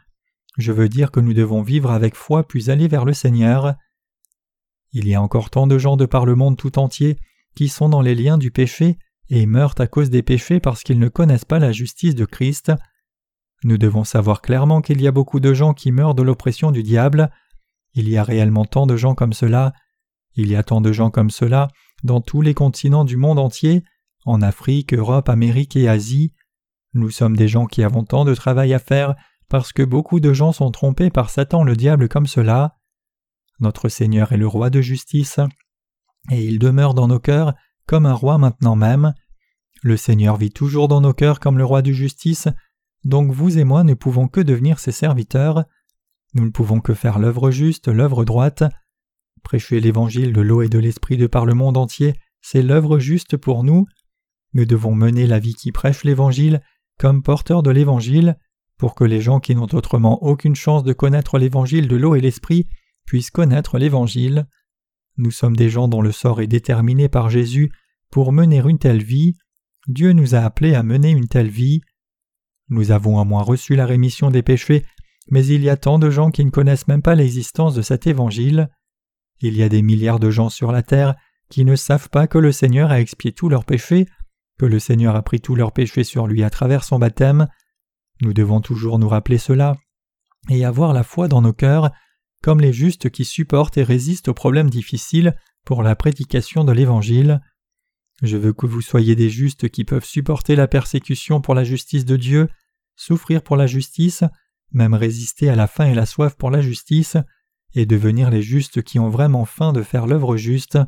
Je 0.56 0.70
veux 0.70 0.88
dire 0.88 1.10
que 1.10 1.18
nous 1.18 1.34
devons 1.34 1.62
vivre 1.62 1.90
avec 1.90 2.14
foi 2.14 2.46
puis 2.46 2.70
aller 2.70 2.86
vers 2.86 3.04
le 3.04 3.12
Seigneur. 3.12 3.74
Il 4.92 5.08
y 5.08 5.16
a 5.16 5.20
encore 5.20 5.50
tant 5.50 5.66
de 5.66 5.78
gens 5.78 5.96
de 5.96 6.06
par 6.06 6.26
le 6.26 6.36
monde 6.36 6.56
tout 6.56 6.78
entier 6.78 7.18
qui 7.56 7.66
sont 7.66 7.88
dans 7.88 8.02
les 8.02 8.14
liens 8.14 8.38
du 8.38 8.52
péché 8.52 8.98
et 9.30 9.46
meurent 9.46 9.74
à 9.78 9.88
cause 9.88 10.10
des 10.10 10.22
péchés 10.22 10.60
parce 10.60 10.84
qu'ils 10.84 11.00
ne 11.00 11.08
connaissent 11.08 11.44
pas 11.44 11.58
la 11.58 11.72
justice 11.72 12.14
de 12.14 12.24
Christ. 12.24 12.70
Nous 13.64 13.78
devons 13.78 14.04
savoir 14.04 14.42
clairement 14.42 14.80
qu'il 14.80 15.02
y 15.02 15.08
a 15.08 15.12
beaucoup 15.12 15.40
de 15.40 15.54
gens 15.54 15.74
qui 15.74 15.90
meurent 15.90 16.14
de 16.14 16.22
l'oppression 16.22 16.70
du 16.70 16.84
diable. 16.84 17.32
Il 17.94 18.08
y 18.08 18.16
a 18.16 18.22
réellement 18.22 18.64
tant 18.64 18.86
de 18.86 18.96
gens 18.96 19.16
comme 19.16 19.32
cela. 19.32 19.72
Il 20.36 20.48
y 20.48 20.54
a 20.54 20.62
tant 20.62 20.80
de 20.80 20.92
gens 20.92 21.10
comme 21.10 21.30
cela 21.30 21.66
dans 22.02 22.20
tous 22.20 22.40
les 22.40 22.54
continents 22.54 23.04
du 23.04 23.16
monde 23.16 23.38
entier, 23.38 23.82
en 24.24 24.42
Afrique, 24.42 24.94
Europe, 24.94 25.28
Amérique 25.28 25.76
et 25.76 25.88
Asie. 25.88 26.32
Nous 26.94 27.10
sommes 27.10 27.36
des 27.36 27.48
gens 27.48 27.66
qui 27.66 27.82
avons 27.82 28.04
tant 28.04 28.24
de 28.24 28.34
travail 28.34 28.74
à 28.74 28.78
faire 28.78 29.14
parce 29.48 29.72
que 29.72 29.82
beaucoup 29.82 30.20
de 30.20 30.32
gens 30.32 30.52
sont 30.52 30.70
trompés 30.70 31.10
par 31.10 31.30
Satan 31.30 31.62
le 31.64 31.76
diable 31.76 32.08
comme 32.08 32.26
cela. 32.26 32.76
Notre 33.60 33.88
Seigneur 33.88 34.32
est 34.32 34.36
le 34.36 34.46
roi 34.46 34.70
de 34.70 34.80
justice, 34.80 35.40
et 36.30 36.44
il 36.44 36.58
demeure 36.58 36.94
dans 36.94 37.08
nos 37.08 37.18
cœurs 37.18 37.54
comme 37.86 38.06
un 38.06 38.14
roi 38.14 38.38
maintenant 38.38 38.76
même. 38.76 39.14
Le 39.82 39.96
Seigneur 39.96 40.36
vit 40.36 40.50
toujours 40.50 40.88
dans 40.88 41.00
nos 41.00 41.14
cœurs 41.14 41.40
comme 41.40 41.58
le 41.58 41.64
roi 41.64 41.82
de 41.82 41.92
justice, 41.92 42.48
donc 43.04 43.32
vous 43.32 43.58
et 43.58 43.64
moi 43.64 43.84
ne 43.84 43.94
pouvons 43.94 44.28
que 44.28 44.40
devenir 44.40 44.78
ses 44.78 44.92
serviteurs. 44.92 45.64
Nous 46.34 46.44
ne 46.44 46.50
pouvons 46.50 46.80
que 46.80 46.94
faire 46.94 47.18
l'œuvre 47.18 47.50
juste, 47.50 47.88
l'œuvre 47.88 48.24
droite. 48.24 48.64
Prêcher 49.42 49.80
l'évangile 49.80 50.32
de 50.32 50.40
l'eau 50.40 50.62
et 50.62 50.68
de 50.68 50.78
l'esprit 50.78 51.16
de 51.16 51.26
par 51.26 51.46
le 51.46 51.54
monde 51.54 51.76
entier, 51.76 52.14
c'est 52.40 52.62
l'œuvre 52.62 52.98
juste 52.98 53.36
pour 53.36 53.64
nous. 53.64 53.86
Nous 54.54 54.64
devons 54.64 54.94
mener 54.94 55.26
la 55.26 55.38
vie 55.38 55.54
qui 55.54 55.72
prêche 55.72 56.04
l'évangile 56.04 56.62
comme 56.98 57.22
porteurs 57.22 57.62
de 57.62 57.70
l'évangile, 57.70 58.36
pour 58.76 58.94
que 58.94 59.04
les 59.04 59.20
gens 59.20 59.40
qui 59.40 59.54
n'ont 59.54 59.68
autrement 59.72 60.22
aucune 60.22 60.54
chance 60.54 60.84
de 60.84 60.92
connaître 60.92 61.38
l'évangile 61.38 61.88
de 61.88 61.96
l'eau 61.96 62.14
et 62.14 62.20
l'esprit 62.20 62.68
puissent 63.04 63.30
connaître 63.30 63.78
l'évangile. 63.78 64.46
Nous 65.16 65.30
sommes 65.30 65.56
des 65.56 65.68
gens 65.68 65.88
dont 65.88 66.00
le 66.00 66.12
sort 66.12 66.40
est 66.40 66.46
déterminé 66.46 67.08
par 67.08 67.28
Jésus 67.28 67.72
pour 68.10 68.32
mener 68.32 68.58
une 68.58 68.78
telle 68.78 69.02
vie. 69.02 69.34
Dieu 69.88 70.12
nous 70.12 70.34
a 70.34 70.38
appelés 70.38 70.74
à 70.74 70.82
mener 70.82 71.10
une 71.10 71.28
telle 71.28 71.48
vie. 71.48 71.80
Nous 72.68 72.92
avons 72.92 73.20
au 73.20 73.24
moins 73.24 73.42
reçu 73.42 73.74
la 73.74 73.86
rémission 73.86 74.30
des 74.30 74.42
péchés, 74.42 74.84
mais 75.30 75.44
il 75.44 75.62
y 75.62 75.70
a 75.70 75.76
tant 75.76 75.98
de 75.98 76.10
gens 76.10 76.30
qui 76.30 76.44
ne 76.44 76.50
connaissent 76.50 76.88
même 76.88 77.02
pas 77.02 77.14
l'existence 77.14 77.74
de 77.74 77.82
cet 77.82 78.06
évangile. 78.06 78.68
Il 79.40 79.56
y 79.56 79.62
a 79.62 79.68
des 79.68 79.82
milliards 79.82 80.18
de 80.18 80.30
gens 80.30 80.48
sur 80.48 80.72
la 80.72 80.82
terre 80.82 81.14
qui 81.48 81.64
ne 81.64 81.76
savent 81.76 82.10
pas 82.10 82.26
que 82.26 82.38
le 82.38 82.52
Seigneur 82.52 82.90
a 82.90 83.00
expié 83.00 83.32
tous 83.32 83.48
leurs 83.48 83.64
péchés, 83.64 84.06
que 84.58 84.66
le 84.66 84.78
Seigneur 84.78 85.16
a 85.16 85.22
pris 85.22 85.40
tous 85.40 85.54
leurs 85.54 85.72
péchés 85.72 86.04
sur 86.04 86.26
lui 86.26 86.42
à 86.42 86.50
travers 86.50 86.84
son 86.84 86.98
baptême. 86.98 87.48
Nous 88.20 88.32
devons 88.32 88.60
toujours 88.60 88.98
nous 88.98 89.08
rappeler 89.08 89.38
cela 89.38 89.76
et 90.50 90.64
avoir 90.64 90.92
la 90.92 91.04
foi 91.04 91.28
dans 91.28 91.42
nos 91.42 91.52
cœurs, 91.52 91.90
comme 92.42 92.60
les 92.60 92.72
justes 92.72 93.10
qui 93.10 93.24
supportent 93.24 93.78
et 93.78 93.82
résistent 93.82 94.28
aux 94.28 94.34
problèmes 94.34 94.70
difficiles 94.70 95.36
pour 95.64 95.82
la 95.82 95.96
prédication 95.96 96.64
de 96.64 96.72
l'Évangile. 96.72 97.40
Je 98.22 98.36
veux 98.36 98.52
que 98.52 98.66
vous 98.66 98.80
soyez 98.80 99.14
des 99.14 99.30
justes 99.30 99.68
qui 99.68 99.84
peuvent 99.84 100.04
supporter 100.04 100.56
la 100.56 100.66
persécution 100.66 101.40
pour 101.40 101.54
la 101.54 101.64
justice 101.64 102.04
de 102.04 102.16
Dieu, 102.16 102.48
souffrir 102.96 103.42
pour 103.42 103.56
la 103.56 103.66
justice, 103.66 104.24
même 104.72 104.94
résister 104.94 105.48
à 105.48 105.56
la 105.56 105.66
faim 105.66 105.86
et 105.86 105.94
la 105.94 106.06
soif 106.06 106.34
pour 106.36 106.50
la 106.50 106.60
justice, 106.60 107.16
et 107.74 107.86
devenir 107.86 108.30
les 108.30 108.42
justes 108.42 108.82
qui 108.82 108.98
ont 108.98 109.10
vraiment 109.10 109.44
faim 109.44 109.72
de 109.72 109.82
faire 109.82 110.06
l'œuvre 110.06 110.36
juste. 110.36 110.78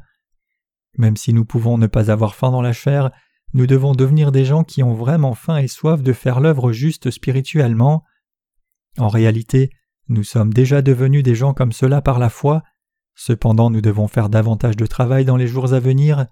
Même 0.98 1.16
si 1.16 1.32
nous 1.32 1.44
pouvons 1.44 1.78
ne 1.78 1.86
pas 1.86 2.10
avoir 2.10 2.34
faim 2.34 2.50
dans 2.50 2.62
la 2.62 2.72
chair, 2.72 3.10
nous 3.52 3.66
devons 3.66 3.94
devenir 3.94 4.32
des 4.32 4.44
gens 4.44 4.64
qui 4.64 4.82
ont 4.82 4.94
vraiment 4.94 5.34
faim 5.34 5.58
et 5.58 5.68
soif 5.68 6.02
de 6.02 6.12
faire 6.12 6.40
l'œuvre 6.40 6.72
juste 6.72 7.10
spirituellement. 7.10 8.04
En 8.98 9.08
réalité, 9.08 9.70
nous 10.08 10.24
sommes 10.24 10.52
déjà 10.52 10.82
devenus 10.82 11.22
des 11.22 11.34
gens 11.34 11.54
comme 11.54 11.72
cela 11.72 12.02
par 12.02 12.18
la 12.18 12.30
foi, 12.30 12.62
cependant 13.14 13.70
nous 13.70 13.80
devons 13.80 14.08
faire 14.08 14.28
davantage 14.28 14.76
de 14.76 14.86
travail 14.86 15.24
dans 15.24 15.36
les 15.36 15.46
jours 15.46 15.72
à 15.72 15.80
venir. 15.80 16.26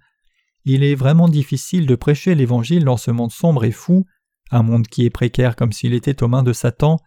Il 0.65 0.83
est 0.83 0.95
vraiment 0.95 1.29
difficile 1.29 1.87
de 1.87 1.95
prêcher 1.95 2.35
l'Évangile 2.35 2.85
dans 2.85 2.97
ce 2.97 3.11
monde 3.11 3.33
sombre 3.33 3.65
et 3.65 3.71
fou, 3.71 4.05
un 4.51 4.63
monde 4.63 4.87
qui 4.87 5.05
est 5.05 5.11
précaire 5.11 5.57
comme 5.57 5.73
s'il 5.73 5.95
était 5.95 6.23
aux 6.23 6.29
mains 6.29 6.43
de 6.43 6.53
Satan. 6.53 6.99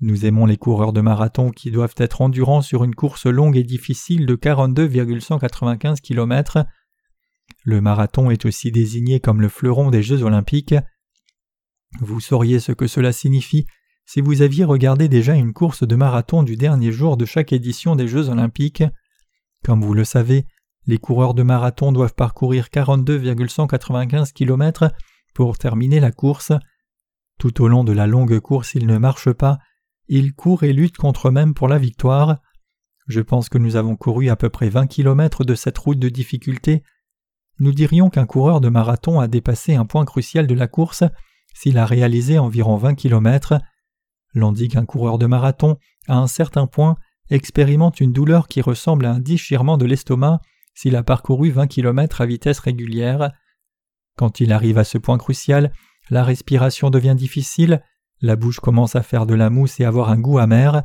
Nous 0.00 0.26
aimons 0.26 0.44
les 0.44 0.58
coureurs 0.58 0.92
de 0.92 1.00
marathon 1.00 1.50
qui 1.50 1.70
doivent 1.70 1.94
être 1.96 2.20
endurants 2.20 2.60
sur 2.60 2.84
une 2.84 2.94
course 2.94 3.26
longue 3.26 3.56
et 3.56 3.64
difficile 3.64 4.26
de 4.26 4.34
42,195 4.34 6.00
km. 6.00 6.66
Le 7.64 7.80
marathon 7.80 8.30
est 8.30 8.44
aussi 8.44 8.70
désigné 8.70 9.20
comme 9.20 9.40
le 9.40 9.48
fleuron 9.48 9.90
des 9.90 10.02
Jeux 10.02 10.22
olympiques. 10.22 10.74
Vous 12.00 12.20
sauriez 12.20 12.60
ce 12.60 12.72
que 12.72 12.86
cela 12.86 13.12
signifie 13.12 13.66
si 14.04 14.20
vous 14.20 14.42
aviez 14.42 14.64
regardé 14.64 15.08
déjà 15.08 15.34
une 15.34 15.52
course 15.52 15.82
de 15.82 15.96
marathon 15.96 16.42
du 16.42 16.56
dernier 16.56 16.92
jour 16.92 17.16
de 17.16 17.24
chaque 17.24 17.52
édition 17.52 17.96
des 17.96 18.06
Jeux 18.06 18.28
olympiques. 18.28 18.84
Comme 19.64 19.82
vous 19.82 19.94
le 19.94 20.04
savez, 20.04 20.46
les 20.86 20.98
coureurs 20.98 21.34
de 21.34 21.42
marathon 21.42 21.90
doivent 21.90 22.14
parcourir 22.14 22.70
42,195 22.70 24.32
km 24.32 24.92
pour 25.34 25.58
terminer 25.58 26.00
la 26.00 26.12
course. 26.12 26.52
Tout 27.38 27.62
au 27.62 27.68
long 27.68 27.82
de 27.82 27.92
la 27.92 28.06
longue 28.06 28.38
course, 28.38 28.74
ils 28.74 28.86
ne 28.86 28.98
marchent 28.98 29.32
pas, 29.32 29.58
ils 30.08 30.34
courent 30.34 30.64
et 30.64 30.72
luttent 30.72 30.96
contre 30.96 31.28
eux-mêmes 31.28 31.54
pour 31.54 31.68
la 31.68 31.78
victoire. 31.78 32.38
Je 33.08 33.20
pense 33.20 33.48
que 33.48 33.58
nous 33.58 33.76
avons 33.76 33.96
couru 33.96 34.28
à 34.28 34.36
peu 34.36 34.48
près 34.48 34.68
20 34.68 34.86
km 34.86 35.44
de 35.44 35.54
cette 35.54 35.78
route 35.78 35.98
de 35.98 36.08
difficulté 36.08 36.82
nous 37.58 37.72
dirions 37.72 38.10
qu'un 38.10 38.26
coureur 38.26 38.60
de 38.60 38.68
marathon 38.68 39.18
a 39.18 39.28
dépassé 39.28 39.74
un 39.74 39.86
point 39.86 40.04
crucial 40.04 40.46
de 40.46 40.54
la 40.54 40.68
course 40.68 41.04
s'il 41.54 41.78
a 41.78 41.86
réalisé 41.86 42.38
environ 42.38 42.76
20 42.76 42.94
km. 42.94 43.58
L'on 44.34 44.52
dit 44.52 44.68
qu'un 44.68 44.84
coureur 44.84 45.16
de 45.16 45.24
marathon, 45.24 45.78
à 46.06 46.18
un 46.18 46.26
certain 46.26 46.66
point, 46.66 46.96
expérimente 47.30 48.00
une 48.00 48.12
douleur 48.12 48.46
qui 48.46 48.60
ressemble 48.60 49.06
à 49.06 49.12
un 49.12 49.20
déchirement 49.20 49.78
de 49.78 49.86
l'estomac 49.86 50.40
s'il 50.74 50.96
a 50.96 51.02
parcouru 51.02 51.50
20 51.50 51.66
km 51.68 52.20
à 52.20 52.26
vitesse 52.26 52.58
régulière. 52.58 53.30
Quand 54.18 54.40
il 54.40 54.52
arrive 54.52 54.76
à 54.76 54.84
ce 54.84 54.98
point 54.98 55.16
crucial, 55.16 55.72
la 56.10 56.24
respiration 56.24 56.90
devient 56.90 57.14
difficile, 57.16 57.82
la 58.20 58.36
bouche 58.36 58.60
commence 58.60 58.96
à 58.96 59.02
faire 59.02 59.26
de 59.26 59.34
la 59.34 59.50
mousse 59.50 59.80
et 59.80 59.84
avoir 59.84 60.10
un 60.10 60.18
goût 60.18 60.38
amer. 60.38 60.82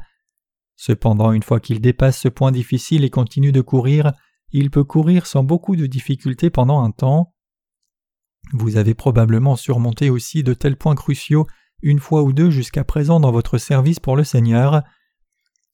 Cependant, 0.76 1.32
une 1.32 1.44
fois 1.44 1.60
qu'il 1.60 1.80
dépasse 1.80 2.20
ce 2.20 2.28
point 2.28 2.52
difficile 2.52 3.04
et 3.04 3.10
continue 3.10 3.52
de 3.52 3.62
courir, 3.62 4.14
il 4.52 4.70
peut 4.70 4.84
courir 4.84 5.26
sans 5.26 5.44
beaucoup 5.44 5.76
de 5.76 5.86
difficultés 5.86 6.50
pendant 6.50 6.84
un 6.84 6.92
temps. 6.92 7.34
Vous 8.54 8.76
avez 8.78 8.94
probablement 8.94 9.56
surmonté 9.56 10.10
aussi 10.10 10.44
de 10.44 10.54
tels 10.54 10.76
points 10.76 10.96
cruciaux 10.96 11.48
une 11.82 12.00
fois 12.00 12.24
ou 12.24 12.34
deux 12.34 12.52
jusqu'à 12.52 12.84
présent 12.84 13.20
dans 13.20 13.32
votre 13.32 13.58
service 13.58 14.00
pour 14.00 14.16
le 14.16 14.24
Seigneur. 14.24 14.84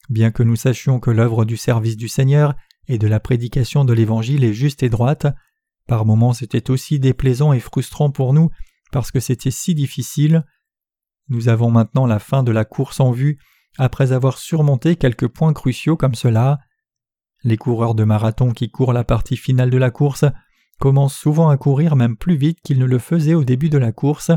Bien 0.09 0.31
que 0.31 0.43
nous 0.43 0.55
sachions 0.55 0.99
que 0.99 1.11
l'œuvre 1.11 1.43
du 1.43 1.57
service 1.57 1.97
du 1.97 2.07
Seigneur 2.07 2.55
et 2.87 2.97
de 2.97 3.07
la 3.07 3.19
prédication 3.19 3.83
de 3.83 3.93
l'Évangile 3.93 4.43
est 4.43 4.53
juste 4.53 4.83
et 4.83 4.89
droite, 4.89 5.27
par 5.87 6.05
moments 6.05 6.33
c'était 6.33 6.69
aussi 6.71 6.99
déplaisant 6.99 7.51
et 7.51 7.59
frustrant 7.59 8.11
pour 8.11 8.33
nous 8.33 8.49
parce 8.91 9.11
que 9.11 9.19
c'était 9.19 9.51
si 9.51 9.75
difficile. 9.75 10.45
Nous 11.29 11.49
avons 11.49 11.69
maintenant 11.69 12.05
la 12.05 12.19
fin 12.19 12.43
de 12.43 12.51
la 12.51 12.65
course 12.65 12.99
en 12.99 13.11
vue 13.11 13.37
après 13.77 14.11
avoir 14.11 14.37
surmonté 14.37 14.95
quelques 14.95 15.27
points 15.27 15.53
cruciaux 15.53 15.97
comme 15.97 16.15
cela. 16.15 16.59
Les 17.43 17.57
coureurs 17.57 17.95
de 17.95 18.03
marathon 18.03 18.51
qui 18.51 18.69
courent 18.69 18.93
la 18.93 19.03
partie 19.03 19.37
finale 19.37 19.69
de 19.69 19.77
la 19.77 19.91
course 19.91 20.25
commencent 20.79 21.15
souvent 21.15 21.49
à 21.49 21.57
courir 21.57 21.95
même 21.95 22.17
plus 22.17 22.35
vite 22.35 22.59
qu'ils 22.61 22.79
ne 22.79 22.85
le 22.85 22.99
faisaient 22.99 23.33
au 23.33 23.43
début 23.43 23.69
de 23.69 23.77
la 23.77 23.91
course. 23.91 24.31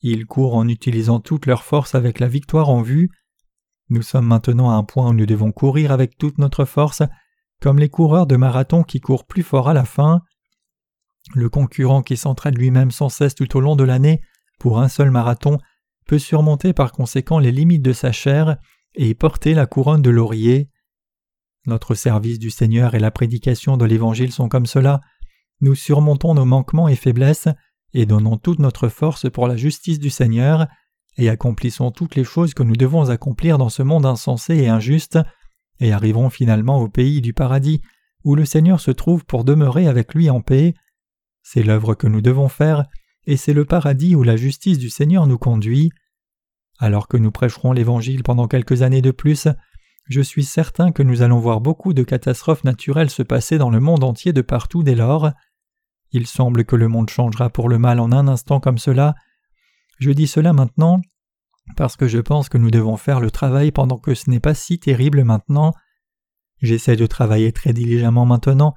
Ils 0.00 0.26
courent 0.26 0.56
en 0.56 0.68
utilisant 0.68 1.20
toute 1.20 1.46
leur 1.46 1.64
force 1.64 1.94
avec 1.94 2.18
la 2.18 2.28
victoire 2.28 2.68
en 2.68 2.82
vue. 2.82 3.10
Nous 3.88 4.02
sommes 4.02 4.26
maintenant 4.26 4.70
à 4.70 4.74
un 4.74 4.84
point 4.84 5.10
où 5.10 5.14
nous 5.14 5.26
devons 5.26 5.52
courir 5.52 5.92
avec 5.92 6.18
toute 6.18 6.38
notre 6.38 6.64
force, 6.64 7.02
comme 7.60 7.78
les 7.78 7.88
coureurs 7.88 8.26
de 8.26 8.36
marathon 8.36 8.82
qui 8.82 9.00
courent 9.00 9.26
plus 9.26 9.42
fort 9.42 9.68
à 9.68 9.74
la 9.74 9.84
fin. 9.84 10.22
Le 11.34 11.48
concurrent 11.48 12.02
qui 12.02 12.16
s'entraîne 12.16 12.56
lui-même 12.56 12.90
sans 12.90 13.08
cesse 13.08 13.34
tout 13.34 13.56
au 13.56 13.60
long 13.60 13.76
de 13.76 13.84
l'année 13.84 14.20
pour 14.58 14.80
un 14.80 14.88
seul 14.88 15.10
marathon 15.10 15.58
peut 16.06 16.18
surmonter 16.18 16.72
par 16.72 16.92
conséquent 16.92 17.38
les 17.38 17.52
limites 17.52 17.82
de 17.82 17.92
sa 17.92 18.12
chair 18.12 18.56
et 18.94 19.14
porter 19.14 19.54
la 19.54 19.66
couronne 19.66 20.02
de 20.02 20.10
laurier. 20.10 20.70
Notre 21.66 21.94
service 21.94 22.38
du 22.38 22.50
Seigneur 22.50 22.94
et 22.94 23.00
la 23.00 23.10
prédication 23.10 23.76
de 23.76 23.84
l'Évangile 23.84 24.32
sont 24.32 24.48
comme 24.48 24.66
cela. 24.66 25.00
Nous 25.60 25.74
surmontons 25.74 26.34
nos 26.34 26.44
manquements 26.44 26.88
et 26.88 26.96
faiblesses, 26.96 27.48
et 27.92 28.06
donnons 28.06 28.36
toute 28.36 28.58
notre 28.58 28.88
force 28.88 29.28
pour 29.30 29.48
la 29.48 29.56
justice 29.56 29.98
du 29.98 30.10
Seigneur, 30.10 30.66
et 31.16 31.28
accomplissons 31.28 31.90
toutes 31.90 32.14
les 32.14 32.24
choses 32.24 32.54
que 32.54 32.62
nous 32.62 32.76
devons 32.76 33.10
accomplir 33.10 33.58
dans 33.58 33.68
ce 33.68 33.82
monde 33.82 34.06
insensé 34.06 34.56
et 34.56 34.68
injuste, 34.68 35.18
et 35.80 35.92
arriverons 35.92 36.30
finalement 36.30 36.80
au 36.80 36.88
pays 36.88 37.20
du 37.20 37.32
paradis, 37.32 37.82
où 38.22 38.34
le 38.34 38.44
Seigneur 38.44 38.80
se 38.80 38.90
trouve 38.90 39.24
pour 39.24 39.44
demeurer 39.44 39.86
avec 39.88 40.14
lui 40.14 40.30
en 40.30 40.40
paix. 40.40 40.74
C'est 41.42 41.62
l'œuvre 41.62 41.94
que 41.94 42.06
nous 42.06 42.20
devons 42.20 42.48
faire, 42.48 42.84
et 43.26 43.36
c'est 43.36 43.52
le 43.52 43.64
paradis 43.64 44.14
où 44.14 44.22
la 44.22 44.36
justice 44.36 44.78
du 44.78 44.90
Seigneur 44.90 45.26
nous 45.26 45.38
conduit. 45.38 45.90
Alors 46.78 47.08
que 47.08 47.16
nous 47.16 47.30
prêcherons 47.30 47.72
l'Évangile 47.72 48.22
pendant 48.22 48.48
quelques 48.48 48.82
années 48.82 49.02
de 49.02 49.10
plus, 49.10 49.48
je 50.08 50.20
suis 50.20 50.44
certain 50.44 50.92
que 50.92 51.02
nous 51.02 51.22
allons 51.22 51.40
voir 51.40 51.60
beaucoup 51.60 51.92
de 51.92 52.04
catastrophes 52.04 52.64
naturelles 52.64 53.10
se 53.10 53.22
passer 53.22 53.58
dans 53.58 53.70
le 53.70 53.80
monde 53.80 54.04
entier 54.04 54.32
de 54.32 54.42
partout 54.42 54.82
dès 54.82 54.94
lors. 54.94 55.32
Il 56.12 56.26
semble 56.26 56.64
que 56.64 56.76
le 56.76 56.88
monde 56.88 57.10
changera 57.10 57.50
pour 57.50 57.68
le 57.68 57.78
mal 57.78 57.98
en 57.98 58.12
un 58.12 58.28
instant 58.28 58.60
comme 58.60 58.78
cela. 58.78 59.14
Je 59.98 60.12
dis 60.12 60.28
cela 60.28 60.52
maintenant 60.52 61.00
parce 61.76 61.96
que 61.96 62.06
je 62.06 62.18
pense 62.18 62.48
que 62.48 62.58
nous 62.58 62.70
devons 62.70 62.96
faire 62.96 63.18
le 63.18 63.32
travail 63.32 63.72
pendant 63.72 63.98
que 63.98 64.14
ce 64.14 64.30
n'est 64.30 64.40
pas 64.40 64.54
si 64.54 64.78
terrible 64.78 65.24
maintenant. 65.24 65.74
J'essaie 66.62 66.96
de 66.96 67.06
travailler 67.06 67.50
très 67.52 67.72
diligemment 67.72 68.26
maintenant. 68.26 68.74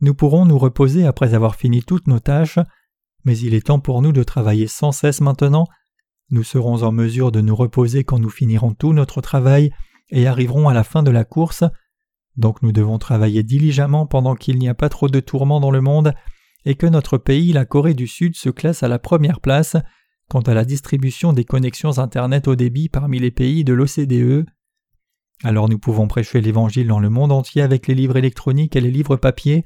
Nous 0.00 0.14
pourrons 0.14 0.44
nous 0.44 0.58
reposer 0.58 1.06
après 1.06 1.34
avoir 1.34 1.54
fini 1.54 1.82
toutes 1.82 2.08
nos 2.08 2.18
tâches, 2.18 2.58
mais 3.24 3.36
il 3.38 3.54
est 3.54 3.66
temps 3.66 3.80
pour 3.80 4.02
nous 4.02 4.12
de 4.12 4.22
travailler 4.22 4.66
sans 4.66 4.92
cesse 4.92 5.20
maintenant. 5.20 5.66
Nous 6.30 6.42
serons 6.42 6.82
en 6.82 6.92
mesure 6.92 7.32
de 7.32 7.40
nous 7.40 7.56
reposer 7.56 8.04
quand 8.04 8.18
nous 8.18 8.30
finirons 8.30 8.74
tout 8.74 8.92
notre 8.92 9.20
travail 9.20 9.70
et 10.10 10.26
arriveront 10.26 10.68
à 10.68 10.74
la 10.74 10.84
fin 10.84 11.02
de 11.02 11.10
la 11.10 11.24
course. 11.24 11.64
Donc 12.36 12.62
nous 12.62 12.72
devons 12.72 12.98
travailler 12.98 13.42
diligemment 13.42 14.06
pendant 14.06 14.34
qu'il 14.34 14.58
n'y 14.58 14.68
a 14.68 14.74
pas 14.74 14.88
trop 14.88 15.08
de 15.08 15.20
tourments 15.20 15.60
dans 15.60 15.70
le 15.70 15.80
monde 15.80 16.14
et 16.64 16.74
que 16.74 16.86
notre 16.86 17.18
pays, 17.18 17.52
la 17.52 17.64
Corée 17.64 17.94
du 17.94 18.06
Sud, 18.06 18.36
se 18.36 18.48
classe 18.48 18.82
à 18.82 18.88
la 18.88 18.98
première 18.98 19.40
place 19.40 19.76
quant 20.28 20.40
à 20.40 20.54
la 20.54 20.64
distribution 20.64 21.32
des 21.32 21.44
connexions 21.44 21.98
Internet 21.98 22.48
au 22.48 22.56
débit 22.56 22.88
parmi 22.88 23.18
les 23.18 23.30
pays 23.30 23.64
de 23.64 23.74
l'OCDE. 23.74 24.46
Alors 25.42 25.68
nous 25.68 25.78
pouvons 25.78 26.08
prêcher 26.08 26.40
l'Évangile 26.40 26.88
dans 26.88 27.00
le 27.00 27.10
monde 27.10 27.32
entier 27.32 27.62
avec 27.62 27.86
les 27.86 27.94
livres 27.94 28.16
électroniques 28.16 28.76
et 28.76 28.80
les 28.80 28.90
livres 28.90 29.16
papier. 29.16 29.64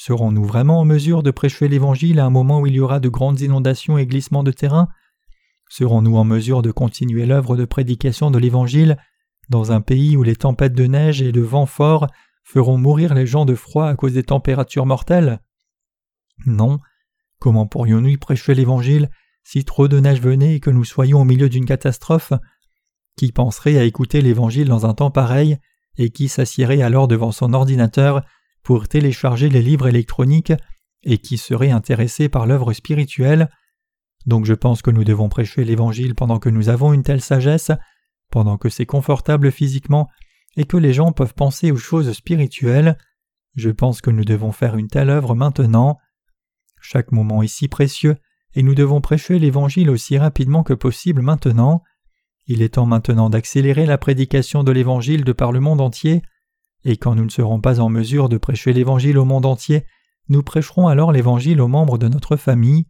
Serons-nous 0.00 0.44
vraiment 0.44 0.78
en 0.78 0.84
mesure 0.84 1.24
de 1.24 1.32
prêcher 1.32 1.66
l'Évangile 1.66 2.20
à 2.20 2.24
un 2.24 2.30
moment 2.30 2.60
où 2.60 2.68
il 2.68 2.74
y 2.74 2.78
aura 2.78 3.00
de 3.00 3.08
grandes 3.08 3.40
inondations 3.40 3.98
et 3.98 4.06
glissements 4.06 4.44
de 4.44 4.52
terrain? 4.52 4.86
Serons-nous 5.70 6.16
en 6.16 6.22
mesure 6.22 6.62
de 6.62 6.70
continuer 6.70 7.26
l'œuvre 7.26 7.56
de 7.56 7.64
prédication 7.64 8.30
de 8.30 8.38
l'Évangile 8.38 8.96
dans 9.48 9.72
un 9.72 9.80
pays 9.80 10.16
où 10.16 10.22
les 10.22 10.36
tempêtes 10.36 10.74
de 10.74 10.86
neige 10.86 11.20
et 11.20 11.32
de 11.32 11.40
vent 11.40 11.66
fort 11.66 12.06
feront 12.44 12.78
mourir 12.78 13.12
les 13.12 13.26
gens 13.26 13.44
de 13.44 13.56
froid 13.56 13.88
à 13.88 13.96
cause 13.96 14.12
des 14.12 14.22
températures 14.22 14.86
mortelles? 14.86 15.40
Non. 16.46 16.78
Comment 17.40 17.66
pourrions-nous 17.66 18.18
prêcher 18.18 18.54
l'Évangile 18.54 19.10
si 19.42 19.64
trop 19.64 19.88
de 19.88 19.98
neige 19.98 20.20
venait 20.20 20.54
et 20.54 20.60
que 20.60 20.70
nous 20.70 20.84
soyons 20.84 21.22
au 21.22 21.24
milieu 21.24 21.48
d'une 21.48 21.66
catastrophe? 21.66 22.32
Qui 23.16 23.32
penserait 23.32 23.76
à 23.76 23.82
écouter 23.82 24.22
l'Évangile 24.22 24.68
dans 24.68 24.86
un 24.86 24.94
temps 24.94 25.10
pareil 25.10 25.58
et 25.96 26.10
qui 26.10 26.28
s'assierait 26.28 26.82
alors 26.82 27.08
devant 27.08 27.32
son 27.32 27.52
ordinateur 27.52 28.22
pour 28.68 28.86
télécharger 28.86 29.48
les 29.48 29.62
livres 29.62 29.88
électroniques 29.88 30.52
et 31.02 31.16
qui 31.16 31.38
serait 31.38 31.70
intéressé 31.70 32.28
par 32.28 32.44
l'œuvre 32.44 32.74
spirituelle 32.74 33.48
Donc 34.26 34.44
je 34.44 34.52
pense 34.52 34.82
que 34.82 34.90
nous 34.90 35.04
devons 35.04 35.30
prêcher 35.30 35.64
l'Évangile 35.64 36.14
pendant 36.14 36.38
que 36.38 36.50
nous 36.50 36.68
avons 36.68 36.92
une 36.92 37.02
telle 37.02 37.22
sagesse, 37.22 37.70
pendant 38.30 38.58
que 38.58 38.68
c'est 38.68 38.84
confortable 38.84 39.50
physiquement 39.50 40.10
et 40.58 40.66
que 40.66 40.76
les 40.76 40.92
gens 40.92 41.12
peuvent 41.12 41.32
penser 41.32 41.72
aux 41.72 41.78
choses 41.78 42.12
spirituelles. 42.12 42.98
Je 43.54 43.70
pense 43.70 44.02
que 44.02 44.10
nous 44.10 44.26
devons 44.26 44.52
faire 44.52 44.76
une 44.76 44.88
telle 44.88 45.08
œuvre 45.08 45.34
maintenant. 45.34 45.96
Chaque 46.82 47.10
moment 47.10 47.40
est 47.40 47.48
si 47.48 47.68
précieux 47.68 48.18
et 48.52 48.62
nous 48.62 48.74
devons 48.74 49.00
prêcher 49.00 49.38
l'Évangile 49.38 49.88
aussi 49.88 50.18
rapidement 50.18 50.62
que 50.62 50.74
possible 50.74 51.22
maintenant. 51.22 51.82
Il 52.46 52.60
est 52.60 52.74
temps 52.74 52.84
maintenant 52.84 53.30
d'accélérer 53.30 53.86
la 53.86 53.96
prédication 53.96 54.62
de 54.62 54.72
l'Évangile 54.72 55.24
de 55.24 55.32
par 55.32 55.52
le 55.52 55.60
monde 55.60 55.80
entier, 55.80 56.20
et 56.88 56.96
quand 56.96 57.14
nous 57.14 57.26
ne 57.26 57.30
serons 57.30 57.60
pas 57.60 57.80
en 57.80 57.90
mesure 57.90 58.30
de 58.30 58.38
prêcher 58.38 58.72
l'Évangile 58.72 59.18
au 59.18 59.26
monde 59.26 59.44
entier, 59.44 59.84
nous 60.30 60.42
prêcherons 60.42 60.88
alors 60.88 61.12
l'Évangile 61.12 61.60
aux 61.60 61.68
membres 61.68 61.98
de 61.98 62.08
notre 62.08 62.36
famille. 62.36 62.86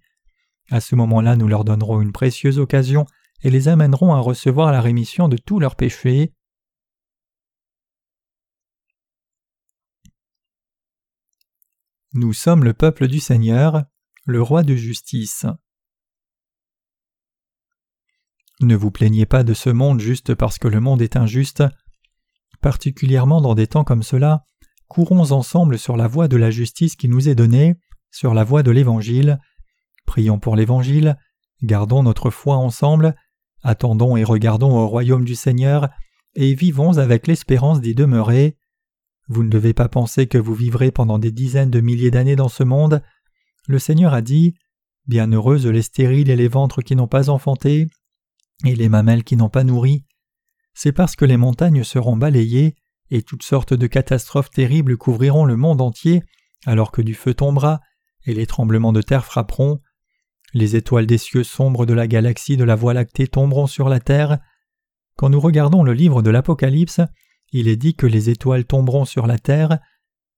À 0.71 0.81
ce 0.81 0.95
moment-là, 0.95 1.35
nous 1.35 1.49
leur 1.49 1.65
donnerons 1.65 2.01
une 2.01 2.13
précieuse 2.13 2.61
occasion 2.61 3.07
et 3.43 3.51
les 3.51 3.67
amènerons 3.67 4.15
à 4.15 4.21
recevoir 4.21 4.71
la 4.71 4.81
rémission 4.81 5.27
de 5.29 5.37
tous 5.37 5.59
leurs 5.59 5.75
péchés. 5.75 6.33
Nous 12.15 12.33
sommes 12.33 12.63
le 12.63 12.75
peuple 12.75 13.09
du 13.09 13.19
Seigneur 13.19 13.83
le 14.27 14.41
roi 14.41 14.63
de 14.63 14.77
justice. 14.77 15.47
Ne 18.61 18.77
vous 18.77 18.93
plaignez 18.93 19.27
pas 19.27 19.43
de 19.43 19.55
ce 19.55 19.71
monde 19.71 20.01
juste 20.01 20.35
parce 20.35 20.59
que 20.59 20.69
le 20.69 20.81
monde 20.81 21.03
est 21.03 21.17
injuste. 21.17 21.65
Particulièrement 22.61 23.41
dans 23.41 23.55
des 23.55 23.67
temps 23.67 23.85
comme 23.85 24.03
cela, 24.03 24.45
courons 24.89 25.33
ensemble 25.33 25.79
sur 25.79 25.97
la 25.97 26.09
voie 26.09 26.29
de 26.29 26.37
la 26.37 26.51
justice 26.51 26.97
qui 26.97 27.09
nous 27.09 27.29
est 27.29 27.35
donnée, 27.35 27.77
sur 28.11 28.35
la 28.35 28.45
voie 28.45 28.63
de 28.63 28.71
l'Évangile. 28.71 29.39
Prions 30.07 30.39
pour 30.39 30.57
l'Évangile, 30.57 31.17
gardons 31.63 32.03
notre 32.03 32.31
foi 32.31 32.57
ensemble, 32.57 33.15
attendons 33.63 34.17
et 34.17 34.25
regardons 34.25 34.77
au 34.77 34.89
royaume 34.89 35.25
du 35.25 35.35
Seigneur, 35.35 35.89
et 36.35 36.55
vivons 36.55 36.99
avec 36.99 37.27
l'espérance 37.27 37.81
d'y 37.81 37.95
demeurer. 37.95 38.57
Vous 39.29 39.43
ne 39.43 39.51
devez 39.51 39.75
pas 39.75 39.89
penser 39.89 40.27
que 40.27 40.39
vous 40.39 40.55
vivrez 40.55 40.91
pendant 40.91 41.19
des 41.19 41.33
dizaines 41.33 41.71
de 41.71 41.81
milliers 41.81 42.11
d'années 42.11 42.37
dans 42.37 42.49
ce 42.49 42.65
monde, 42.65 43.03
le 43.67 43.79
Seigneur 43.79 44.15
a 44.15 44.23
dit 44.23 44.55
Bienheureuses 45.07 45.67
les 45.67 45.83
stériles 45.83 46.31
et 46.31 46.37
les 46.37 46.49
ventres 46.49 46.81
qui 46.81 46.97
n'ont 46.97 47.07
pas 47.07 47.29
enfanté, 47.29 47.89
et 48.65 48.75
les 48.75 48.89
mamelles 48.89 49.25
qui 49.25 49.37
n'ont 49.37 49.51
pas 49.51 49.65
nourri. 49.65 50.05
C'est 50.81 50.93
parce 50.93 51.17
que 51.17 51.25
les 51.25 51.37
montagnes 51.37 51.83
seront 51.83 52.17
balayées, 52.17 52.77
et 53.11 53.23
toutes 53.23 53.43
sortes 53.43 53.75
de 53.75 53.89
catastrophes 53.89 54.51
terribles 54.51 54.97
couvriront 54.97 55.45
le 55.45 55.57
monde 55.57 55.81
entier, 55.81 56.23
alors 56.67 56.93
que 56.93 57.03
du 57.03 57.15
feu 57.15 57.35
tombera, 57.35 57.81
et 58.27 58.33
les 58.33 58.47
tremblements 58.47 58.93
de 58.93 59.03
terre 59.03 59.25
frapperont. 59.25 59.81
Les 60.55 60.77
étoiles 60.77 61.09
des 61.09 61.19
cieux 61.19 61.43
sombres 61.43 61.85
de 61.85 61.95
la 61.95 62.07
galaxie 62.07 62.57
de 62.57 62.63
la 62.63 62.77
Voie 62.77 62.95
lactée 62.95 63.27
tomberont 63.27 63.67
sur 63.67 63.89
la 63.89 63.99
terre. 63.99 64.39
Quand 65.17 65.31
nous 65.31 65.41
regardons 65.41 65.83
le 65.83 65.95
livre 65.95 66.23
de 66.23 66.31
l'Apocalypse, 66.31 67.01
il 67.51 67.67
est 67.67 67.75
dit 67.75 67.97
que 67.97 68.07
les 68.07 68.31
étoiles 68.31 68.65
tomberont 68.65 69.05
sur 69.05 69.27
la 69.27 69.41
terre, 69.41 69.81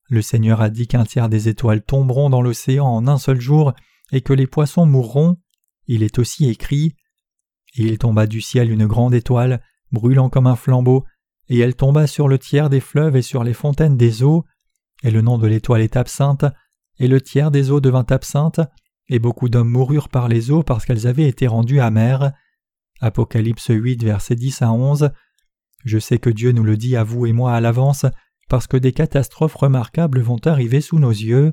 le 0.08 0.22
Seigneur 0.22 0.62
a 0.62 0.70
dit 0.70 0.86
qu'un 0.86 1.04
tiers 1.04 1.28
des 1.28 1.50
étoiles 1.50 1.82
tomberont 1.82 2.30
dans 2.30 2.40
l'océan 2.40 2.86
en 2.86 3.08
un 3.08 3.18
seul 3.18 3.42
jour 3.42 3.74
et 4.10 4.22
que 4.22 4.32
les 4.32 4.46
poissons 4.46 4.86
mourront. 4.86 5.36
Il 5.86 6.02
est 6.02 6.18
aussi 6.18 6.48
écrit 6.48 6.96
Il 7.74 7.98
tomba 7.98 8.26
du 8.26 8.40
ciel 8.40 8.70
une 8.70 8.86
grande 8.86 9.12
étoile, 9.12 9.60
brûlant 9.92 10.28
comme 10.28 10.46
un 10.46 10.56
flambeau, 10.56 11.04
et 11.48 11.58
elle 11.58 11.74
tomba 11.74 12.06
sur 12.06 12.28
le 12.28 12.38
tiers 12.38 12.70
des 12.70 12.80
fleuves 12.80 13.16
et 13.16 13.22
sur 13.22 13.44
les 13.44 13.54
fontaines 13.54 13.96
des 13.96 14.22
eaux, 14.22 14.44
et 15.02 15.10
le 15.10 15.20
nom 15.20 15.38
de 15.38 15.46
l'étoile 15.46 15.80
est 15.80 15.96
absinthe, 15.96 16.44
et 16.98 17.08
le 17.08 17.20
tiers 17.20 17.50
des 17.50 17.70
eaux 17.70 17.80
devint 17.80 18.06
absinthe, 18.08 18.60
et 19.08 19.18
beaucoup 19.18 19.48
d'hommes 19.48 19.68
moururent 19.68 20.08
par 20.08 20.28
les 20.28 20.50
eaux 20.50 20.62
parce 20.62 20.84
qu'elles 20.84 21.06
avaient 21.06 21.26
été 21.26 21.48
rendues 21.48 21.80
amères. 21.80 22.32
Apocalypse 23.00 23.68
8, 23.68 24.04
versets 24.04 24.36
10 24.36 24.62
à 24.62 24.72
11. 24.72 25.10
Je 25.84 25.98
sais 25.98 26.18
que 26.18 26.30
Dieu 26.30 26.52
nous 26.52 26.62
le 26.62 26.76
dit 26.76 26.94
à 26.96 27.02
vous 27.02 27.26
et 27.26 27.32
moi 27.32 27.52
à 27.52 27.60
l'avance, 27.60 28.06
parce 28.48 28.66
que 28.66 28.76
des 28.76 28.92
catastrophes 28.92 29.56
remarquables 29.56 30.20
vont 30.20 30.38
arriver 30.44 30.80
sous 30.80 30.98
nos 30.98 31.10
yeux. 31.10 31.52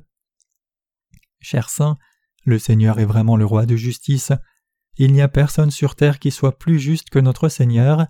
Chers 1.40 1.70
saints, 1.70 1.98
le 2.46 2.60
Seigneur 2.60 3.00
est 3.00 3.06
vraiment 3.06 3.38
le 3.38 3.46
roi 3.46 3.66
de 3.66 3.76
justice. 3.76 4.32
Il 4.98 5.14
n'y 5.14 5.22
a 5.22 5.28
personne 5.28 5.72
sur 5.72 5.96
terre 5.96 6.20
qui 6.20 6.32
soit 6.32 6.58
plus 6.58 6.80
juste 6.80 7.10
que 7.10 7.20
notre 7.20 7.50
Seigneur. 7.50 8.08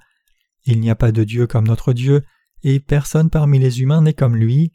Il 0.68 0.82
n'y 0.82 0.90
a 0.90 0.96
pas 0.96 1.14
de 1.14 1.24
Dieu 1.24 1.48
comme 1.48 1.66
notre 1.66 1.94
Dieu, 1.94 2.24
et 2.62 2.82
personne 2.82 3.30
parmi 3.30 3.58
les 3.58 3.82
humains 3.82 4.02
n'est 4.02 4.14
comme 4.14 4.36
lui. 4.36 4.74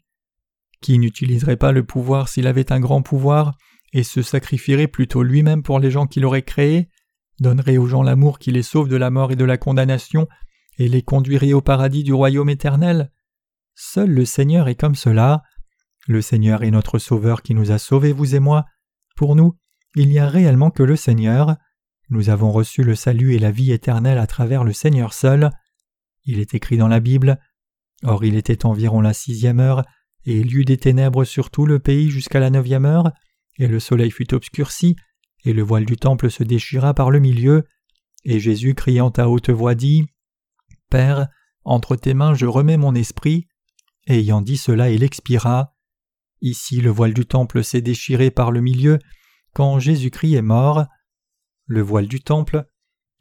Qui 0.81 0.97
n'utiliserait 0.97 1.55
pas 1.55 1.71
le 1.71 1.85
pouvoir 1.85 2.27
s'il 2.27 2.47
avait 2.47 2.71
un 2.71 2.79
grand 2.79 3.03
pouvoir, 3.03 3.55
et 3.93 4.01
se 4.01 4.23
sacrifierait 4.23 4.87
plutôt 4.87 5.21
lui-même 5.21 5.61
pour 5.61 5.79
les 5.79 5.91
gens 5.91 6.07
qu'il 6.07 6.25
aurait 6.25 6.41
créés, 6.41 6.89
donnerait 7.39 7.77
aux 7.77 7.85
gens 7.85 8.01
l'amour 8.01 8.39
qui 8.39 8.51
les 8.51 8.63
sauve 8.63 8.89
de 8.89 8.95
la 8.95 9.11
mort 9.11 9.31
et 9.31 9.35
de 9.35 9.45
la 9.45 9.57
condamnation, 9.57 10.27
et 10.79 10.89
les 10.89 11.03
conduirait 11.03 11.53
au 11.53 11.61
paradis 11.61 12.03
du 12.03 12.11
royaume 12.11 12.49
éternel 12.49 13.11
Seul 13.75 14.09
le 14.09 14.25
Seigneur 14.25 14.67
est 14.67 14.75
comme 14.75 14.95
cela. 14.95 15.43
Le 16.07 16.21
Seigneur 16.21 16.63
est 16.63 16.71
notre 16.71 16.97
Sauveur 16.97 17.43
qui 17.43 17.53
nous 17.53 17.71
a 17.71 17.77
sauvés, 17.77 18.13
vous 18.13 18.33
et 18.33 18.39
moi. 18.39 18.65
Pour 19.15 19.35
nous, 19.35 19.53
il 19.95 20.09
n'y 20.09 20.17
a 20.17 20.27
réellement 20.27 20.71
que 20.71 20.81
le 20.81 20.95
Seigneur. 20.95 21.55
Nous 22.09 22.29
avons 22.29 22.51
reçu 22.51 22.83
le 22.83 22.95
salut 22.95 23.35
et 23.35 23.39
la 23.39 23.51
vie 23.51 23.71
éternelle 23.71 24.17
à 24.17 24.25
travers 24.25 24.63
le 24.63 24.73
Seigneur 24.73 25.13
seul. 25.13 25.51
Il 26.25 26.39
est 26.39 26.53
écrit 26.53 26.77
dans 26.77 26.87
la 26.87 26.99
Bible. 26.99 27.39
Or 28.03 28.25
il 28.25 28.35
était 28.35 28.65
environ 28.65 29.01
la 29.01 29.13
sixième 29.13 29.59
heure, 29.59 29.83
et 30.25 30.39
il 30.39 30.51
y 30.51 30.55
eut 30.55 30.65
des 30.65 30.77
ténèbres 30.77 31.25
sur 31.25 31.49
tout 31.49 31.65
le 31.65 31.79
pays 31.79 32.09
jusqu'à 32.09 32.39
la 32.39 32.49
neuvième 32.49 32.85
heure, 32.85 33.11
et 33.57 33.67
le 33.67 33.79
soleil 33.79 34.11
fut 34.11 34.33
obscurci, 34.33 34.95
et 35.45 35.53
le 35.53 35.61
voile 35.61 35.85
du 35.85 35.97
temple 35.97 36.29
se 36.29 36.43
déchira 36.43 36.93
par 36.93 37.11
le 37.11 37.19
milieu, 37.19 37.65
et 38.25 38.39
Jésus 38.39 38.73
criant 38.73 39.09
à 39.09 39.27
haute 39.27 39.49
voix 39.49 39.75
dit 39.75 40.05
Père, 40.89 41.27
entre 41.65 41.95
tes 41.95 42.13
mains 42.13 42.33
je 42.33 42.45
remets 42.45 42.77
mon 42.77 42.95
esprit. 42.95 43.47
Et 44.07 44.19
ayant 44.19 44.41
dit 44.41 44.57
cela, 44.57 44.89
il 44.91 45.03
expira. 45.03 45.75
Ici 46.41 46.81
le 46.81 46.89
voile 46.89 47.13
du 47.13 47.25
temple 47.25 47.63
s'est 47.63 47.81
déchiré 47.81 48.31
par 48.31 48.51
le 48.51 48.61
milieu 48.61 48.99
quand 49.53 49.79
Jésus-Christ 49.79 50.35
est 50.35 50.41
mort. 50.41 50.85
Le 51.65 51.81
voile 51.81 52.07
du 52.07 52.21
temple, 52.21 52.65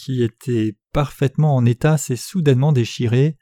qui 0.02 0.24
était 0.24 0.76
parfaitement 0.92 1.54
en 1.54 1.64
état, 1.64 1.96
s'est 1.96 2.16
soudainement 2.16 2.72
déchiré. 2.72 3.36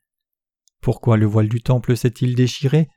Pourquoi 0.83 1.17
le 1.17 1.25
voile 1.25 1.49
du 1.49 1.63
temple 1.63 1.97
s'est-il 1.97 2.35
déchiré? 2.35 2.89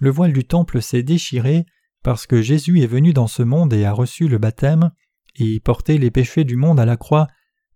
Le 0.00 0.10
voile 0.10 0.34
du 0.34 0.44
temple 0.44 0.82
s'est 0.82 1.02
déchiré 1.02 1.64
parce 2.02 2.26
que 2.26 2.42
Jésus 2.42 2.82
est 2.82 2.86
venu 2.86 3.14
dans 3.14 3.28
ce 3.28 3.42
monde 3.42 3.72
et 3.72 3.86
a 3.86 3.92
reçu 3.92 4.28
le 4.28 4.36
baptême 4.36 4.90
et 5.36 5.58
porté 5.60 5.96
les 5.96 6.10
péchés 6.10 6.44
du 6.44 6.56
monde 6.56 6.78
à 6.78 6.84
la 6.84 6.98
croix 6.98 7.28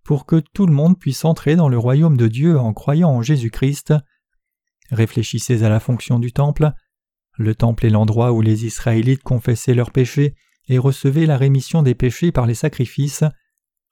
pour 0.05 0.27
que 0.27 0.37
tout 0.53 0.67
le 0.67 0.75
monde 0.75 0.99
puisse 0.99 1.25
entrer 1.25 1.57
dans 1.57 1.71
le 1.71 1.79
royaume 1.79 2.19
de 2.19 2.29
Dieu 2.29 2.59
en 2.59 2.75
croyant 2.75 3.11
en 3.11 3.23
Jésus-Christ. 3.23 3.95
Réfléchissez 4.91 5.63
à 5.63 5.71
la 5.71 5.81
fonction 5.81 6.19
du 6.19 6.33
temple. 6.33 6.73
Le 7.39 7.55
temple 7.55 7.87
est 7.87 7.91
l'endroit 7.91 8.33
où 8.33 8.43
les 8.43 8.67
Israélites 8.67 9.23
confessaient 9.23 9.75
leurs 9.75 9.93
péchés 9.93 10.35
et 10.69 10.79
recevaient 10.79 11.27
la 11.27 11.39
rémission 11.39 11.83
des 11.83 11.95
péchés 11.95 12.33
par 12.33 12.47
les 12.47 12.55
sacrifices. 12.55 13.25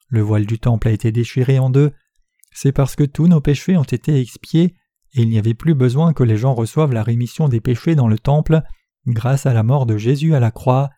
Le 0.07 0.21
voile 0.21 0.45
du 0.45 0.59
temple 0.59 0.87
a 0.87 0.91
été 0.91 1.11
déchiré 1.11 1.59
en 1.59 1.69
deux. 1.69 1.91
C'est 2.51 2.71
parce 2.71 2.95
que 2.95 3.03
tous 3.03 3.27
nos 3.27 3.41
péchés 3.41 3.77
ont 3.77 3.83
été 3.83 4.19
expiés 4.19 4.75
et 5.13 5.21
il 5.21 5.29
n'y 5.29 5.39
avait 5.39 5.53
plus 5.53 5.73
besoin 5.73 6.13
que 6.13 6.23
les 6.23 6.37
gens 6.37 6.53
reçoivent 6.53 6.93
la 6.93 7.03
rémission 7.03 7.47
des 7.47 7.61
péchés 7.61 7.95
dans 7.95 8.07
le 8.07 8.19
temple 8.19 8.61
grâce 9.07 9.45
à 9.45 9.53
la 9.53 9.63
mort 9.63 9.85
de 9.85 9.97
Jésus 9.97 10.35
à 10.35 10.39
la 10.39 10.51
croix. 10.51 10.89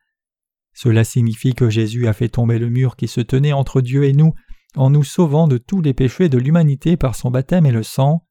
Cela 0.74 1.04
signifie 1.04 1.54
que 1.54 1.70
Jésus 1.70 2.08
a 2.08 2.14
fait 2.14 2.30
tomber 2.30 2.60
le 2.60 2.70
mur 2.70 2.96
qui 2.96 3.08
se 3.08 3.22
tenait 3.22 3.54
entre 3.54 3.82
Dieu 3.82 4.04
et 4.06 4.14
nous 4.14 4.34
en 4.76 4.90
nous 4.90 5.04
sauvant 5.04 5.48
de 5.48 5.58
tous 5.58 5.82
les 5.82 5.94
péchés 5.94 6.30
de 6.30 6.38
l'humanité 6.38 6.98
par 6.98 7.16
son 7.16 7.32
baptême 7.32 7.66
et 7.66 7.72
le 7.72 7.84
sang. 7.84 8.26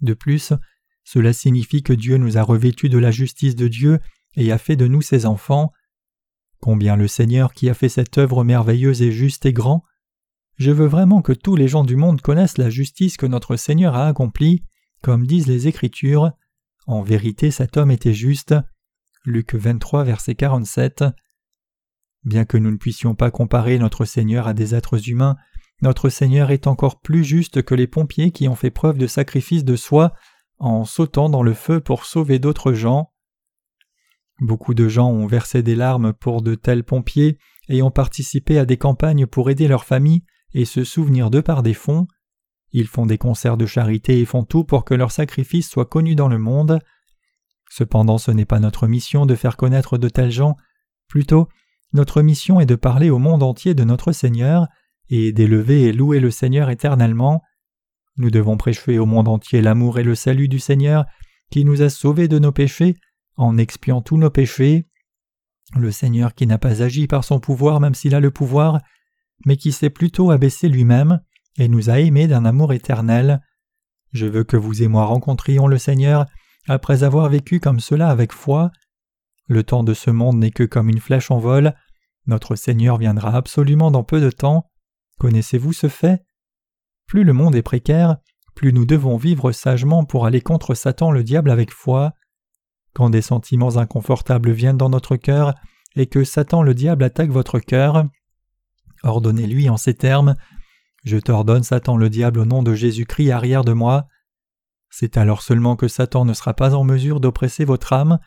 De 0.00 0.14
plus, 0.14 0.52
cela 1.04 1.32
signifie 1.32 1.82
que 1.82 1.92
Dieu 1.92 2.16
nous 2.16 2.38
a 2.38 2.42
revêtus 2.42 2.88
de 2.88 2.98
la 2.98 3.10
justice 3.10 3.56
de 3.56 3.68
Dieu 3.68 4.00
et 4.36 4.50
a 4.52 4.58
fait 4.58 4.76
de 4.76 4.86
nous 4.86 5.02
ses 5.02 5.26
enfants. 5.26 5.72
Combien 6.64 6.96
le 6.96 7.08
Seigneur 7.08 7.52
qui 7.52 7.68
a 7.68 7.74
fait 7.74 7.90
cette 7.90 8.16
œuvre 8.16 8.42
merveilleuse 8.42 9.02
est 9.02 9.10
juste 9.10 9.44
et 9.44 9.52
grand? 9.52 9.84
Je 10.56 10.70
veux 10.70 10.86
vraiment 10.86 11.20
que 11.20 11.34
tous 11.34 11.56
les 11.56 11.68
gens 11.68 11.84
du 11.84 11.94
monde 11.94 12.22
connaissent 12.22 12.56
la 12.56 12.70
justice 12.70 13.18
que 13.18 13.26
notre 13.26 13.56
Seigneur 13.56 13.94
a 13.94 14.06
accomplie, 14.06 14.64
comme 15.02 15.26
disent 15.26 15.46
les 15.46 15.68
Écritures. 15.68 16.32
En 16.86 17.02
vérité, 17.02 17.50
cet 17.50 17.76
homme 17.76 17.90
était 17.90 18.14
juste. 18.14 18.54
Luc 19.26 19.54
23, 19.54 20.04
verset 20.04 20.36
47. 20.36 21.04
Bien 22.24 22.46
que 22.46 22.56
nous 22.56 22.70
ne 22.70 22.78
puissions 22.78 23.14
pas 23.14 23.30
comparer 23.30 23.78
notre 23.78 24.06
Seigneur 24.06 24.48
à 24.48 24.54
des 24.54 24.74
êtres 24.74 25.10
humains, 25.10 25.36
notre 25.82 26.08
Seigneur 26.08 26.50
est 26.50 26.66
encore 26.66 27.02
plus 27.02 27.24
juste 27.24 27.60
que 27.60 27.74
les 27.74 27.86
pompiers 27.86 28.30
qui 28.30 28.48
ont 28.48 28.56
fait 28.56 28.70
preuve 28.70 28.96
de 28.96 29.06
sacrifice 29.06 29.64
de 29.64 29.76
soi 29.76 30.14
en 30.56 30.86
sautant 30.86 31.28
dans 31.28 31.42
le 31.42 31.52
feu 31.52 31.80
pour 31.80 32.06
sauver 32.06 32.38
d'autres 32.38 32.72
gens. 32.72 33.12
Beaucoup 34.40 34.74
de 34.74 34.88
gens 34.88 35.10
ont 35.10 35.26
versé 35.26 35.62
des 35.62 35.76
larmes 35.76 36.12
pour 36.12 36.42
de 36.42 36.54
tels 36.54 36.84
pompiers 36.84 37.38
et 37.68 37.82
ont 37.82 37.90
participé 37.90 38.58
à 38.58 38.66
des 38.66 38.76
campagnes 38.76 39.26
pour 39.26 39.50
aider 39.50 39.68
leurs 39.68 39.84
familles 39.84 40.24
et 40.52 40.64
se 40.64 40.84
souvenir 40.84 41.30
d'eux 41.30 41.42
par 41.42 41.62
des 41.62 41.74
fonds. 41.74 42.06
Ils 42.72 42.88
font 42.88 43.06
des 43.06 43.18
concerts 43.18 43.56
de 43.56 43.66
charité 43.66 44.20
et 44.20 44.24
font 44.24 44.44
tout 44.44 44.64
pour 44.64 44.84
que 44.84 44.94
leur 44.94 45.12
sacrifice 45.12 45.68
soit 45.70 45.86
connu 45.86 46.16
dans 46.16 46.28
le 46.28 46.38
monde. 46.38 46.80
Cependant 47.70 48.18
ce 48.18 48.30
n'est 48.30 48.44
pas 48.44 48.60
notre 48.60 48.86
mission 48.86 49.26
de 49.26 49.34
faire 49.34 49.56
connaître 49.56 49.98
de 49.98 50.08
tels 50.08 50.32
gens, 50.32 50.56
plutôt 51.08 51.48
notre 51.92 52.22
mission 52.22 52.58
est 52.58 52.66
de 52.66 52.74
parler 52.74 53.10
au 53.10 53.18
monde 53.18 53.44
entier 53.44 53.74
de 53.74 53.84
notre 53.84 54.10
Seigneur 54.10 54.66
et 55.08 55.32
d'élever 55.32 55.82
et 55.82 55.92
louer 55.92 56.18
le 56.18 56.32
Seigneur 56.32 56.70
éternellement. 56.70 57.42
Nous 58.16 58.30
devons 58.30 58.56
prêcher 58.56 58.98
au 58.98 59.06
monde 59.06 59.28
entier 59.28 59.62
l'amour 59.62 60.00
et 60.00 60.04
le 60.04 60.16
salut 60.16 60.48
du 60.48 60.58
Seigneur 60.58 61.04
qui 61.50 61.64
nous 61.64 61.82
a 61.82 61.88
sauvés 61.88 62.26
de 62.26 62.40
nos 62.40 62.52
péchés 62.52 62.96
en 63.36 63.58
expiant 63.58 64.02
tous 64.02 64.16
nos 64.16 64.30
péchés. 64.30 64.88
Le 65.76 65.90
Seigneur 65.90 66.34
qui 66.34 66.46
n'a 66.46 66.58
pas 66.58 66.82
agi 66.82 67.06
par 67.06 67.24
son 67.24 67.40
pouvoir 67.40 67.80
même 67.80 67.94
s'il 67.94 68.14
a 68.14 68.20
le 68.20 68.30
pouvoir, 68.30 68.80
mais 69.46 69.56
qui 69.56 69.72
s'est 69.72 69.90
plutôt 69.90 70.30
abaissé 70.30 70.68
lui-même 70.68 71.20
et 71.58 71.68
nous 71.68 71.90
a 71.90 72.00
aimés 72.00 72.26
d'un 72.26 72.44
amour 72.44 72.72
éternel. 72.72 73.40
Je 74.12 74.26
veux 74.26 74.44
que 74.44 74.56
vous 74.56 74.82
et 74.82 74.88
moi 74.88 75.06
rencontrions 75.06 75.66
le 75.66 75.78
Seigneur 75.78 76.26
après 76.68 77.02
avoir 77.02 77.28
vécu 77.28 77.60
comme 77.60 77.80
cela 77.80 78.08
avec 78.08 78.32
foi. 78.32 78.70
Le 79.46 79.62
temps 79.62 79.84
de 79.84 79.94
ce 79.94 80.10
monde 80.10 80.38
n'est 80.38 80.50
que 80.50 80.62
comme 80.62 80.88
une 80.88 81.00
flèche 81.00 81.30
en 81.30 81.38
vol. 81.38 81.74
Notre 82.26 82.56
Seigneur 82.56 82.96
viendra 82.96 83.36
absolument 83.36 83.90
dans 83.90 84.04
peu 84.04 84.20
de 84.20 84.30
temps. 84.30 84.70
Connaissez-vous 85.18 85.72
ce 85.72 85.88
fait? 85.88 86.24
Plus 87.06 87.24
le 87.24 87.34
monde 87.34 87.54
est 87.54 87.62
précaire, 87.62 88.16
plus 88.54 88.72
nous 88.72 88.86
devons 88.86 89.16
vivre 89.16 89.52
sagement 89.52 90.04
pour 90.04 90.26
aller 90.26 90.40
contre 90.40 90.74
Satan 90.74 91.10
le 91.10 91.22
diable 91.22 91.50
avec 91.50 91.70
foi. 91.70 92.14
Quand 92.94 93.10
des 93.10 93.22
sentiments 93.22 93.76
inconfortables 93.76 94.52
viennent 94.52 94.76
dans 94.76 94.88
notre 94.88 95.16
cœur 95.16 95.54
et 95.96 96.06
que 96.06 96.24
Satan 96.24 96.62
le 96.62 96.74
diable 96.74 97.04
attaque 97.04 97.30
votre 97.30 97.58
cœur, 97.58 98.04
ordonnez-lui 99.02 99.68
en 99.68 99.76
ces 99.76 99.94
termes 99.94 100.36
Je 101.04 101.18
t'ordonne, 101.18 101.64
Satan 101.64 101.96
le 101.96 102.08
diable, 102.08 102.40
au 102.40 102.44
nom 102.44 102.62
de 102.62 102.74
Jésus-Christ, 102.74 103.32
arrière 103.32 103.64
de 103.64 103.72
moi. 103.72 104.06
C'est 104.90 105.16
alors 105.16 105.42
seulement 105.42 105.74
que 105.74 105.88
Satan 105.88 106.24
ne 106.24 106.32
sera 106.32 106.54
pas 106.54 106.74
en 106.74 106.84
mesure 106.84 107.18
d'oppresser 107.18 107.64
votre 107.64 107.92
âme. 107.92 108.20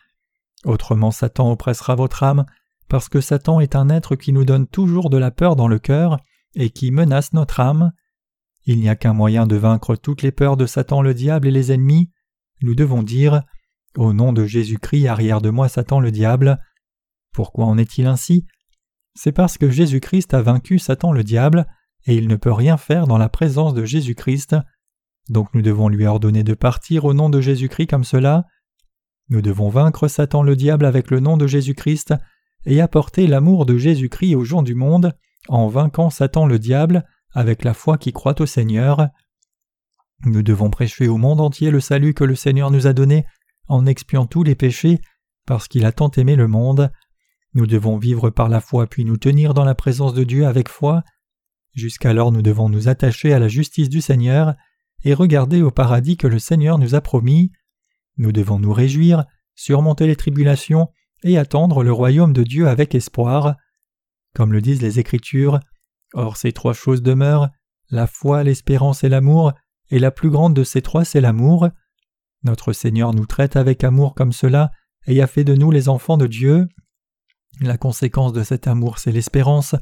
Autrement, 0.66 1.12
Satan 1.12 1.50
oppressera 1.50 1.96
votre 1.96 2.24
âme, 2.24 2.46
parce 2.90 3.08
que 3.08 3.22
Satan 3.22 3.62
est 3.62 3.76
un 3.76 3.90
être 3.90 4.16
qui 4.16 4.34
nous 4.34 4.44
donne 4.44 4.68
toujours 4.68 5.10
de 5.10 5.18
la 5.18 5.32
peur 5.32 5.56
dans 5.56 5.70
le 5.70 5.80
cœur 5.80 6.20
et 6.56 6.70
qui 6.70 6.92
menace 6.92 7.32
notre 7.32 7.62
âme. 7.62 7.94
Il 8.66 8.80
n'y 8.80 8.90
a 8.90 8.98
qu'un 8.98 9.14
moyen 9.14 9.48
de 9.48 9.56
vaincre 9.56 9.96
toutes 9.96 10.24
les 10.24 10.34
peurs 10.34 10.58
de 10.58 10.66
Satan 10.66 11.02
le 11.02 11.14
diable 11.14 11.48
et 11.48 11.52
les 11.52 11.72
ennemis. 11.72 12.12
Nous 12.62 12.76
devons 12.76 13.02
dire 13.02 13.44
Au 13.98 14.14
nom 14.14 14.32
de 14.32 14.46
Jésus-Christ, 14.46 15.08
arrière 15.08 15.42
de 15.42 15.50
moi 15.50 15.68
Satan 15.68 16.00
le 16.00 16.12
diable. 16.12 16.60
Pourquoi 17.34 17.66
en 17.66 17.80
est-il 17.80 18.06
ainsi? 18.06 18.46
C'est 19.16 19.32
parce 19.32 19.58
que 19.58 19.72
Jésus-Christ 19.72 20.36
a 20.36 20.44
vaincu 20.44 20.78
Satan 20.78 21.12
le 21.12 21.24
diable, 21.24 21.66
et 22.06 22.16
il 22.16 22.28
ne 22.28 22.36
peut 22.36 22.52
rien 22.52 22.78
faire 22.78 23.08
dans 23.08 23.18
la 23.18 23.28
présence 23.28 23.74
de 23.74 23.86
Jésus-Christ. 23.86 24.56
Donc 25.30 25.52
nous 25.56 25.64
devons 25.64 25.90
lui 25.90 26.06
ordonner 26.06 26.44
de 26.44 26.54
partir 26.54 27.06
au 27.06 27.16
nom 27.16 27.32
de 27.32 27.42
Jésus-Christ 27.42 27.88
comme 27.88 28.04
cela. 28.04 28.46
Nous 29.30 29.42
devons 29.42 29.70
vaincre 29.70 30.08
Satan 30.08 30.44
le 30.44 30.56
diable 30.56 30.86
avec 30.86 31.10
le 31.10 31.20
nom 31.20 31.36
de 31.36 31.48
Jésus-Christ 31.48 32.14
et 32.68 32.82
apporter 32.82 33.26
l'amour 33.26 33.66
de 33.66 33.80
Jésus-Christ 33.80 34.36
aux 34.36 34.44
gens 34.44 34.62
du 34.62 34.76
monde 34.76 35.18
en 35.50 35.70
vainquant 35.70 36.12
Satan 36.12 36.46
le 36.46 36.60
diable 36.60 37.04
avec 37.34 37.64
la 37.64 37.74
foi 37.74 37.98
qui 37.98 38.14
croit 38.14 38.40
au 38.40 38.46
Seigneur. 38.46 39.08
Nous 40.24 40.44
devons 40.44 40.70
prêcher 40.70 41.08
au 41.08 41.18
monde 41.18 41.42
entier 41.42 41.72
le 41.72 41.80
salut 41.80 42.14
que 42.14 42.24
le 42.24 42.36
Seigneur 42.36 42.70
nous 42.70 42.86
a 42.86 42.94
donné 42.94 43.26
en 43.68 43.86
expiant 43.86 44.26
tous 44.26 44.44
les 44.44 44.56
péchés 44.56 45.00
parce 45.46 45.68
qu'il 45.68 45.86
a 45.86 45.92
tant 45.92 46.12
aimé 46.12 46.36
le 46.36 46.48
monde. 46.48 46.92
Nous 47.54 47.68
devons 47.68 47.98
vivre 47.98 48.30
par 48.30 48.50
la 48.50 48.62
foi 48.62 48.88
puis 48.88 49.06
nous 49.06 49.18
tenir 49.18 49.54
dans 49.54 49.66
la 49.66 49.76
présence 49.76 50.14
de 50.14 50.24
Dieu 50.24 50.46
avec 50.46 50.70
foi. 50.70 51.04
Jusqu'alors 51.74 52.32
nous 52.32 52.42
devons 52.42 52.70
nous 52.70 52.88
attacher 52.88 53.34
à 53.34 53.40
la 53.40 53.48
justice 53.48 53.90
du 53.90 54.02
Seigneur 54.02 54.56
et 55.04 55.14
regarder 55.14 55.62
au 55.62 55.72
paradis 55.72 56.18
que 56.18 56.28
le 56.28 56.40
Seigneur 56.40 56.78
nous 56.78 56.96
a 56.96 57.02
promis. 57.02 57.52
Nous 58.18 58.32
devons 58.32 58.60
nous 58.60 58.74
réjouir, 58.74 59.26
surmonter 59.56 60.08
les 60.08 60.16
tribulations 60.16 60.90
et 61.24 61.38
attendre 61.38 61.84
le 61.84 61.92
royaume 61.92 62.34
de 62.34 62.44
Dieu 62.44 62.68
avec 62.68 62.96
espoir. 62.96 63.56
Comme 64.36 64.54
le 64.54 64.62
disent 64.62 64.82
les 64.82 65.00
Écritures, 65.00 65.60
Or 66.14 66.38
ces 66.38 66.52
trois 66.52 66.74
choses 66.74 67.02
demeurent, 67.02 67.50
la 67.90 68.08
foi, 68.08 68.44
l'espérance 68.44 69.04
et 69.04 69.10
l'amour, 69.10 69.54
et 69.90 70.00
la 70.00 70.12
plus 70.12 70.30
grande 70.30 70.54
de 70.54 70.64
ces 70.64 70.82
trois 70.82 71.06
c'est 71.06 71.22
l'amour. 71.22 71.70
Notre 72.48 72.72
Seigneur 72.72 73.14
nous 73.14 73.26
traite 73.26 73.58
avec 73.58 73.84
amour 73.84 74.16
comme 74.16 74.32
cela, 74.32 74.72
et 75.06 75.22
a 75.22 75.28
fait 75.28 75.44
de 75.44 75.54
nous 75.54 75.70
les 75.70 75.90
enfants 75.90 76.16
de 76.16 76.28
Dieu. 76.28 76.70
La 77.60 77.78
conséquence 77.78 78.32
de 78.32 78.42
cet 78.42 78.68
amour 78.68 79.00
c'est 79.00 79.12
l'espérance. 79.12 79.76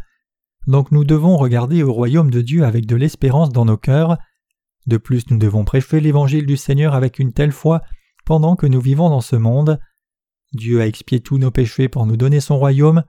Donc 0.66 0.92
nous 0.92 1.04
devons 1.04 1.38
regarder 1.38 1.84
au 1.84 1.94
royaume 1.94 2.32
de 2.32 2.42
Dieu 2.42 2.66
avec 2.66 2.88
de 2.88 2.96
l'espérance 2.96 3.52
dans 3.52 3.66
nos 3.66 3.78
cœurs. 3.78 4.18
De 4.88 4.98
plus 4.98 5.30
nous 5.30 5.38
devons 5.38 5.64
prêcher 5.64 6.00
l'évangile 6.00 6.48
du 6.48 6.58
Seigneur 6.58 6.96
avec 6.96 7.20
une 7.20 7.34
telle 7.34 7.52
foi 7.52 7.82
pendant 8.26 8.56
que 8.56 8.66
nous 8.66 8.82
vivons 8.82 9.10
dans 9.10 9.22
ce 9.22 9.36
monde. 9.36 9.80
Dieu 10.52 10.82
a 10.82 10.88
expié 10.88 11.20
tous 11.20 11.38
nos 11.38 11.52
péchés 11.52 11.88
pour 11.88 12.08
nous 12.08 12.18
donner 12.18 12.40
son 12.40 12.58
royaume, 12.58 13.04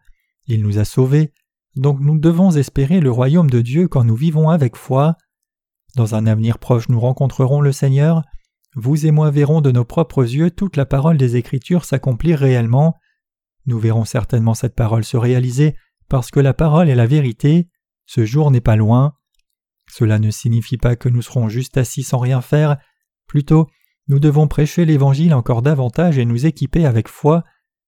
il 0.46 0.62
nous 0.62 0.78
a 0.78 0.84
sauvés, 0.84 1.32
donc 1.76 1.98
nous 2.00 2.18
devons 2.18 2.50
espérer 2.50 3.00
le 3.00 3.10
royaume 3.10 3.48
de 3.48 3.62
Dieu 3.62 3.88
quand 3.88 4.04
nous 4.04 4.16
vivons 4.16 4.50
avec 4.50 4.76
foi. 4.76 5.16
Dans 5.94 6.14
un 6.14 6.26
avenir 6.26 6.58
proche 6.58 6.90
nous 6.90 7.00
rencontrerons 7.00 7.62
le 7.62 7.72
Seigneur, 7.72 8.22
vous 8.76 9.06
et 9.06 9.10
moi 9.10 9.30
verrons 9.30 9.62
de 9.62 9.72
nos 9.72 9.86
propres 9.86 10.22
yeux 10.22 10.50
toute 10.50 10.76
la 10.76 10.84
parole 10.84 11.16
des 11.16 11.36
Écritures 11.36 11.86
s'accomplir 11.86 12.38
réellement. 12.38 12.94
Nous 13.64 13.78
verrons 13.78 14.04
certainement 14.04 14.52
cette 14.52 14.74
parole 14.74 15.02
se 15.02 15.16
réaliser 15.16 15.74
parce 16.08 16.30
que 16.30 16.40
la 16.40 16.52
parole 16.52 16.90
est 16.90 16.94
la 16.94 17.06
vérité, 17.06 17.70
ce 18.04 18.26
jour 18.26 18.50
n'est 18.50 18.60
pas 18.60 18.76
loin. 18.76 19.14
Cela 19.90 20.18
ne 20.18 20.30
signifie 20.30 20.76
pas 20.76 20.94
que 20.94 21.08
nous 21.08 21.22
serons 21.22 21.48
juste 21.48 21.78
assis 21.78 22.02
sans 22.02 22.18
rien 22.18 22.42
faire, 22.42 22.76
plutôt 23.26 23.66
nous 24.08 24.20
devons 24.20 24.46
prêcher 24.46 24.84
l'Évangile 24.84 25.32
encore 25.32 25.62
davantage 25.62 26.18
et 26.18 26.26
nous 26.26 26.44
équiper 26.44 26.84
avec 26.84 27.08
foi, 27.08 27.44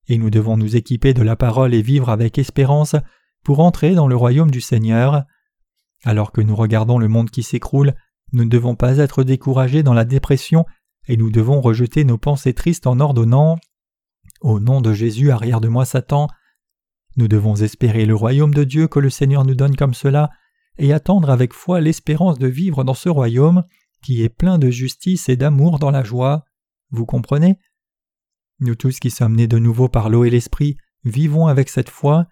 et 0.08 0.16
nous 0.16 0.30
devons 0.30 0.56
nous 0.56 0.74
équiper 0.74 1.12
de 1.12 1.22
la 1.22 1.36
parole 1.36 1.74
et 1.74 1.82
vivre 1.82 2.08
avec 2.08 2.38
espérance 2.38 2.96
pour 3.44 3.60
entrer 3.60 3.94
dans 3.94 4.08
le 4.08 4.16
royaume 4.16 4.50
du 4.50 4.62
Seigneur. 4.62 5.24
Alors 6.02 6.32
que 6.32 6.40
nous 6.40 6.56
regardons 6.56 6.98
le 6.98 7.08
monde 7.08 7.30
qui 7.30 7.42
s'écroule, 7.42 7.94
nous 8.32 8.44
ne 8.44 8.50
devons 8.50 8.74
pas 8.74 8.96
être 8.96 9.22
découragés 9.22 9.82
dans 9.82 9.94
la 9.94 10.04
dépression 10.04 10.64
et 11.08 11.16
nous 11.16 11.30
devons 11.30 11.60
rejeter 11.60 12.04
nos 12.04 12.18
pensées 12.18 12.54
tristes 12.54 12.86
en 12.86 13.00
ordonnant 13.00 13.58
Au 14.40 14.60
nom 14.60 14.80
de 14.80 14.92
Jésus, 14.92 15.30
arrière 15.30 15.60
de 15.60 15.68
moi 15.68 15.84
Satan. 15.84 16.28
Nous 17.16 17.26
devons 17.26 17.56
espérer 17.56 18.06
le 18.06 18.14
royaume 18.14 18.54
de 18.54 18.62
Dieu 18.62 18.86
que 18.86 19.00
le 19.00 19.10
Seigneur 19.10 19.44
nous 19.44 19.54
donne 19.54 19.74
comme 19.74 19.94
cela 19.94 20.30
et 20.76 20.92
attendre 20.92 21.30
avec 21.30 21.52
foi 21.52 21.80
l'espérance 21.80 22.38
de 22.38 22.46
vivre 22.46 22.84
dans 22.84 22.94
ce 22.94 23.08
royaume 23.08 23.64
qui 24.02 24.22
est 24.22 24.28
plein 24.28 24.58
de 24.58 24.70
justice 24.70 25.28
et 25.28 25.36
d'amour 25.36 25.78
dans 25.78 25.90
la 25.90 26.04
joie. 26.04 26.44
Vous 26.90 27.06
comprenez? 27.06 27.58
Nous 28.60 28.74
tous 28.74 29.00
qui 29.00 29.10
sommes 29.10 29.34
nés 29.34 29.48
de 29.48 29.58
nouveau 29.58 29.88
par 29.88 30.08
l'eau 30.10 30.24
et 30.24 30.30
l'esprit, 30.30 30.76
vivons 31.04 31.46
avec 31.46 31.68
cette 31.68 31.90
foi, 31.90 32.26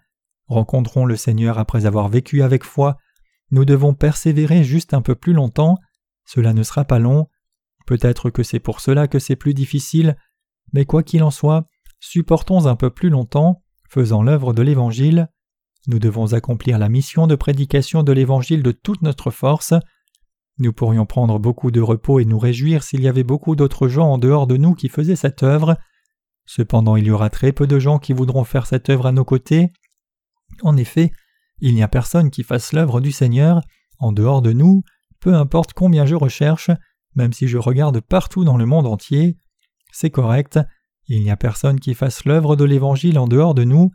rencontrons 0.45 1.05
le 1.05 1.15
Seigneur 1.15 1.57
après 1.57 1.85
avoir 1.85 2.07
vécu 2.07 2.41
avec 2.41 2.63
foi, 2.63 2.97
nous 3.51 3.65
devons 3.65 3.93
persévérer 3.93 4.63
juste 4.63 4.93
un 4.93 5.01
peu 5.01 5.15
plus 5.15 5.33
longtemps, 5.33 5.77
cela 6.25 6.53
ne 6.53 6.63
sera 6.63 6.85
pas 6.85 6.99
long, 6.99 7.27
peut-être 7.87 8.29
que 8.29 8.43
c'est 8.43 8.59
pour 8.59 8.79
cela 8.79 9.07
que 9.07 9.17
c'est 9.17 9.35
plus 9.35 9.55
difficile, 9.55 10.15
mais 10.73 10.85
quoi 10.85 11.01
qu'il 11.01 11.23
en 11.23 11.31
soit, 11.31 11.67
supportons 11.99 12.67
un 12.67 12.75
peu 12.75 12.91
plus 12.91 13.09
longtemps, 13.09 13.63
faisant 13.89 14.21
l'œuvre 14.21 14.53
de 14.53 14.61
l'Évangile. 14.61 15.29
Nous 15.87 15.97
devons 15.97 16.33
accomplir 16.33 16.77
la 16.77 16.89
mission 16.89 17.25
de 17.25 17.35
prédication 17.35 18.03
de 18.03 18.11
l'Évangile 18.11 18.61
de 18.61 18.71
toute 18.71 19.01
notre 19.01 19.31
force, 19.31 19.73
nous 20.59 20.73
pourrions 20.73 21.05
prendre 21.05 21.37
beaucoup 21.37 21.69
de 21.69 21.81
repos 21.81 22.19
et 22.19 22.25
nous 22.25 22.39
réjouir 22.39 22.83
s'il 22.83 23.01
y 23.01 23.07
avait 23.07 23.23
beaucoup 23.23 23.55
d'autres 23.55 23.87
gens 23.87 24.09
en 24.09 24.17
dehors 24.17 24.47
de 24.47 24.57
nous 24.57 24.73
qui 24.73 24.89
faisaient 24.89 25.15
cette 25.15 25.43
œuvre. 25.43 25.77
Cependant, 26.45 26.95
il 26.95 27.05
y 27.05 27.11
aura 27.11 27.29
très 27.29 27.51
peu 27.51 27.67
de 27.67 27.77
gens 27.77 27.99
qui 27.99 28.13
voudront 28.13 28.43
faire 28.43 28.65
cette 28.65 28.89
œuvre 28.89 29.05
à 29.05 29.11
nos 29.11 29.25
côtés. 29.25 29.71
En 30.63 30.75
effet, 30.75 31.11
il 31.59 31.75
n'y 31.75 31.83
a 31.83 31.87
personne 31.87 32.31
qui 32.31 32.41
fasse 32.41 32.73
l'œuvre 32.73 33.01
du 33.01 33.11
Seigneur 33.11 33.61
en 33.99 34.11
dehors 34.11 34.41
de 34.41 34.51
nous, 34.51 34.83
peu 35.19 35.35
importe 35.35 35.73
combien 35.73 36.07
je 36.07 36.15
recherche, 36.15 36.71
même 37.17 37.33
si 37.33 37.47
je 37.47 37.57
regarde 37.57 37.99
partout 37.99 38.45
dans 38.45 38.57
le 38.57 38.65
monde 38.65 38.85
entier. 38.85 39.37
C'est 39.91 40.11
correct, 40.11 40.59
il 41.07 41.23
n'y 41.23 41.31
a 41.31 41.35
personne 41.35 41.79
qui 41.79 41.95
fasse 41.95 42.23
l'œuvre 42.25 42.55
de 42.55 42.63
l'Évangile 42.63 43.19
en 43.19 43.27
dehors 43.27 43.55
de 43.55 43.63
nous. 43.63 43.91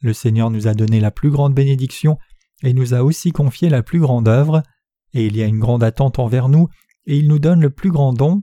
Le 0.00 0.12
Seigneur 0.12 0.50
nous 0.50 0.68
a 0.68 0.74
donné 0.74 1.00
la 1.00 1.10
plus 1.10 1.30
grande 1.30 1.54
bénédiction 1.54 2.16
et 2.62 2.72
nous 2.72 2.94
a 2.94 3.02
aussi 3.02 3.32
confié 3.32 3.68
la 3.68 3.82
plus 3.82 3.98
grande 3.98 4.28
œuvre, 4.28 4.62
et 5.12 5.26
il 5.26 5.36
y 5.36 5.42
a 5.42 5.46
une 5.46 5.58
grande 5.58 5.82
attente 5.82 6.18
envers 6.18 6.48
nous, 6.48 6.68
et 7.06 7.18
il 7.18 7.28
nous 7.28 7.40
donne 7.40 7.60
le 7.60 7.70
plus 7.70 7.90
grand 7.90 8.12
don. 8.12 8.42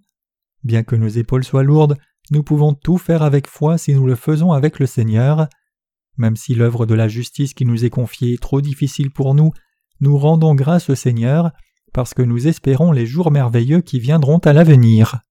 Bien 0.63 0.83
que 0.83 0.95
nos 0.95 1.07
épaules 1.07 1.43
soient 1.43 1.63
lourdes, 1.63 1.97
nous 2.29 2.43
pouvons 2.43 2.73
tout 2.73 2.97
faire 2.97 3.23
avec 3.23 3.47
foi 3.47 3.77
si 3.77 3.93
nous 3.93 4.05
le 4.05 4.15
faisons 4.15 4.51
avec 4.51 4.77
le 4.79 4.85
Seigneur. 4.85 5.47
Même 6.17 6.35
si 6.35 6.53
l'œuvre 6.53 6.85
de 6.85 6.93
la 6.93 7.07
justice 7.07 7.53
qui 7.53 7.65
nous 7.65 7.85
est 7.85 7.89
confiée 7.89 8.33
est 8.33 8.41
trop 8.41 8.61
difficile 8.61 9.09
pour 9.09 9.33
nous, 9.33 9.51
nous 10.01 10.17
rendons 10.17 10.53
grâce 10.53 10.89
au 10.89 10.95
Seigneur 10.95 11.51
parce 11.93 12.13
que 12.13 12.21
nous 12.21 12.47
espérons 12.47 12.91
les 12.91 13.05
jours 13.05 13.31
merveilleux 13.31 13.81
qui 13.81 13.99
viendront 13.99 14.39
à 14.39 14.53
l'avenir. 14.53 15.21